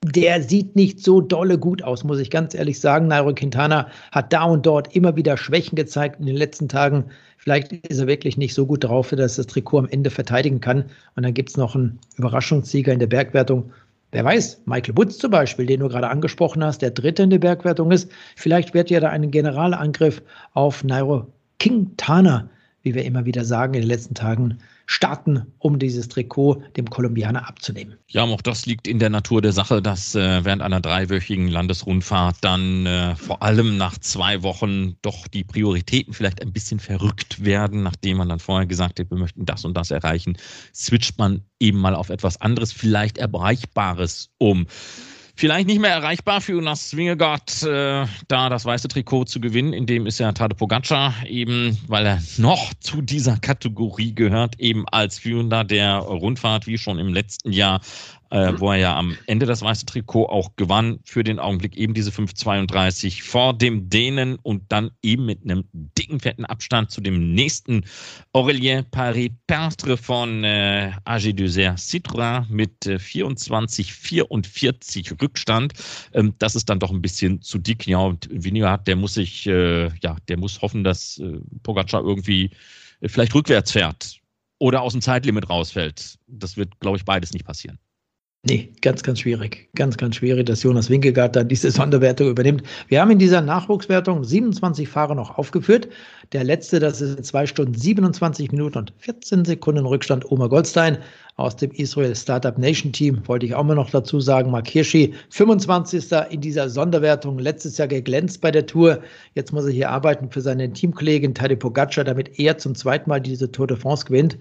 der 0.03 0.41
sieht 0.41 0.75
nicht 0.75 1.03
so 1.03 1.19
dolle 1.19 1.57
gut 1.57 1.83
aus, 1.83 2.03
muss 2.03 2.19
ich 2.19 2.31
ganz 2.31 2.53
ehrlich 2.53 2.79
sagen. 2.79 3.07
Nairo 3.07 3.33
Quintana 3.33 3.89
hat 4.11 4.31
da 4.31 4.43
und 4.43 4.65
dort 4.65 4.95
immer 4.95 5.15
wieder 5.15 5.35
Schwächen 5.35 5.75
gezeigt 5.75 6.19
in 6.19 6.25
den 6.25 6.37
letzten 6.37 6.69
Tagen. 6.69 7.05
Vielleicht 7.37 7.73
ist 7.73 7.99
er 7.99 8.07
wirklich 8.07 8.37
nicht 8.37 8.53
so 8.53 8.65
gut 8.65 8.83
drauf, 8.83 9.09
dass 9.09 9.35
das 9.35 9.47
Trikot 9.47 9.79
am 9.79 9.89
Ende 9.89 10.09
verteidigen 10.09 10.61
kann. 10.61 10.85
Und 11.15 11.23
dann 11.23 11.33
gibt 11.33 11.49
es 11.49 11.57
noch 11.57 11.75
einen 11.75 11.99
Überraschungssieger 12.17 12.93
in 12.93 12.99
der 12.99 13.07
Bergwertung. 13.07 13.71
Wer 14.11 14.23
weiß, 14.23 14.61
Michael 14.65 14.97
Woods 14.97 15.17
zum 15.17 15.31
Beispiel, 15.31 15.65
den 15.65 15.81
du 15.81 15.89
gerade 15.89 16.09
angesprochen 16.09 16.63
hast, 16.63 16.81
der 16.81 16.91
Dritte 16.91 17.23
in 17.23 17.29
der 17.29 17.39
Bergwertung 17.39 17.91
ist. 17.91 18.09
Vielleicht 18.35 18.73
wird 18.73 18.89
ja 18.89 18.99
da 18.99 19.09
ein 19.09 19.29
Generalangriff 19.29 20.21
auf 20.53 20.83
Nairo 20.83 21.27
Quintana, 21.59 22.49
wie 22.83 22.95
wir 22.95 23.03
immer 23.03 23.25
wieder 23.25 23.43
sagen 23.43 23.73
in 23.73 23.81
den 23.81 23.89
letzten 23.89 24.15
Tagen, 24.15 24.57
starten, 24.89 25.45
um 25.59 25.77
dieses 25.77 26.07
Trikot 26.07 26.63
dem 26.75 26.89
Kolumbianer 26.89 27.47
abzunehmen. 27.47 27.99
Ja, 28.07 28.23
auch 28.23 28.41
das 28.41 28.65
liegt 28.65 28.87
in 28.87 28.97
der 28.97 29.11
Natur 29.11 29.39
der 29.39 29.51
Sache, 29.51 29.83
dass 29.83 30.15
äh, 30.15 30.43
während 30.43 30.63
einer 30.63 30.81
dreiwöchigen 30.81 31.47
Landesrundfahrt 31.47 32.37
dann 32.41 32.87
äh, 32.87 33.15
vor 33.15 33.43
allem 33.43 33.77
nach 33.77 33.99
zwei 33.99 34.41
Wochen 34.41 34.95
doch 35.03 35.27
die 35.27 35.43
Prioritäten 35.43 36.11
vielleicht 36.11 36.41
ein 36.41 36.51
bisschen 36.51 36.79
verrückt 36.79 37.45
werden, 37.45 37.83
nachdem 37.83 38.17
man 38.17 38.29
dann 38.29 38.39
vorher 38.39 38.65
gesagt 38.65 38.99
hat, 38.99 39.11
wir 39.11 39.17
möchten 39.19 39.45
das 39.45 39.63
und 39.63 39.77
das 39.77 39.91
erreichen, 39.91 40.39
switcht 40.73 41.19
man 41.19 41.43
eben 41.59 41.77
mal 41.77 41.93
auf 41.93 42.09
etwas 42.09 42.41
anderes, 42.41 42.73
vielleicht 42.73 43.19
Erreichbares 43.19 44.31
um. 44.39 44.65
Vielleicht 45.39 45.67
nicht 45.67 45.79
mehr 45.79 45.91
erreichbar 45.91 46.41
für 46.41 46.51
Jonas 46.51 46.97
Wingegaard, 46.97 47.63
äh, 47.63 48.05
da 48.27 48.49
das 48.49 48.65
weiße 48.65 48.89
Trikot 48.89 49.23
zu 49.23 49.39
gewinnen. 49.39 49.71
In 49.71 49.85
dem 49.85 50.05
ist 50.05 50.19
ja 50.19 50.33
Tade 50.33 50.53
Pogacar 50.53 51.13
eben, 51.25 51.77
weil 51.87 52.05
er 52.05 52.21
noch 52.35 52.73
zu 52.81 53.01
dieser 53.01 53.37
Kategorie 53.37 54.13
gehört, 54.13 54.59
eben 54.59 54.85
als 54.89 55.17
Führender 55.17 55.63
der 55.63 55.99
Rundfahrt, 55.99 56.67
wie 56.67 56.77
schon 56.77 56.99
im 56.99 57.13
letzten 57.13 57.53
Jahr 57.53 57.79
äh, 58.31 58.53
wo 58.57 58.71
er 58.71 58.77
ja 58.77 58.95
am 58.95 59.17
Ende 59.25 59.45
das 59.45 59.61
weiße 59.61 59.85
Trikot 59.85 60.25
auch 60.25 60.55
gewann. 60.55 60.99
Für 61.03 61.23
den 61.23 61.39
Augenblick 61.39 61.75
eben 61.75 61.93
diese 61.93 62.11
5,32 62.11 63.23
vor 63.23 63.57
dem 63.57 63.89
Dänen 63.89 64.35
und 64.43 64.71
dann 64.71 64.91
eben 65.01 65.25
mit 65.25 65.43
einem 65.43 65.63
dicken, 65.73 66.19
fetten 66.19 66.45
Abstand 66.45 66.91
zu 66.91 67.01
dem 67.01 67.33
nächsten 67.33 67.85
Aurélien 68.33 68.83
Paris-Perstre 68.83 69.97
von 69.97 70.43
äh, 70.43 70.91
AG 71.05 71.33
Deuxer 71.33 71.75
Citroën 71.75 72.45
mit 72.49 72.85
äh, 72.85 72.99
24, 72.99 73.93
44 73.93 75.13
Rückstand. 75.21 75.73
Ähm, 76.13 76.33
das 76.39 76.55
ist 76.55 76.69
dann 76.69 76.79
doch 76.79 76.91
ein 76.91 77.01
bisschen 77.01 77.41
zu 77.41 77.57
dick. 77.57 77.87
Ja, 77.87 77.99
und 77.99 78.27
Vineyard, 78.31 78.87
der 78.87 78.95
muss 78.95 79.15
sich, 79.15 79.47
äh, 79.47 79.87
ja, 80.01 80.17
der 80.27 80.37
muss 80.37 80.61
hoffen, 80.61 80.83
dass 80.83 81.17
äh, 81.17 81.39
Pogacar 81.63 82.03
irgendwie 82.03 82.51
äh, 83.01 83.09
vielleicht 83.09 83.33
rückwärts 83.33 83.71
fährt 83.71 84.19
oder 84.59 84.81
aus 84.81 84.91
dem 84.91 85.01
Zeitlimit 85.01 85.49
rausfällt. 85.49 86.19
Das 86.27 86.57
wird, 86.57 86.79
glaube 86.79 86.97
ich, 86.97 87.05
beides 87.05 87.33
nicht 87.33 87.45
passieren. 87.45 87.79
Nee, 88.43 88.71
ganz, 88.81 89.03
ganz 89.03 89.19
schwierig. 89.19 89.67
Ganz, 89.75 89.97
ganz 89.97 90.15
schwierig, 90.15 90.45
dass 90.45 90.63
Jonas 90.63 90.89
Winkelgard 90.89 91.35
dann 91.35 91.49
diese 91.49 91.71
Sonderwertung 91.71 92.29
übernimmt. 92.29 92.63
Wir 92.87 93.01
haben 93.01 93.11
in 93.11 93.19
dieser 93.19 93.41
Nachwuchswertung 93.41 94.23
27 94.23 94.87
Fahrer 94.87 95.13
noch 95.13 95.37
aufgeführt. 95.37 95.89
Der 96.31 96.45
letzte, 96.45 96.79
das 96.79 97.01
ist 97.01 97.17
in 97.17 97.23
2 97.25 97.47
Stunden 97.47 97.73
27 97.73 98.49
Minuten 98.53 98.77
und 98.77 98.93
14 98.99 99.43
Sekunden 99.43 99.85
Rückstand, 99.85 100.31
Oma 100.31 100.47
Goldstein 100.47 100.99
aus 101.35 101.57
dem 101.57 101.71
Israel 101.71 102.15
Startup 102.15 102.57
Nation 102.57 102.93
Team. 102.93 103.21
Wollte 103.27 103.45
ich 103.45 103.55
auch 103.55 103.63
mal 103.65 103.75
noch 103.75 103.89
dazu 103.89 104.21
sagen. 104.21 104.51
Mark 104.51 104.69
Hirschi, 104.69 105.13
25. 105.31 106.05
in 106.29 106.39
dieser 106.39 106.69
Sonderwertung, 106.69 107.39
letztes 107.39 107.77
Jahr 107.77 107.89
geglänzt 107.89 108.39
bei 108.39 108.51
der 108.51 108.65
Tour. 108.65 109.01
Jetzt 109.35 109.51
muss 109.51 109.65
er 109.65 109.71
hier 109.71 109.89
arbeiten 109.89 110.31
für 110.31 110.39
seine 110.39 110.71
Teamkollegin 110.71 111.35
Tadej 111.35 111.57
Pogacar, 111.57 112.05
damit 112.05 112.39
er 112.39 112.57
zum 112.57 112.73
zweiten 112.73 113.09
Mal 113.09 113.19
diese 113.19 113.51
Tour 113.51 113.67
de 113.67 113.75
France 113.75 114.05
gewinnt. 114.05 114.37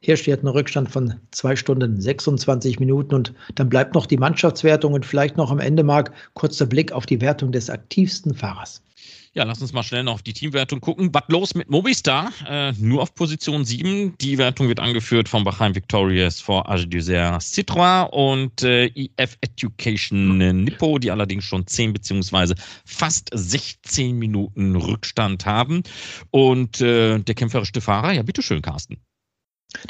Hier 0.00 0.16
steht 0.16 0.44
ein 0.44 0.48
Rückstand 0.48 0.90
von 0.90 1.14
zwei 1.32 1.56
Stunden 1.56 2.00
26 2.00 2.78
Minuten 2.78 3.14
und 3.14 3.34
dann 3.56 3.68
bleibt 3.68 3.94
noch 3.94 4.06
die 4.06 4.16
Mannschaftswertung 4.16 4.92
und 4.92 5.04
vielleicht 5.04 5.36
noch 5.36 5.50
am 5.50 5.58
Ende, 5.58 5.82
Marc, 5.82 6.12
kurzer 6.34 6.66
Blick 6.66 6.92
auf 6.92 7.04
die 7.04 7.20
Wertung 7.20 7.50
des 7.50 7.68
aktivsten 7.68 8.34
Fahrers. 8.34 8.80
Ja, 9.34 9.44
lass 9.44 9.60
uns 9.60 9.72
mal 9.72 9.82
schnell 9.82 10.04
noch 10.04 10.14
auf 10.14 10.22
die 10.22 10.32
Teamwertung 10.32 10.80
gucken. 10.80 11.10
Was 11.12 11.24
los 11.28 11.54
mit 11.54 11.68
Movistar? 11.68 12.32
Äh, 12.46 12.72
nur 12.78 13.02
auf 13.02 13.14
Position 13.14 13.64
7. 13.64 14.16
Die 14.18 14.38
Wertung 14.38 14.68
wird 14.68 14.80
angeführt 14.80 15.28
von 15.28 15.44
Bachheim 15.44 15.74
Victorious 15.74 16.40
vor 16.40 16.68
Age 16.68 16.86
d'Isère 16.86 17.38
Citroën 17.38 18.08
und 18.10 18.62
äh, 18.62 18.86
EF 18.86 19.36
Education 19.40 20.38
Nippo, 20.38 20.98
die 20.98 21.10
allerdings 21.10 21.44
schon 21.44 21.66
10 21.66 21.92
beziehungsweise 21.92 22.54
fast 22.84 23.30
16 23.32 24.16
Minuten 24.16 24.76
Rückstand 24.76 25.44
haben. 25.44 25.82
Und 26.30 26.80
äh, 26.80 27.18
der 27.18 27.34
kämpferischste 27.34 27.80
Fahrer, 27.80 28.12
ja, 28.12 28.22
bitteschön, 28.22 28.62
Carsten. 28.62 28.98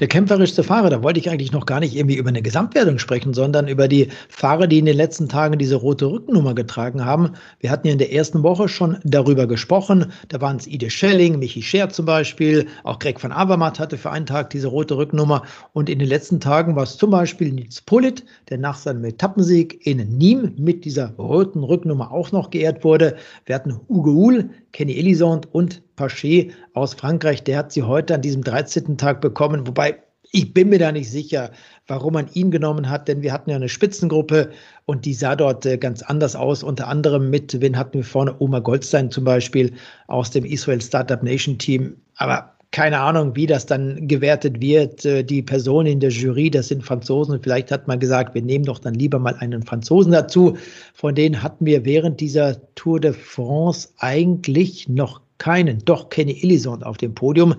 Der 0.01 0.09
kämpferischste 0.09 0.65
Fahrer, 0.65 0.91
da 0.91 1.05
wollte 1.05 1.21
ich 1.21 1.31
eigentlich 1.31 1.53
noch 1.53 1.65
gar 1.65 1.79
nicht 1.79 1.95
irgendwie 1.95 2.17
über 2.17 2.31
eine 2.31 2.43
Gesamtwertung 2.43 2.99
sprechen, 2.99 3.33
sondern 3.33 3.69
über 3.69 3.87
die 3.87 4.09
Fahrer, 4.29 4.67
die 4.67 4.81
in 4.81 4.87
den 4.87 4.97
letzten 4.97 5.29
Tagen 5.29 5.57
diese 5.57 5.77
rote 5.77 6.07
Rückennummer 6.07 6.57
getragen 6.57 7.05
haben. 7.05 7.35
Wir 7.61 7.71
hatten 7.71 7.87
ja 7.87 7.93
in 7.93 8.01
der 8.01 8.13
ersten 8.13 8.43
Woche 8.43 8.69
schon 8.69 8.99
darüber 9.05 9.47
gesprochen. 9.47 10.11
Da 10.31 10.41
waren 10.41 10.57
es 10.57 10.67
Ide 10.67 10.91
Schelling, 10.91 11.39
Michi 11.39 11.63
Scher 11.63 11.91
zum 11.91 12.07
Beispiel, 12.07 12.67
auch 12.83 12.99
Greg 12.99 13.23
van 13.23 13.31
Avermaet 13.31 13.79
hatte 13.79 13.99
für 13.99 14.11
einen 14.11 14.27
Tag 14.27 14.51
diese 14.51 14.67
rote 14.67 14.97
Rückennummer. 14.97 15.45
Und 15.75 15.89
in 15.89 16.01
den 16.01 16.09
letzten 16.09 16.41
Tagen 16.41 16.75
war 16.75 16.83
es 16.83 16.97
zum 16.97 17.11
Beispiel 17.13 17.53
Nils 17.53 17.81
Pullit, 17.81 18.25
der 18.51 18.59
nach 18.59 18.77
seinem 18.77 19.05
Etappensieg 19.05 19.87
in 19.87 20.01
Nîmes 20.19 20.61
mit 20.61 20.85
dieser 20.85 21.11
roten 21.19 21.63
Rückennummer 21.63 22.11
auch 22.11 22.33
noch 22.33 22.51
geehrt 22.51 22.83
wurde. 22.83 23.15
Wir 23.47 23.55
hatten 23.55 23.79
Ugo 23.89 24.11
Uhl, 24.11 24.51
Kenny 24.73 24.97
Elisond 24.99 25.53
und 25.53 25.83
Paché 25.97 26.53
aus 26.75 26.95
Frankreich. 26.95 27.45
Der 27.45 27.59
hat 27.59 27.73
sie 27.73 27.83
heute 27.83 28.15
an 28.15 28.23
diesem 28.23 28.45
13. 28.45 28.97
Tag 28.97 29.21
bekommen, 29.21 29.67
wobei 29.67 29.99
ich 30.31 30.53
bin 30.53 30.69
mir 30.69 30.79
da 30.79 30.93
nicht 30.93 31.11
sicher, 31.11 31.51
warum 31.87 32.13
man 32.13 32.29
ihn 32.35 32.51
genommen 32.51 32.91
hat, 32.91 33.09
denn 33.09 33.23
wir 33.23 33.33
hatten 33.33 33.51
ja 33.51 33.57
eine 33.57 33.69
Spitzengruppe 33.69 34.51
und 34.85 35.07
die 35.07 35.15
sah 35.15 35.37
dort 35.37 35.65
äh, 35.65 35.79
ganz 35.79 36.03
anders 36.03 36.37
aus. 36.37 36.63
Unter 36.63 36.89
anderem 36.89 37.31
mit, 37.31 37.61
wen 37.61 37.79
hatten 37.79 37.95
wir 37.95 38.05
vorne? 38.05 38.37
Oma 38.39 38.59
Goldstein 38.59 39.11
zum 39.11 39.25
Beispiel 39.25 39.73
aus 40.07 40.31
dem 40.31 40.45
Israel 40.45 40.83
Startup 40.83 41.23
Nation 41.23 41.57
Team. 41.57 41.97
Aber 42.17 42.58
keine 42.71 43.01
Ahnung, 43.01 43.35
wie 43.35 43.47
das 43.47 43.67
dann 43.67 44.09
gewertet 44.09 44.61
wird. 44.61 45.05
Äh, 45.05 45.25
die 45.25 45.43
Personen 45.43 45.87
in 45.87 46.01
der 46.01 46.11
Jury, 46.11 46.51
das 46.51 46.69
sind 46.69 46.85
Franzosen. 46.85 47.41
Vielleicht 47.43 47.71
hat 47.71 47.89
man 47.89 47.99
gesagt, 47.99 48.35
wir 48.35 48.43
nehmen 48.43 48.65
doch 48.65 48.79
dann 48.79 48.95
lieber 48.95 49.19
mal 49.19 49.35
einen 49.37 49.63
Franzosen 49.63 50.13
dazu. 50.13 50.57
Von 50.95 51.15
denen 51.15 51.43
hatten 51.43 51.65
wir 51.65 51.85
während 51.85 52.21
dieser 52.21 52.61
Tour 52.75 53.01
de 53.01 53.13
France 53.13 53.89
eigentlich 53.99 54.89
noch 54.89 55.23
keinen. 55.39 55.79
Doch 55.85 56.11
Kenny 56.11 56.39
Elizond 56.43 56.85
auf 56.85 56.99
dem 56.99 57.15
Podium 57.15 57.55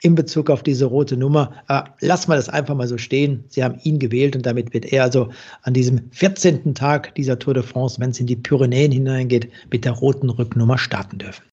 in 0.00 0.14
Bezug 0.14 0.50
auf 0.50 0.62
diese 0.62 0.86
rote 0.86 1.16
Nummer. 1.16 1.52
Äh, 1.68 1.82
lass 2.00 2.26
mal 2.26 2.36
das 2.36 2.48
einfach 2.48 2.74
mal 2.74 2.88
so 2.88 2.98
stehen. 2.98 3.44
Sie 3.48 3.62
haben 3.62 3.78
ihn 3.82 3.98
gewählt 3.98 4.34
und 4.34 4.46
damit 4.46 4.72
wird 4.72 4.86
er 4.86 5.02
also 5.02 5.28
an 5.62 5.74
diesem 5.74 6.10
14. 6.10 6.74
Tag 6.74 7.14
dieser 7.16 7.38
Tour 7.38 7.54
de 7.54 7.62
France, 7.62 8.00
wenn 8.00 8.10
es 8.10 8.20
in 8.20 8.26
die 8.26 8.36
Pyrenäen 8.36 8.92
hineingeht, 8.92 9.50
mit 9.70 9.84
der 9.84 9.92
roten 9.92 10.30
Rücknummer 10.30 10.78
starten 10.78 11.18
dürfen. 11.18 11.44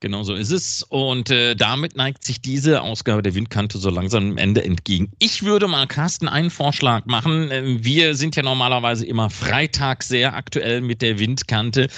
Genau 0.00 0.22
so 0.22 0.34
ist 0.34 0.50
es. 0.50 0.82
Und 0.82 1.28
äh, 1.28 1.54
damit 1.54 1.94
neigt 1.94 2.24
sich 2.24 2.40
diese 2.40 2.80
Ausgabe 2.80 3.20
der 3.20 3.34
Windkante 3.34 3.76
so 3.76 3.90
langsam 3.90 4.30
dem 4.30 4.38
Ende 4.38 4.64
entgegen. 4.64 5.12
Ich 5.18 5.42
würde 5.42 5.68
mal 5.68 5.86
Carsten 5.86 6.26
einen 6.26 6.48
Vorschlag 6.48 7.04
machen. 7.04 7.50
Ähm, 7.52 7.84
wir 7.84 8.14
sind 8.14 8.34
ja 8.34 8.42
normalerweise 8.42 9.04
immer 9.04 9.28
Freitag 9.28 10.02
sehr 10.02 10.34
aktuell 10.34 10.80
mit 10.80 11.02
der 11.02 11.18
Windkante, 11.18 11.88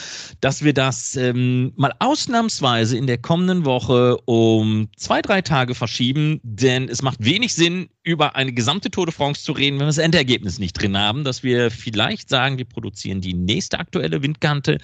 dass 0.41 0.65
wir 0.65 0.75
das 0.75 1.15
ähm, 1.15 1.73
mal 1.77 1.93
ausnahmsweise 2.01 2.99
in 2.99 3.07
der 3.07 3.19
kommenden 3.19 3.65
Woche 3.65 4.17
um 4.25 4.89
zwei, 4.97 5.23
drei 5.23 5.41
Tage 5.41 5.77
verschieben. 5.77 6.41
Denn 6.43 6.89
es 6.89 7.03
macht 7.03 7.25
wenig 7.25 7.55
Sinn, 7.55 7.89
über 8.05 8.35
eine 8.35 8.53
gesamte 8.53 8.91
Tour 8.91 9.07
de 9.07 9.15
France 9.15 9.45
zu 9.45 9.53
reden, 9.53 9.77
wenn 9.77 9.87
wir 9.87 9.87
das 9.87 9.99
Endergebnis 9.99 10.59
nicht 10.59 10.73
drin 10.75 10.97
haben, 10.97 11.25
dass 11.25 11.43
wir 11.43 11.71
vielleicht 11.71 12.29
sagen, 12.29 12.59
wir 12.59 12.65
produzieren 12.65 13.21
die 13.21 13.35
nächste 13.35 13.79
aktuelle 13.79 14.23
Windkante 14.23 14.79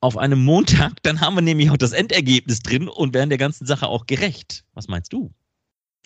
auf 0.00 0.16
einem 0.16 0.44
Montag, 0.44 1.02
dann 1.02 1.20
haben 1.20 1.34
wir 1.34 1.42
nämlich 1.42 1.70
auch 1.70 1.76
das 1.76 1.92
Endergebnis 1.92 2.60
drin 2.60 2.88
und 2.88 3.12
werden 3.12 3.28
der 3.28 3.38
ganzen 3.38 3.66
Sache 3.66 3.88
auch 3.88 4.06
gerecht. 4.06 4.64
Was 4.74 4.88
meinst 4.88 5.12
du? 5.12 5.32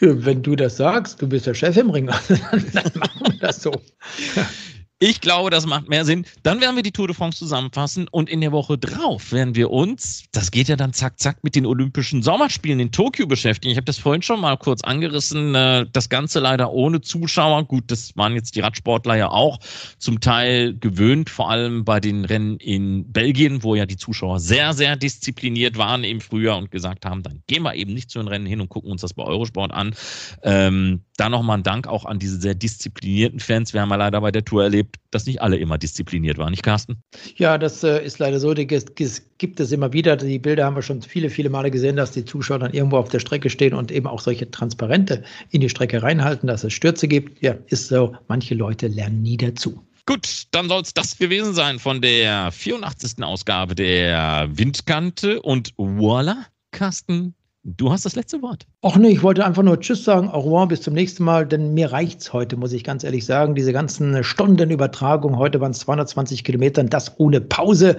Wenn 0.01 0.43
du 0.43 0.57
das 0.57 0.77
sagst, 0.77 1.23
du 1.23 1.29
bist 1.29 1.47
der 1.47 1.55
Chef 1.55 1.77
im 1.77 1.91
Ring, 1.91 2.07
dann 2.73 2.93
machen 2.97 3.21
wir 3.27 3.39
das 3.41 3.63
so. 3.63 3.73
Ich 5.01 5.21
glaube, 5.21 5.51
das 5.51 5.67
macht 5.67 5.89
mehr 5.89 6.05
Sinn. 6.05 6.25
Dann 6.45 6.61
werden 6.61 6.77
wir 6.77 6.85
die 6.85 6.93
Tour 6.93 7.09
de 7.09 7.17
France 7.17 7.37
zusammenfassen 7.39 8.07
und 8.09 8.31
in 8.31 8.41
der 8.41 8.53
Woche 8.53 8.79
drauf 8.79 9.33
werden 9.33 9.57
wir 9.57 9.73
uns, 9.73 10.23
das 10.31 10.53
geht 10.53 10.69
ja 10.69 10.77
dann 10.77 10.93
zack, 10.93 11.19
zack, 11.19 11.43
mit 11.43 11.57
den 11.57 11.67
Olympischen 11.67 12.23
Sommerspielen 12.23 12.79
in 12.79 12.93
Tokio 12.93 13.27
beschäftigen. 13.27 13.73
Ich 13.73 13.77
habe 13.77 13.87
das 13.87 13.99
vorhin 13.99 14.23
schon 14.23 14.41
mal 14.41 14.57
kurz 14.57 14.83
angerissen. 14.83 15.53
Äh, 15.57 15.87
das 15.93 16.09
Ganze 16.09 16.39
leider 16.39 16.73
ohne 16.73 17.01
Zuschauer. 17.01 17.65
Gut, 17.65 17.91
das 17.91 18.17
waren 18.17 18.35
jetzt 18.35 18.55
die 18.55 18.61
Radsportler 18.61 19.17
ja 19.17 19.31
auch 19.31 19.59
zum 19.99 20.21
Teil 20.21 20.77
gewöhnt, 20.79 21.29
vor 21.29 21.51
allem 21.51 21.85
bei 21.85 21.99
den 21.99 22.25
Rennen 22.25 22.57
in 22.59 23.11
Belgien, 23.13 23.65
wo 23.65 23.75
ja 23.75 23.87
die 23.87 23.97
Zuschauer 23.97 24.39
sehr, 24.39 24.75
sehr 24.75 24.95
diszipliniert 24.95 25.77
waren 25.77 26.05
im 26.05 26.21
Frühjahr 26.21 26.57
und 26.57 26.71
gesagt 26.71 27.05
haben, 27.05 27.25
dann 27.25 27.43
gehen 27.49 27.65
wir 27.65 27.75
eben 27.75 27.95
nicht 27.95 28.11
zu 28.11 28.21
den 28.21 28.29
Rennen 28.29 28.47
hin 28.47 28.61
und 28.61 28.69
gucken 28.69 28.93
uns 28.93 29.01
das 29.01 29.13
bei 29.13 29.25
Eurosport 29.25 29.73
an. 29.73 29.97
Ähm, 30.45 31.03
da 31.17 31.29
nochmal 31.29 31.59
ein 31.59 31.63
Dank 31.63 31.87
auch 31.87 32.05
an 32.05 32.19
diese 32.19 32.41
sehr 32.41 32.55
disziplinierten 32.55 33.41
Fans. 33.41 33.73
Wir 33.73 33.81
haben 33.81 33.91
ja 33.91 33.97
leider 33.97 34.21
bei 34.21 34.33
der 34.33 34.45
Tour 34.45 34.65
erlebt, 34.65 34.97
dass 35.11 35.27
nicht 35.27 35.41
alle 35.41 35.57
immer 35.57 35.79
diszipliniert 35.79 36.39
waren, 36.39 36.51
nicht 36.51 36.63
Carsten? 36.63 37.03
Ja, 37.37 37.57
das 37.57 37.85
äh, 37.85 38.05
ist 38.05 38.19
leider 38.19 38.41
so. 38.41 38.53
Es 38.53 39.23
gibt 39.39 39.61
es 39.61 39.73
immer 39.73 39.93
wieder. 39.93 40.17
Die 40.17 40.39
Bilder 40.39 40.65
haben 40.65 40.77
wir 40.77 40.83
schon 40.83 41.03
viele, 41.03 41.31
viele 41.31 41.51
Male 41.51 41.71
gesehen, 41.71 41.97
dass 41.97 42.13
die 42.13 42.25
Zuschauer 42.25 42.59
dann 42.59 42.73
irgendwo 42.73 42.97
auf 42.97 43.09
der 43.09 43.21
Strecke 43.21 43.49
stehen 43.51 43.75
und 43.75 43.93
eben 43.93 44.07
auch 44.07 44.21
solche 44.21 44.51
Transparente 44.51 45.23
in 45.51 45.61
die 45.61 45.69
Strecke 45.69 46.03
reinhalten, 46.03 46.49
dass 46.49 46.65
es 46.65 46.73
Stürze 46.73 47.07
gibt. 47.07 47.41
Ja, 47.43 47.55
ist 47.67 47.89
so. 47.89 48.17
Manche 48.27 48.55
Leute 48.55 48.89
lernen 48.89 49.23
nie 49.23 49.37
dazu. 49.37 49.85
Gut, 50.07 50.45
dann 50.51 50.69
soll 50.69 50.83
es 50.83 50.93
das 50.93 51.17
gewesen 51.17 51.55
sein 51.55 51.79
von 51.79 52.03
der 52.03 52.53
84. 52.53 53.23
Ausgabe 53.23 53.75
der 53.75 54.49
Windkante 54.53 55.41
und 55.41 55.73
voila, 55.77 56.45
Carsten, 56.73 57.35
Du 57.67 57.91
hast 57.91 58.05
das 58.05 58.15
letzte 58.15 58.43
Wort. 58.43 58.67
Ach 58.83 58.97
nee, 58.97 59.09
ich 59.09 59.23
wollte 59.23 59.43
einfach 59.43 59.63
nur 59.63 59.81
Tschüss 59.81 60.05
sagen, 60.05 60.29
au 60.29 60.41
revoir, 60.41 60.69
bis 60.69 60.83
zum 60.83 60.93
nächsten 60.93 61.25
Mal, 61.25 61.47
denn 61.47 61.73
mir 61.73 61.93
reicht's 61.93 62.35
heute, 62.35 62.59
muss 62.59 62.75
ich 62.75 62.85
ganz 62.85 63.05
ehrlich 63.05 63.25
sagen. 63.25 63.55
Diese 63.55 63.73
ganzen 63.73 64.23
Stundenübertragung, 64.23 65.39
heute 65.39 65.63
waren 65.63 65.71
es 65.71 65.79
220 65.79 66.45
Kilometer, 66.45 66.85
das 66.85 67.19
ohne 67.19 67.41
Pause. 67.41 67.97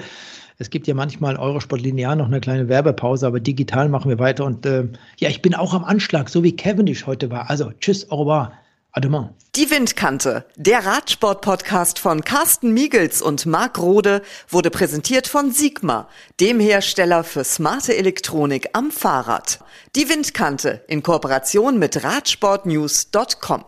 Es 0.59 0.69
gibt 0.69 0.85
ja 0.85 0.93
manchmal 0.93 1.35
Eurosport 1.35 1.81
linear 1.81 2.15
noch 2.15 2.27
eine 2.27 2.41
kleine 2.41 2.69
Werbepause, 2.69 3.25
aber 3.25 3.39
digital 3.39 3.89
machen 3.89 4.09
wir 4.09 4.19
weiter. 4.19 4.45
Und 4.45 4.67
äh, 4.67 4.87
ja, 5.17 5.29
ich 5.29 5.41
bin 5.41 5.55
auch 5.55 5.73
am 5.73 5.83
Anschlag, 5.83 6.29
so 6.29 6.43
wie 6.43 6.55
Cavendish 6.55 7.07
heute 7.07 7.31
war. 7.31 7.49
Also 7.49 7.71
tschüss, 7.79 8.11
au 8.11 8.19
revoir. 8.19 8.51
Ademant. 8.95 9.31
Die 9.57 9.69
Windkante, 9.69 10.45
der 10.55 10.85
Radsport-Podcast 10.85 11.99
von 11.99 12.23
Carsten 12.23 12.73
Miegels 12.73 13.21
und 13.21 13.45
Marc 13.45 13.77
Rode, 13.77 14.21
wurde 14.49 14.69
präsentiert 14.69 15.27
von 15.27 15.51
Sigma, 15.51 16.07
dem 16.39 16.59
Hersteller 16.59 17.23
für 17.23 17.43
smarte 17.43 17.95
Elektronik 17.95 18.69
am 18.73 18.91
Fahrrad. 18.91 19.59
Die 19.95 20.09
Windkante 20.09 20.83
in 20.87 21.03
Kooperation 21.03 21.77
mit 21.77 22.03
Radsportnews.com. 22.03 23.65